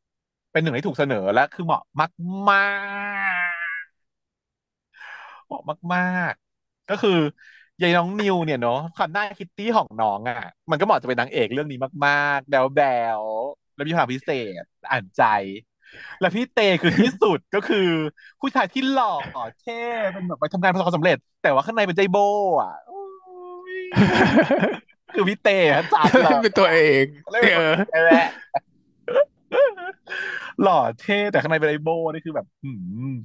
[0.53, 2.13] เป็นหนึ่งที่ถูกเสนอและคือเหมาะมาก
[2.49, 2.61] มา
[3.85, 3.91] ก
[5.47, 5.63] เหมาะ
[5.95, 7.19] มากๆ ก็คือ
[7.83, 10.37] ยายน้องนิวเนี่ยเนาะความหน้าคิตตี้ของน้องอะ
[10.71, 12.81] มันก็เหมาะจะเป็นนางเอกเรื่องนี้มากๆแบวแบ
[13.21, 13.23] ว
[13.75, 14.31] แล้วมีพลังพิเศ
[14.61, 15.23] ษอ่านใจ
[16.21, 17.89] แล้วพี่เตคือที่สุดก็คือ
[18.41, 19.15] ผู้ชายที่หล่อ
[19.59, 19.81] เท่
[20.13, 22.17] เป็นแบบไปทำงานประสบความสำเร็จ แต่ว่าข้างในเป็นใจโบ
[22.63, 22.73] อะ
[25.15, 27.05] คือพี่เตฮะจัดเลยเป็นตัวเอง
[27.95, 32.69] เออแหล่อเท่แต่ข้างในเป็นไอโบนี่คือแบบอื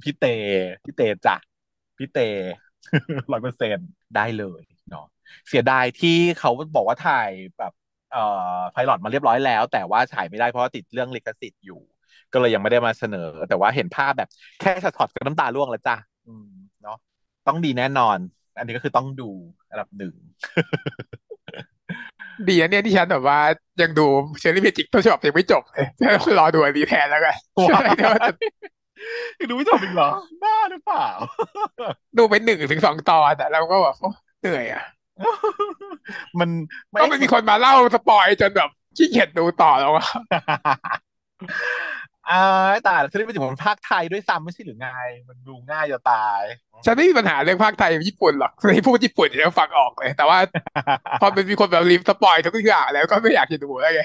[0.02, 0.22] พี่เต
[0.84, 1.34] พี่เตจ้ะ
[1.98, 2.16] พี่เต
[3.32, 3.76] ร้อยเปอร์เซ็น
[4.16, 5.04] ได้เลยเนาะ
[5.48, 7.72] เสียดายที่เขาบอกว่าถ่ายแบบ
[8.10, 8.22] เอ่
[8.56, 11.80] อไพลอตมาเรียบร้อยแล้ว แต่ว่าฉายไม่ได้เพราะติดเรื่องลิขสิทธิ์อยู่
[12.32, 14.28] ก็เลยยังไม่ได้มาเสนอ แต่ว่าเห็นภาพแบบ
[14.60, 15.96] แค่ช็อตก็น้ำตาร่วงแล้วจ้ะ
[16.26, 16.46] อืม
[16.82, 16.96] เนาะ
[17.46, 18.18] ต้องดีแน่นอน
[18.58, 19.28] อันนี้ก็คือต้องดู
[19.70, 20.14] อันดับหนึ่ง
[22.48, 23.38] ดีนะเนี่ยที่ฉันแบบว่า
[23.82, 24.06] ยังดู
[24.40, 25.86] เชอรี่เพจิกต้นฉบับยังไม่จบเลย
[26.38, 27.36] รอดูอันนี้แทนแล้วกัน
[29.50, 30.10] ดูไม่จบอีกเหรอ
[30.42, 31.06] บ้าหรือเปล่า
[32.18, 33.96] ดูไปหนึ่งถึงสองตอนแต่เราก็แบบ
[34.40, 34.82] เหนื่อยอะ
[36.40, 36.50] มัน
[37.00, 40.06] ก็ไม่มีคนมาเล่า spoil จนแบบขี้เกียจดูต่อแล้วอะ
[42.30, 44.88] อ่าแต่ฉันไม่ถึงมันภาคไทยด้วยซ้ำไม่ใช่หรือไง
[45.28, 46.42] มันดูง่ายจะตาย
[46.86, 50.38] ฉันไม่มีปัญหาเรื่องภาคไทยญี่ปุ่นหรอกที่พูดญี่ปุ่นเนี่ยฟังออกเลย แต่ว่า
[51.20, 54.02] พอเป็นมีคนแบบรีบ spoil ทุกอย่างแล้วก็ไม่อยากจะดูแล้วไง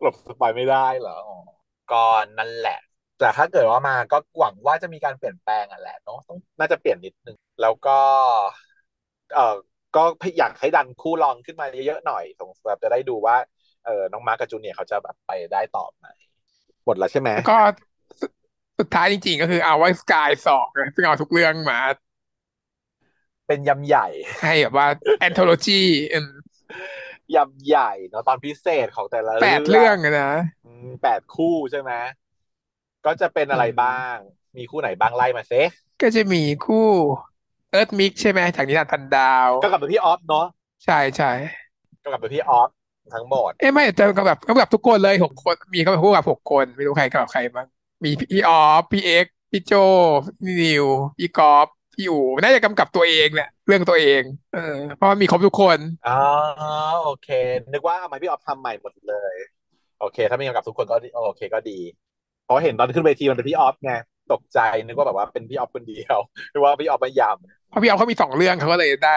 [0.00, 1.16] หลบ spoil ไม่ได้เหรอ
[1.92, 2.02] ก็
[2.38, 2.78] นั่นแหละ
[3.18, 7.98] แต่ถ้าเกิดว่ามาก็หวังว่าจะมีการเปลี่ยนแปลงอะแหละเนาะต้องน่าจะเปลี่ยนนิดนึง แล้วก็
[9.34, 9.56] เออ
[9.96, 10.02] ก็
[10.38, 13.36] อยากให้ดันคู่รองขึ้นมาเยอะๆหน่อยสงแบบจะได้ดูว่า
[13.86, 16.06] เออน้องมาร์กกับจูเนียเขาจะแบบไปได้ต่อไหม
[16.84, 17.58] หมดแล้วใช่ไหมก็
[18.80, 21.78] สุดท้ายจริงๆก็คือเอาไว้สกายสองซึ่งเอาทุกเรื่องมา
[23.46, 24.08] เป็นยำใหญ่
[24.42, 24.86] ให้แบบว่า
[25.20, 25.80] แอนโทโลจี
[27.36, 30.32] ยำใหญ่เนาะตอนพิเศษของแต่ละแปดเรื่องนะ
[31.02, 31.92] แปดคู่ใช่ไหม
[33.06, 34.16] ก็จะเป็นอะไรบ้าง
[34.56, 35.52] มีคู่ไหนบ้างไล่มาเซ
[36.02, 36.88] ก็จะมีคู่
[37.70, 40.46] เอิร์ธมิกใช่ไหมจากนิทานพันดาว กำกับพี่ออฟเนาะ
[40.84, 41.30] ใช่ใช่
[42.02, 42.68] กำกับพี่ออฟ
[43.14, 47.66] ทั้งหมดเอ้ไม่แต่กำกับแบบกำกับทุกคนเลยหกคนมีก็แบบพวกแบบหกคนไม่รู้ใครกับใครบ้าง
[48.04, 49.72] มีพี่ออฟพี่เอ็กพี่โจ
[50.42, 50.86] พี่นิว
[51.18, 54.22] พี่กอล์ฟพี่อู๋น่าจะกำกับตัวเองแหละเรื่องตัวเอง
[54.54, 56.18] เออ เพราะมีครบทุกคนอ๋อ
[57.04, 57.28] โอเค
[57.72, 59.34] นึกว่าทำไมพี่ออฟทำใหม่หมดเลย
[60.00, 60.96] โอเค ถ้ามีกำกับทุกคนก็
[61.26, 61.78] โอเคก็ดี
[62.44, 63.92] เพราะเห็นตอนขึ้นเวทีมันเป็นพี่ออฟไง
[64.32, 66.18] ตกใจนึกว่าแบบว่าเป็นพี่ออฟคนเดียว
[66.52, 69.16] นึกว่าพี่ออฟไม่ยำเพราะพี่ออฟเขามีสองเรื่องเขาก็เลยได้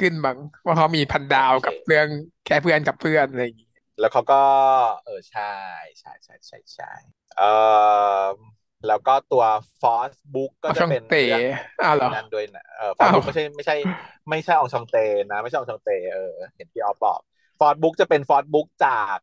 [0.00, 2.08] ขึ้นบางว่าเขามีพันดาวกับเรื่อง
[2.46, 3.68] แค่เพื่อนกับเพื่อนอะไรอย่างนี้
[3.98, 4.42] แล้วเขาก็
[5.04, 5.42] เออใช่
[6.00, 6.90] ใช่ใช่ใช่ใช่
[7.36, 7.44] เออ
[8.86, 9.44] แล้วก็ตัว
[9.80, 11.24] ฟอสบุ๊กก็จะเป็นเตะ
[11.82, 13.76] อ้าวเหรอนั่นด้วยนะเออฟอสบุ๊กไม่ใช่ไม่ใช่
[14.30, 14.96] ไม่ใช่องชองเต
[15.30, 17.20] นะไม่ใช่องชองเตเออเห็นพี่ออฟบอก
[17.58, 19.18] ฟอสบุ๊กจะเป็นฟอสบุ๊กจาก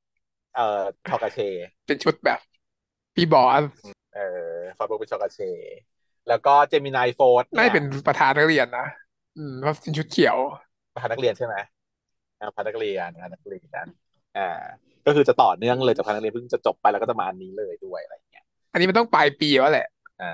[0.56, 1.40] เอ่อทอกาเช
[1.86, 2.40] เป็นชุดแบบ
[3.16, 3.64] พี่บอส
[4.16, 4.22] เออ
[4.78, 5.40] ฟอสบุ๊กเป็นทอกาเช
[6.28, 8.86] แล้วก็เจมินายโฟร์ไม่เป็นประธานนักเรียนนะ
[9.38, 10.38] อืมเพราะเป็นชุดเขียว
[10.94, 11.56] ประธานนักเรียนใช่ไหม
[12.40, 13.88] ประธานนักเรียนประธานนักเรียน
[14.38, 14.50] อ่า
[15.06, 19.88] ก็คือจะต่อเนื่องเลยจากพนักเรียนเพิ่งจะจบไปแล้วก็จะมาอันนี้เลยด้วยอะไรเงี้ย อันนี้มันต้องปลายปีแล้วแหละ
[20.22, 20.34] อ่า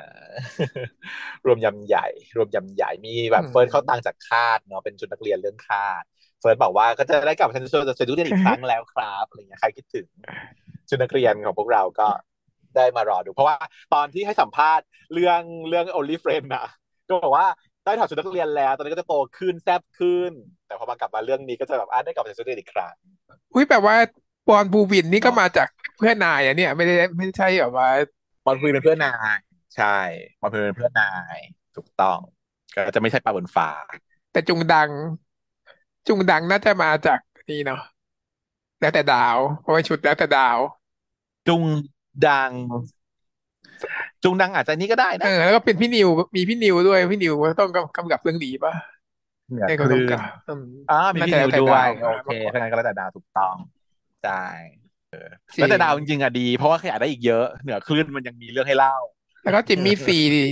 [1.45, 6.03] รวมยำใหญ่ รวมยำใหญ่มีแบบเฟิร์สข้าวตังจากคาธเนาะเป็นชุดนักเรียนเรื่องคาธ
[6.39, 10.05] เฟิร์สบอกว่าก็จะได้กลับมาเซนโซจะเซนดูเรียนอีกครั้งแล้วครับอะไรเงี้ยใครคิดถึง
[10.89, 12.07] ชุดนักเรียนของพวกเราก็
[12.75, 13.55] ได้มารอดู เพราะว่า
[13.93, 16.67] ตอนที่ให้สัมภาษณ์เรื่องเรื่อง only friend นะ
[17.09, 17.47] ก็บอกว่า
[17.83, 20.31] ได้ถอดชุดนักเรียนแล้ว ตอนนี้ก็จะโตขึ้นแซ่บขึ้น
[20.67, 22.93] แต่พอมากลับมาเรื่องนี้ก็จะแบบอะได้กลับมาเซนโซเรียนอีกครั้ง
[23.53, 23.95] อุ้ยแปลว่า
[24.47, 25.67] บอลบูวินนี่ก็มาจาก
[25.97, 27.87] เพื่อนนายอะเนี่ย ไม่ได้ไม่ใช่แบบว่า
[28.45, 29.37] บอลบูวินเป็นเพื่อนนาย
[29.75, 29.97] ใช่
[30.41, 31.37] บอลบูวินเป็นเพื่อนนาย
[31.75, 32.19] ถูกต้อง
[32.85, 33.69] ก็จะไม่ใช่ปลาบนฟ้า
[34.31, 34.89] แต่จุงดัง
[36.07, 37.19] จุงดังน่าจะมาจาก
[37.49, 37.81] นี่เนาะ
[38.79, 40.57] แล้วแต่ดาวเพราะว่าชุดแล้วแต่ดาว
[41.47, 41.63] จุง
[42.27, 42.51] ดัง
[44.23, 48.73] จุงดังอาจจะนี้ก็ได้นะเออแล้วก็เป็นพี่นิวมีพี่นิวด้วยพี่นิวต้องกำกับเรื่องดีป่ะ
[49.67, 50.05] เนี่ยคือ
[50.91, 53.55] อ่ามีพี่นิวด้วยโอเคเพราะงั้นก็แล้วแต่ดาวถูกต้อง
[54.23, 54.43] ใช่
[55.55, 58.95] แล้วแต่ดาวจริงๆอะดี เพราะว่าขยายได้อีกเยอะ เหนือคลื่นมันยังมีเรื่องให้เล่า
[59.43, 60.43] แล้วก็จิมมี่ซีนี่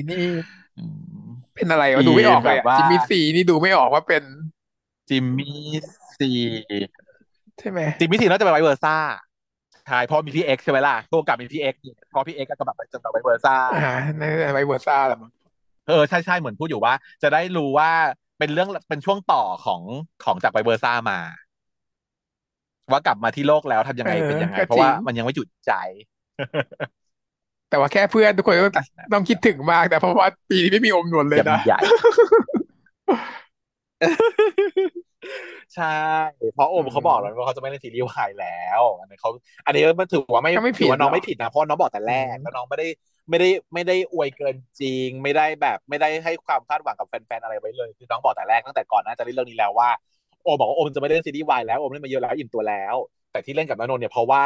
[1.56, 4.24] เป็นอะไรวะดูไม่ออกเลยจิมมี่ซีนี่ดูไม่ออกว่าเป็น
[5.10, 5.60] จิมมี่
[6.18, 6.32] ซี
[7.60, 8.98] ใช่ไหมจิมมี่ซีน่าจะเป็น Vice Versa
[9.88, 11.76] ใช่เพราะมีพี่เอ็กใช่ไหมล่ะตัวกับมีพี่เอ็ก
[12.10, 15.32] เพราะพี่เอ็กก็แบบจะแบบ Vice Versa อ่าใน Vice Versa แหละมั้ง
[15.88, 17.92] เออใช่ใช่เหมือนพูดอยู่ว่า จะได้รู้ว่า
[18.40, 19.82] เป็นเรื่องเป็นช่วงต่อของ
[20.24, 21.20] ของจาก Vice Versa มา
[22.92, 25.74] ว่ากลับมาที่โลกแล้วทำยังไงเป็นยังไง เพราะว่ามันยังไม่จุใจ
[27.70, 31.60] แต่ว่าแค่เพื่อนทุกคนต้องต้องคิดถึงมากแต่เพราะว่าปีนี้ไม่มีโอมนนเลยนะ
[35.76, 35.84] ใช่
[36.54, 38.48] เพราะโออืมเขาบอกแล้วมว่าเขาจะไม่เล่นซีรีส์วายแล้
[38.80, 39.30] ว อันนี้เขา
[39.66, 42.88] อันนี้มันถือว่าไม่ก็ไม่ถือว่าน้องผิดหรอกไม่ผิดนะเพราะน้องบอกแต่อืแรมกแล้วน้องไม่ได้
[43.30, 49.90] ไม่ได้ไม่ได้อวยเกินจริง ไม่ได้แบบไม่ได้ให้ความคาดหวังกับแฟนๆอะไรไว้เลยคือน้องบอกแต่แรกตั้งแต่ก่อนน่าจะเล่นเรื่องนี้แล้วว่า
[50.44, 52.96] โอมบอกว่าโอมจะไม่เล่นซีรีส์วายแล้วโอมเล่นมาเยอะแล้วอิ่มตัวแล้ว
[53.32, 54.44] แต่ที่เล่นกับณนนท์เนี่ยเพราะว่า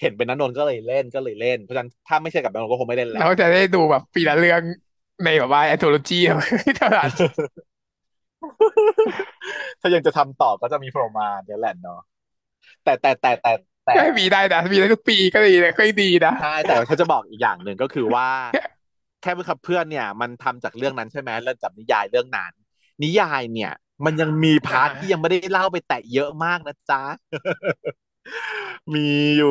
[0.00, 4.62] เห็นเป็นณนนท์ก็เลยเล่นก็เลยเล่นเพราะฉะนั้นถ้าไม่ใช่กับณนนท์ก็คงไม่เล่นแหละเราจะได้ดูแบบปีละเรื่อง
[5.24, 6.14] ในแบบว่าแอนโทโลจี
[6.76, 7.10] เท่านั้น
[9.80, 12.00] ถ้ายังจะทำต่อก็จะมีโปรมาเนี่ยแหละเนาะ
[12.84, 13.52] แต่แต่แต่แต่
[13.86, 18.28] แต่ก็ให้มีได้นะมีได้ทุกปีก็ดีเลยก็ดีนะใช่แต่เขาจะบอกอีกอย่างหนึ่งก็คือว่า
[19.20, 22.52] แค่เพื่อนกับเพื่อนเนี่ย มันทำจากเรื่องนั้นใช่ไหมเริ่มจากนิยายเรื่องนั้น
[23.02, 23.70] นิยายเนี่ย
[24.04, 27.02] มันยังมีพาร์ทที่ยังไม่ได้เล่าไปแตะเยอะมากนะจ๊ะ
[28.94, 29.00] มี
[29.36, 29.48] อยู่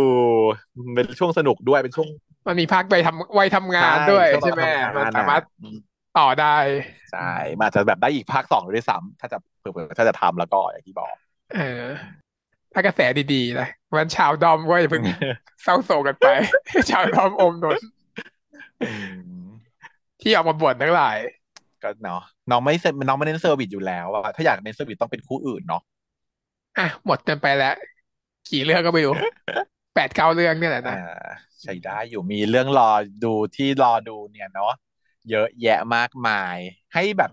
[0.93, 2.09] เป็นช่วงสนุกด้วยเป็นช่วง
[2.47, 5.77] มันมีพักไปทำไว้ทำงาใช่นด้วยช่วงใช่ไหมเราทำงานอะมันสามารถอืม
[6.17, 6.55] ต่อได้
[7.11, 11.13] ใช่อืมมันอาจจะแบบได้อีกภาคสองด้วยซ้ำถ้าจะเผื่อๆถ้าจะทำแล้วก็อย่างที่บอก
[11.55, 11.83] เออ
[12.73, 12.99] ถ้ากระแส
[13.33, 15.03] ดีๆนะมันชาวด้อมก็อย่าเพิ่ง
[15.63, 16.27] เศร้าโศกกันไป
[16.91, 17.77] ชาวด้อมโอมนน
[18.87, 18.93] อื
[19.39, 19.43] ม
[20.21, 21.17] ที่ออกมาบ่นทั้งหลาย
[21.83, 25.81] ก็เนาะน้องไม่เซน้องไม่เน้น service อยู่แล้วอะถ้าอยากเน้น service ต้องเป็นคู่อื่นเนาะ
[26.77, 27.75] อะหมดกันไปแล้ว
[28.49, 29.13] กี่เรื่องก็ไม่รู้
[29.95, 30.97] แปดเก้าเรื่องเนี่ยแหละอ่านะ
[31.61, 32.89] ใช้ได้อยู่มีเรื่องรอ
[33.23, 34.73] ดูที่รอดูเนี่ยเนาะ
[35.29, 36.57] เยอะแยะมากมาย
[36.93, 37.31] ให้แบบ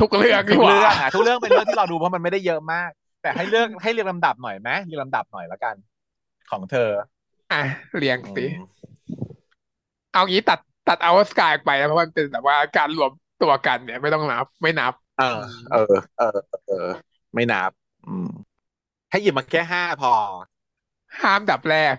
[0.00, 2.90] ทุกเรื่องทุกดีกว่าเรื่องอะทุกเรื่องเป็นเรื่องที่รอดูเพราะมันไม่ได้เยอะมาก
[3.22, 5.76] แต่ให้เรื่องให้เรียงลำดับหน่อยไหมเรียงลำดับหน่อยแล้วกัน
[6.50, 6.90] ของเธอ
[7.50, 7.62] อะ
[7.96, 8.88] เรียงอืสิม
[10.12, 10.58] เอางี้ตัด
[10.88, 13.10] ตัดเอาสกายไปนะเพราะมันเป็นแบบว่าการรวม
[13.42, 15.76] ตัวกันเนี่ยไม่ต้องนับ ไม่นับ เอออืมเออ
[16.16, 16.24] เออ
[16.64, 16.74] เออ
[17.34, 17.70] ไม่นับ
[18.04, 18.26] อืม
[19.10, 20.10] ให้หยิบมาแค่ห้าพอ
[21.20, 21.96] ห้ามดับแรก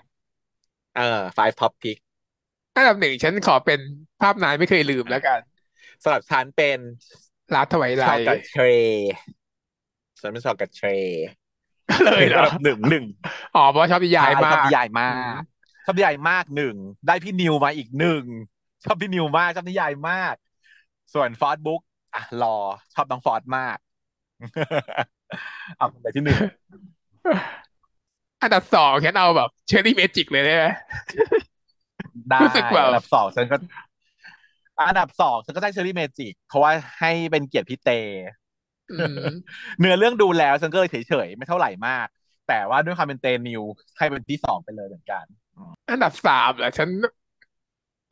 [0.96, 1.02] เออ
[1.38, 1.98] five top pick
[2.80, 3.80] อันดับหนึ่งฉันขอเป็น
[4.22, 5.40] ภาพนายไม่เคยลืมแล้วกัน
[6.04, 6.78] สำหรับฉันเป็น
[7.54, 8.62] ลาสไวไลชอบท์กับเทร
[10.20, 10.88] ฉันไม่ชอบกับเทร
[12.06, 13.06] เลยเหรออันดับหนึ่งหนึ่ง
[13.54, 15.42] อ๋อเพราะว่าชอบนิยาใช่ยมากชอบนิยายมาอืมก
[15.86, 16.76] ชอบนิยายมากหนึ่ง
[17.06, 18.24] ได้พี่นิวมาอีกหนึ่ง
[18.84, 20.36] ชอบพี่นิวมากชอบนิยายมาก
[21.14, 21.82] ส่วนฟอร์ดบุ๊ก
[22.14, 22.48] อะรอ
[22.94, 23.78] ชอบน้องฟอร์ดมาก
[25.78, 26.40] เอาไปที่หนึ่ง
[28.42, 30.66] อันดับสองฉันเอาแบบ Cherry Magic เลยได้ไหม
[32.30, 33.58] ได้รู้สึกแบบอันดับสองฉันก็
[34.90, 37.90] อันดับสองฉันก็ได้ Cherry Magic เพราะว่าให้เป็นเกียรติพี่เต
[38.92, 38.98] อื
[39.32, 39.34] ม
[39.80, 42.08] เนื้อเรื่องดูแล้วฉันก็เลยเฉยๆไม่เท่าไหร่มาก
[42.48, 43.64] แต่ว่าด้วยความเป็นเตนิว
[43.98, 45.26] ให้เป็นที่สองไปเลยเหมือนกัน
[45.92, 46.90] อันดับสามเหรอฉัน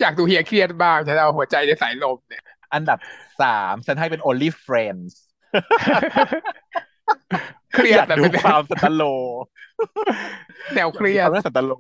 [0.02, 2.44] อยากดูเฮียเครียดบ้างฉันเอาหัวใจในสายลมเนี่ย
[2.74, 3.00] อันดับ
[3.42, 5.12] สามฉันให้เป็น only friends
[7.74, 9.04] เครียอยากดูดแต่เป็นความสตโล
[10.76, 11.74] แนวอยากดูความเครียดน่าสตโล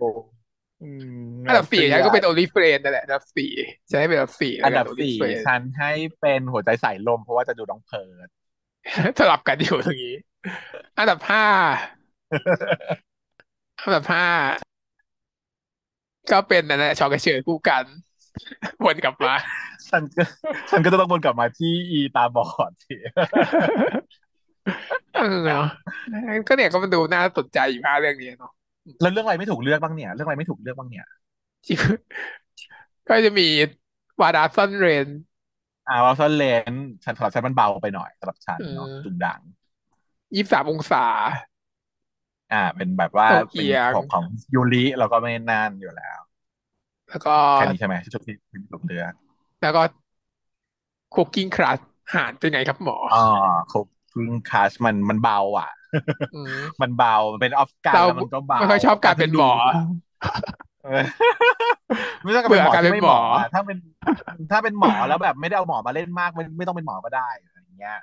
[0.81, 3.51] อืมแนอันดับสี่วเครียฉันก็เป็นดโอลิเฟรนนั่นแหละอันดับสี่
[3.89, 8.29] ฉันให้เป็นอันดับสี่แล้อัวกันโอลินดับสี่เฟรนฉันให้เป็นหัวใจสายลมเพราะว่าจะดูน้องเพิร์ด
[9.19, 10.15] สลับกันอยู่ตรงนี้
[10.99, 11.45] อันดับห้า
[13.83, 14.25] อันดับห้า
[16.31, 17.83] ก็เป็นนั่นแหละชอกระเชยคู่กัน
[18.83, 19.33] วนกลับมา
[19.89, 20.23] ฉันก็
[20.69, 22.95] ฉันก็จะต้องวนกลับมาที่อีตาบอดสิ
[25.17, 25.67] เออเนาะ
[26.47, 28.51] ก็เนี่ยก็มันดูน่าสนใจอยู่ห้าเรื่องนี้เนาะ
[29.01, 31.05] แล้วเรื่องอะไรไม่ถูกเลือกบ้างเนี่ย เรื่องอะไรไม่ถูกเลือกบ้างเนี่ย
[31.65, 31.75] ที่
[33.07, 33.47] ก็จะมี
[34.21, 35.07] วาดาซ่อนเรน
[35.87, 36.73] อ่าวอลซอนเลน
[37.03, 39.41] ฉันสำหรับฉันมันเบาไปหน่อยสำหรับฉันเอเนาะดุงอดัง
[40.35, 41.03] ยี่สิบสามองศา
[42.51, 46.19] อ่า เป็นแบบว่าโตเป็นเกียงของของยูริเราก็ไม่นานอยู่แล้ว
[47.07, 48.35] แล้วก็แค่นี้ใช่ไหมที่ถูกที่
[48.71, 49.13] ถูกเลือก
[49.61, 49.81] แล้วก็
[51.13, 51.79] คุกกิ้งครัส
[52.13, 53.17] หารเป็นไงครับหมออ๋อ
[53.69, 55.76] ครบพึ่งคาสมันมันเบาอะอื
[56.33, 59.51] มมันเบา มันเป็นออฟการเราแล้วมันก็เบาไม่ค่อยชอบการเป็นหมอ
[60.83, 61.03] เออ
[62.23, 63.77] ไม่ต้องเป็นเบื่อหมอการเป็นหมอที่ไม่หมออะถ้าเป็น
[64.51, 67.97] ถ้าเป็นหมอแล้วแบบไม่ได้เอาหมอมาเล่นมากไม่ไม่ต้องเป็นหมอก็ได้อะไรอย่างเงี้ย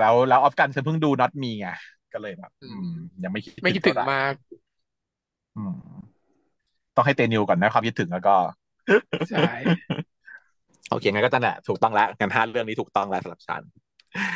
[0.00, 1.68] แล้วแล้วออฟกันฉันเพิ่งดูน็อตมีไง
[2.12, 2.90] ก็เลยแบบอือืมม
[3.24, 4.34] ยังไม่คิดไม่คิดถึงถึงเท่าไหร่มาก
[5.56, 5.76] อืม
[6.96, 8.36] ต้องให้เตนิวก่อนนะความคิดถึงแล้วก็
[9.28, 9.38] ใช่
[10.90, 13.62] โอเคงั้นก็จะแหละถูกต้องแล้วงั้นห้าเรื่องนี้ถูกต้องแล้วสำหรับฉัน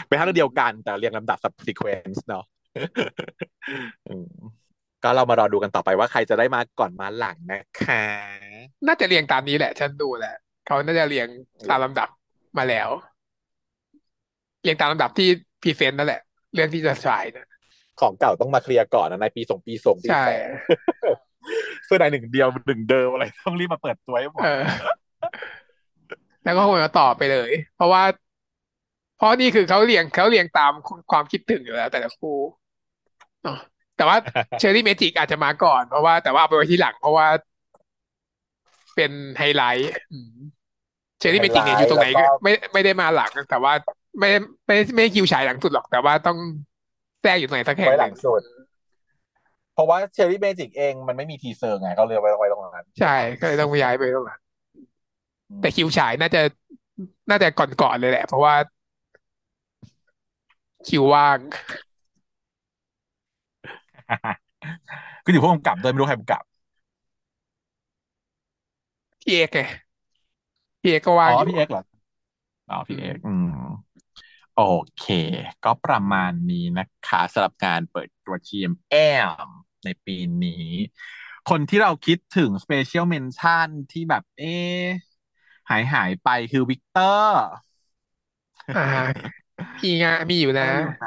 [0.07, 2.60] เป็นห้าเรื่องเดียวกันแต่เรียงลำดับ subsequence เนาะอืม
[5.03, 8.05] ก็เรามารอดูกันต่อไปว่าใครจะได้มาก่อนมาหลังนะคะ
[8.87, 10.35] น่าจะเรียงตามนี้แหละ ฉันดูแหละ
[10.67, 11.27] เขาน่าจะเรียง
[11.71, 12.09] ตามลำดับ
[12.59, 12.89] มาแล้ว
[14.63, 15.29] เรียงตามลำดับที่
[15.63, 16.23] present นั่นแหละ
[16.55, 17.47] เรื่องที่จะฉายนะ
[18.01, 20.49] ของเก่าต้องมาเคลียร์ก่อนนะในปีส่งปีส่งปีใช่แสง
[21.85, 24.63] เสื้อในหนึ่งเดียวหนึ่งเดิมอะไรต้องรีบมาเปิดตัวให้หมเอดอ
[26.45, 28.03] แล้วก็คงจะต่อไปเลย เพราะว่า
[29.19, 30.73] เพราะนี่คือเขาเรียงเขาเรียงตาม
[31.11, 32.60] ความคิดถึงอยู่แล้ว แต่ละคู่เนาะ
[33.97, 34.17] แต่ว่า
[34.61, 37.27] Cherry Magic อาจจะมาก่อน เพราะว่าแต่ว่าเอาไปไว้ที่หลัง เพราะว่า
[38.97, 43.73] เป็น highlight Cherry Magic เนี่ยอยู่ตรงไหนก็ไม่ไม่ได้มาหลังแต่ว่า
[44.19, 44.31] ไม่
[44.67, 46.39] ไม่ไม่ไม่คิวฉายหลังสุดหรอก แต่ว่าต้อง
[47.23, 48.43] แทรกอยู่ตรงไหนสักแห่งไว้หนึ่งหลังสุด
[49.75, 54.41] เพราะว่า Cherry Magic เองมันไม่มี teaser ไงเขาเลยไว้ไว้ตรงนั้นใช่ก็เลยต้องย้ายไปตรงนั้น
[55.61, 56.43] แต่คิวฉายน่าจะ
[57.31, 58.55] น่าจะก่อนๆเลยแหละ เพราะว่า
[60.89, 61.39] คิวว่าง
[65.25, 66.43] ก็อยู่พวกกำกับโดยไม่รู้ใครกำกับ
[69.21, 69.61] พี่เอกไง
[70.81, 71.83] พี่เอกก็ว่างอยู่อ๋อพี่เอ็กเหรอ
[72.71, 73.47] อ๋อพี่เอ็กอืม
[74.55, 74.63] โอ
[74.99, 75.05] เค
[75.65, 79.39] ก็ประมาณนี้นะคะสำหรับการเปิดตัว GMM
[79.85, 80.67] ในปีนี้
[81.51, 84.85] คนที่เราคิดถึง Special Mention ที่แบบ เอ๊ะ
[85.71, 87.37] หายหายไปคือวิกเตอร์
[88.75, 88.81] อ่า
[89.83, 91.05] มีงานมีอยู่นะไม่อยู่ไหน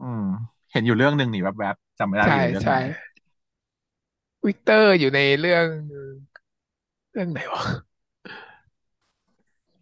[0.00, 0.24] อืม
[0.72, 2.76] เห็นอยู่เรื่องหนึ่งนี่แวบๆ จำไม่ได้ใช่อยู่เรื่องไหใช่น
[4.46, 5.66] วิกเตอร์อยู่ในเรื่อง
[7.12, 7.64] เรื่องไหนวะ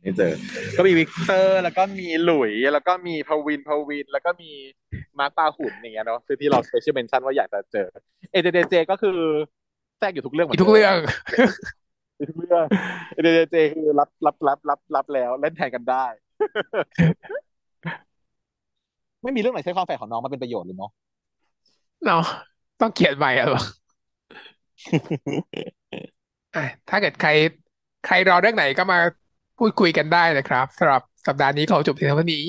[0.00, 0.32] ไม่เจอ
[0.76, 4.50] ก็มีวิกเตอร์ แล้วก็มีหลุยส์ แล้วก็มีพวินพวิน แล้วก็มี
[5.18, 7.88] มาร์คปาหุณอย่างเงี้ยเนาะคือที่เรา special mention ว่าอยากจะเจอ
[8.32, 9.18] เอเจเจเจก็คือ
[9.98, 10.96] แทรกอยู่ทุกเรื่องเหมือนทุกเรื่อง
[12.16, 12.64] อยู่ทุกเรื่อง
[13.12, 16.04] เอเจเจเจคือรับรับรับรับรับแล้วเล่นแทนกันได้
[19.22, 20.90] ไม่มีเรื่องไหนใช้ความแฝงของน้องมาเป็นประโยชน์เลยเนาะ
[22.04, 22.22] เนาะ
[22.80, 23.60] ต้องเขียนใหม่อะหรอ
[26.54, 27.30] อะถ้าเกิดใคร
[28.02, 28.98] ใครรอเรื่องไหนก็มา
[29.56, 32.44] พูดคุยกันได้นะครับสำหรับสัปดาห์นี้ขอจบเพียงเท่านี้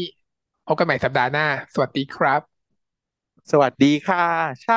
[0.65, 1.43] พบกันใหม่สัปดาห์หน้า
[1.73, 2.61] สวัสดีครับ
[3.51, 4.19] สวัสดีค่ะ
[4.63, 4.75] ชา